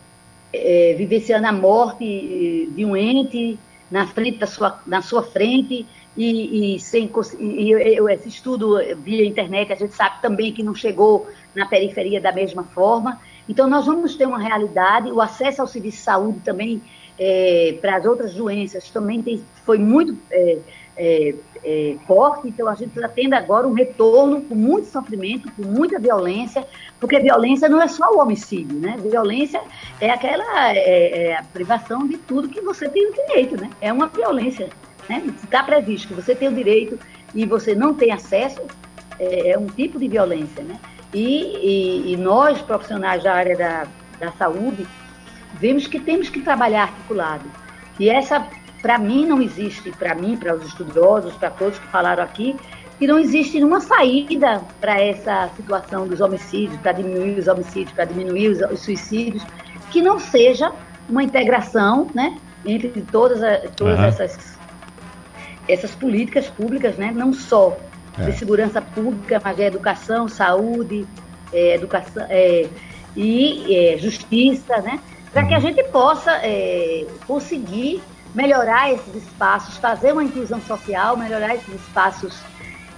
é, 0.53 0.95
vivenciando 0.97 1.47
a 1.47 1.53
morte 1.53 2.69
de 2.75 2.85
um 2.85 2.97
ente 2.97 3.59
na 3.91 4.07
frente 4.07 4.39
da 4.39 4.47
sua, 4.47 4.81
na 4.87 5.03
sua 5.03 5.23
frente, 5.23 5.87
e, 6.17 6.75
e, 6.75 6.81
sem, 6.81 7.11
e 7.39 7.71
eu, 7.71 8.09
esse 8.09 8.29
estudo 8.29 8.77
via 8.99 9.25
internet, 9.25 9.73
a 9.73 9.77
gente 9.77 9.95
sabe 9.95 10.21
também 10.21 10.53
que 10.53 10.63
não 10.63 10.75
chegou 10.75 11.27
na 11.55 11.67
periferia 11.67 12.21
da 12.21 12.33
mesma 12.33 12.65
forma. 12.65 13.21
Então, 13.49 13.69
nós 13.69 13.87
vamos 13.87 14.15
ter 14.15 14.27
uma 14.27 14.39
realidade, 14.39 15.11
o 15.11 15.21
acesso 15.21 15.63
ao 15.63 15.67
serviço 15.67 15.99
de 15.99 16.03
saúde 16.03 16.41
também, 16.45 16.83
é, 17.19 17.77
para 17.81 17.97
as 17.97 18.05
outras 18.05 18.35
doenças, 18.35 18.91
também 18.91 19.23
tem, 19.23 19.43
foi 19.65 19.79
muito 19.79 20.19
é, 20.97 21.35
é, 21.65 21.97
forte, 22.07 22.49
então 22.49 22.69
a 22.69 22.75
gente 22.75 22.95
está 22.95 23.09
tendo 23.09 23.35
agora 23.35 23.67
um 23.67 23.73
retorno 23.73 24.43
com 24.43 24.55
muito 24.55 24.89
sofrimento, 24.89 25.51
com 25.53 25.63
muita 25.63 25.99
violência, 25.99 26.67
porque 27.01 27.19
violência 27.21 27.69
não 27.69 27.81
é 27.81 27.89
só 27.89 28.15
o 28.15 28.19
homicídio, 28.19 28.79
né? 28.79 28.97
Violência 28.99 29.61
é 30.01 30.11
aquela 30.11 30.75
é, 30.75 31.29
é 31.29 31.37
a 31.37 31.43
privação 31.45 32.07
de 32.07 32.19
tudo 32.19 32.49
que 32.49 32.61
você 32.61 32.89
tem 32.89 33.09
o 33.09 33.13
direito, 33.13 33.61
né? 33.61 33.71
É 33.81 33.93
uma 33.93 34.07
violência 34.07 34.69
né? 35.09 35.23
Está 35.43 35.63
previsto 35.63 36.09
que 36.09 36.15
você 36.15 36.35
tem 36.35 36.49
o 36.49 36.55
direito 36.55 36.99
e 37.35 37.45
você 37.47 37.75
não 37.75 37.95
tem 37.95 38.13
acesso, 38.13 38.61
é, 39.19 39.51
é 39.51 39.59
um 39.59 39.67
tipo 39.67 39.99
de 39.99 40.09
violência. 40.09 40.63
Né? 40.63 40.79
E, 41.13 42.07
e, 42.09 42.13
e, 42.13 42.17
nós, 42.17 42.61
profissionais 42.63 43.23
da 43.23 43.35
área 43.35 43.57
da, 43.57 43.87
da 44.19 44.33
saúde, 44.33 44.87
vemos 45.55 45.87
que 45.87 46.01
temos 46.01 46.29
que 46.29 46.41
trabalhar 46.41 46.85
articulado. 46.85 47.45
E 47.99 48.09
essa, 48.09 48.47
para 48.83 48.99
mim, 48.99 49.25
não 49.25 49.41
existe, 49.41 49.93
para 49.93 50.15
mim, 50.15 50.37
para 50.37 50.55
os 50.55 50.67
estudiosos, 50.67 51.33
para 51.35 51.51
todos 51.51 51.79
que 51.79 51.87
falaram 51.87 52.25
aqui, 52.25 52.57
que 52.99 53.07
não 53.07 53.19
existe 53.19 53.55
nenhuma 53.55 53.81
saída 53.81 54.61
para 54.81 55.01
essa 55.01 55.49
situação 55.57 56.07
dos 56.07 56.21
homicídios, 56.21 56.79
para 56.81 56.93
diminuir 56.93 57.39
os 57.39 57.47
homicídios, 57.47 57.93
para 57.93 58.05
diminuir 58.05 58.49
os, 58.49 58.61
os, 58.61 58.81
suicídios, 58.81 59.45
que 59.91 60.03
não 60.03 60.19
seja 60.19 60.73
uma 61.09 61.23
integração 61.23 62.09
né, 62.13 62.37
entre 62.67 62.89
todas, 63.03 63.41
todas 63.77 63.99
uhum. 63.99 64.05
essas 64.05 64.53
essas 65.69 65.95
políticas 65.95 66.49
públicas, 66.49 66.97
né, 66.97 67.13
não 67.15 67.33
só 67.33 67.77
é. 68.19 68.25
de 68.25 68.33
segurança 68.37 68.83
pública, 68.83 69.41
mas 69.43 69.57
de 69.57 69.63
educação, 69.63 70.29
saúde, 70.29 71.07
é, 71.53 71.77
educação 71.77 72.27
é, 72.29 72.69
e 73.17 73.75
é, 73.75 73.99
justiça, 73.99 74.79
né, 74.79 75.01
para 75.33 75.47
que 75.47 75.55
a 75.55 75.59
uhum. 75.59 75.63
gente 75.63 75.83
possa 75.85 76.33
é, 76.43 77.07
conseguir 77.27 78.03
melhorar 78.35 78.93
esses 78.93 79.15
espaços, 79.15 79.77
fazer 79.77 80.13
uma 80.13 80.25
inclusão 80.25 80.61
social, 80.63 81.17
melhorar 81.17 81.55
esses 81.55 81.75
espaços 81.75 82.39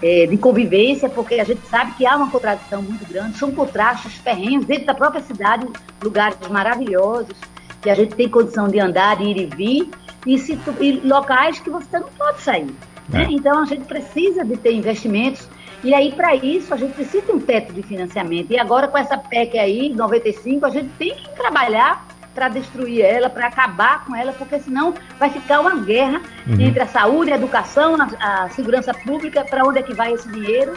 é, 0.03 0.27
de 0.27 0.37
convivência, 0.37 1.09
porque 1.09 1.35
a 1.35 1.45
gente 1.45 1.67
sabe 1.67 1.93
que 1.93 2.07
há 2.07 2.17
uma 2.17 2.31
contradição 2.31 2.83
muito 2.83 3.07
grande, 3.07 3.39
são 3.39 3.51
contrastes 3.53 4.15
ferrenhos 4.15 4.65
dentro 4.65 4.87
da 4.87 4.95
própria 4.95 5.23
cidade, 5.23 5.67
lugares 6.03 6.37
maravilhosos, 6.51 7.37
que 7.81 7.91
a 7.91 7.95
gente 7.95 8.15
tem 8.15 8.29
condição 8.29 8.69
de 8.69 8.79
andar, 8.81 9.17
de 9.17 9.25
ir 9.25 9.37
e 9.39 9.47
vir, 9.47 9.91
e, 10.27 10.39
se, 10.39 10.59
e 10.81 10.93
locais 11.05 11.59
que 11.61 11.71
você 11.71 11.99
não 11.99 12.09
pode 12.09 12.41
sair. 12.41 12.75
Né? 13.09 13.25
É. 13.25 13.33
Então 13.33 13.61
a 13.61 13.65
gente 13.67 13.85
precisa 13.85 14.45
de 14.45 14.57
ter 14.57 14.73
investimentos 14.73 15.49
e 15.85 15.93
aí, 15.93 16.13
para 16.13 16.35
isso, 16.35 16.73
a 16.73 16.79
gente 16.79 16.95
precisa 16.95 17.27
de 17.27 17.33
um 17.33 17.39
teto 17.39 17.71
de 17.75 17.83
financiamento. 17.83 18.51
E 18.51 18.59
agora, 18.59 18.89
com 18.89 18.97
essa 18.97 19.19
PEC 19.19 19.59
aí, 19.59 19.91
95, 19.91 20.65
a 20.65 20.71
gente 20.71 20.89
tem 20.99 21.15
que 21.15 21.29
trabalhar 21.37 22.07
para 22.35 22.49
destruir 22.49 23.03
ela, 23.03 23.31
para 23.31 23.47
acabar 23.47 24.05
com 24.05 24.15
ela, 24.15 24.33
porque 24.33 24.59
senão 24.59 24.95
vai 25.19 25.31
ficar 25.31 25.61
uma 25.61 25.77
guerra 25.77 26.21
uhum. 26.47 26.61
entre 26.61 26.83
a 26.83 26.87
saúde, 26.87 27.33
a 27.33 27.37
educação, 27.37 27.97
a, 28.01 28.45
a 28.45 28.49
segurança 28.51 28.93
pública, 28.93 29.45
para 29.45 29.65
onde 29.65 29.79
é 29.79 29.83
que 29.83 29.95
vai 29.95 30.13
esse 30.13 30.29
dinheiro. 30.29 30.75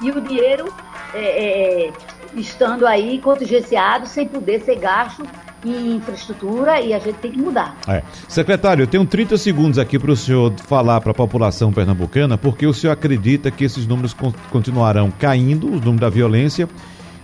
E 0.00 0.10
o 0.10 0.20
dinheiro 0.20 0.72
é, 1.14 1.88
é, 1.88 1.92
estando 2.34 2.86
aí 2.86 3.18
contingenciado, 3.18 4.06
sem 4.06 4.26
poder 4.26 4.60
ser 4.62 4.76
gasto 4.76 5.22
em 5.64 5.96
infraestrutura 5.96 6.80
e 6.80 6.92
a 6.92 6.98
gente 6.98 7.16
tem 7.16 7.30
que 7.30 7.38
mudar. 7.38 7.76
É. 7.86 8.02
Secretário, 8.28 8.82
eu 8.82 8.86
tenho 8.86 9.06
30 9.06 9.36
segundos 9.38 9.78
aqui 9.78 9.98
para 9.98 10.10
o 10.10 10.16
senhor 10.16 10.52
falar 10.66 11.00
para 11.00 11.12
a 11.12 11.14
população 11.14 11.72
pernambucana, 11.72 12.36
porque 12.36 12.66
o 12.66 12.74
senhor 12.74 12.92
acredita 12.92 13.50
que 13.50 13.64
esses 13.64 13.86
números 13.86 14.14
continuarão 14.50 15.12
caindo, 15.12 15.68
o 15.68 15.76
número 15.76 16.00
da 16.00 16.08
violência, 16.08 16.68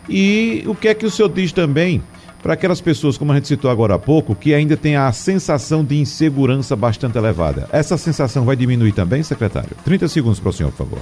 e 0.08 0.62
o 0.66 0.74
que 0.74 0.88
é 0.88 0.94
que 0.94 1.04
o 1.04 1.10
senhor 1.10 1.28
diz 1.28 1.52
também 1.52 2.02
para 2.43 2.55
aquelas 2.55 2.80
pessoas, 2.80 3.18
como 3.18 3.32
a 3.32 3.34
gente 3.34 3.49
citou 3.49 3.70
agora 3.70 3.95
há 3.95 3.99
pouco, 3.99 4.34
que 4.34 4.55
ainda 4.55 4.76
tem 4.76 4.97
a 4.97 5.11
sensação 5.12 5.84
de 5.84 5.99
insegurança 5.99 6.76
bastante 6.76 7.18
elevada. 7.18 7.68
Essa 7.72 7.97
sensação 7.97 8.45
vai 8.45 8.55
diminuir 8.55 8.93
também, 8.93 9.22
secretário? 9.22 9.76
30 9.84 10.09
segundos 10.09 10.39
para 10.39 10.51
o 10.51 10.53
senhor, 10.53 10.70
por 10.72 10.86
favor. 10.86 11.01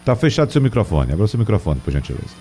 Está 0.00 0.16
fechado 0.16 0.50
seu 0.50 0.60
microfone. 0.60 1.12
Abra 1.12 1.28
seu 1.28 1.38
microfone, 1.38 1.80
por 1.80 1.92
gentileza. 1.92 2.34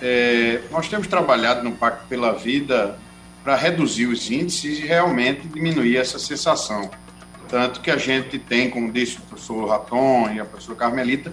É, 0.00 0.60
nós 0.70 0.88
temos 0.88 1.06
trabalhado 1.06 1.64
no 1.64 1.72
Pacto 1.72 2.06
pela 2.08 2.32
Vida 2.32 2.98
para 3.42 3.56
reduzir 3.56 4.06
os 4.06 4.30
índices 4.30 4.78
e 4.78 4.86
realmente 4.86 5.48
diminuir 5.48 5.96
essa 5.96 6.18
sensação. 6.18 6.90
Tanto 7.48 7.80
que 7.80 7.90
a 7.90 7.96
gente 7.96 8.38
tem, 8.38 8.70
como 8.70 8.92
disse 8.92 9.18
o 9.18 9.20
professor 9.22 9.68
Raton 9.68 10.30
e 10.32 10.40
a 10.40 10.44
professora 10.44 10.78
Carmelita, 10.78 11.32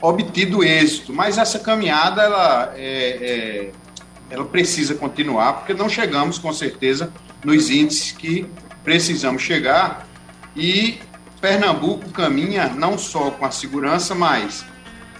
obtido 0.00 0.62
êxito. 0.62 1.12
Mas 1.12 1.38
essa 1.38 1.58
caminhada, 1.58 2.22
ela, 2.22 2.72
é, 2.76 2.80
é, 2.80 3.70
ela 4.30 4.44
precisa 4.44 4.94
continuar, 4.94 5.54
porque 5.54 5.74
não 5.74 5.88
chegamos, 5.88 6.38
com 6.38 6.52
certeza, 6.52 7.12
nos 7.44 7.70
índices 7.70 8.12
que 8.12 8.46
precisamos 8.84 9.42
chegar. 9.42 10.06
E 10.54 10.98
Pernambuco 11.40 12.10
caminha 12.10 12.68
não 12.68 12.98
só 12.98 13.30
com 13.30 13.44
a 13.44 13.50
segurança, 13.50 14.14
mas 14.14 14.64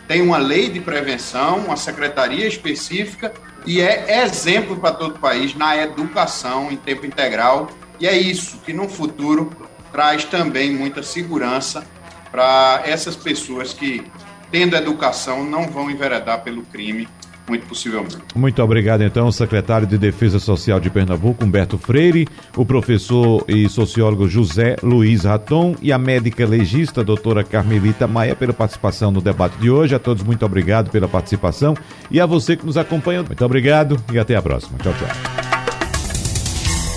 tem 0.08 0.22
uma 0.22 0.38
lei 0.38 0.68
de 0.68 0.80
prevenção, 0.80 1.58
uma 1.58 1.76
secretaria 1.76 2.46
específica 2.46 3.32
e 3.66 3.80
é 3.80 4.22
exemplo 4.22 4.76
para 4.76 4.92
todo 4.92 5.16
o 5.16 5.18
país 5.18 5.54
na 5.54 5.76
educação 5.76 6.70
em 6.70 6.76
tempo 6.76 7.04
integral. 7.04 7.68
E 7.98 8.06
é 8.06 8.16
isso 8.16 8.58
que 8.58 8.72
no 8.72 8.88
futuro 8.88 9.50
traz 9.92 10.24
também 10.24 10.72
muita 10.72 11.02
segurança 11.02 11.84
para 12.30 12.82
essas 12.84 13.16
pessoas 13.16 13.72
que, 13.72 14.04
tendo 14.50 14.76
educação, 14.76 15.44
não 15.44 15.68
vão 15.68 15.90
enveredar 15.90 16.42
pelo 16.42 16.62
crime 16.62 17.08
muito 17.48 17.66
possivelmente. 17.66 18.18
Muito 18.34 18.62
obrigado, 18.62 19.02
então, 19.02 19.30
secretário 19.30 19.86
de 19.86 19.96
Defesa 19.96 20.38
Social 20.38 20.80
de 20.80 20.90
Pernambuco, 20.90 21.44
Humberto 21.44 21.78
Freire, 21.78 22.26
o 22.56 22.66
professor 22.66 23.44
e 23.46 23.68
sociólogo 23.68 24.28
José 24.28 24.76
Luiz 24.82 25.24
Raton 25.24 25.76
e 25.80 25.92
a 25.92 25.98
médica 25.98 26.44
legista, 26.46 27.04
doutora 27.04 27.44
Carmelita 27.44 28.06
Maia, 28.06 28.34
pela 28.34 28.52
participação 28.52 29.10
no 29.10 29.20
debate 29.20 29.56
de 29.58 29.70
hoje. 29.70 29.94
A 29.94 29.98
todos, 29.98 30.22
muito 30.22 30.44
obrigado 30.44 30.90
pela 30.90 31.08
participação 31.08 31.76
e 32.10 32.20
a 32.20 32.26
você 32.26 32.56
que 32.56 32.66
nos 32.66 32.76
acompanha. 32.76 33.22
Muito 33.22 33.44
obrigado 33.44 33.96
e 34.12 34.18
até 34.18 34.34
a 34.34 34.42
próxima. 34.42 34.78
Tchau, 34.78 34.92
tchau. 34.94 35.45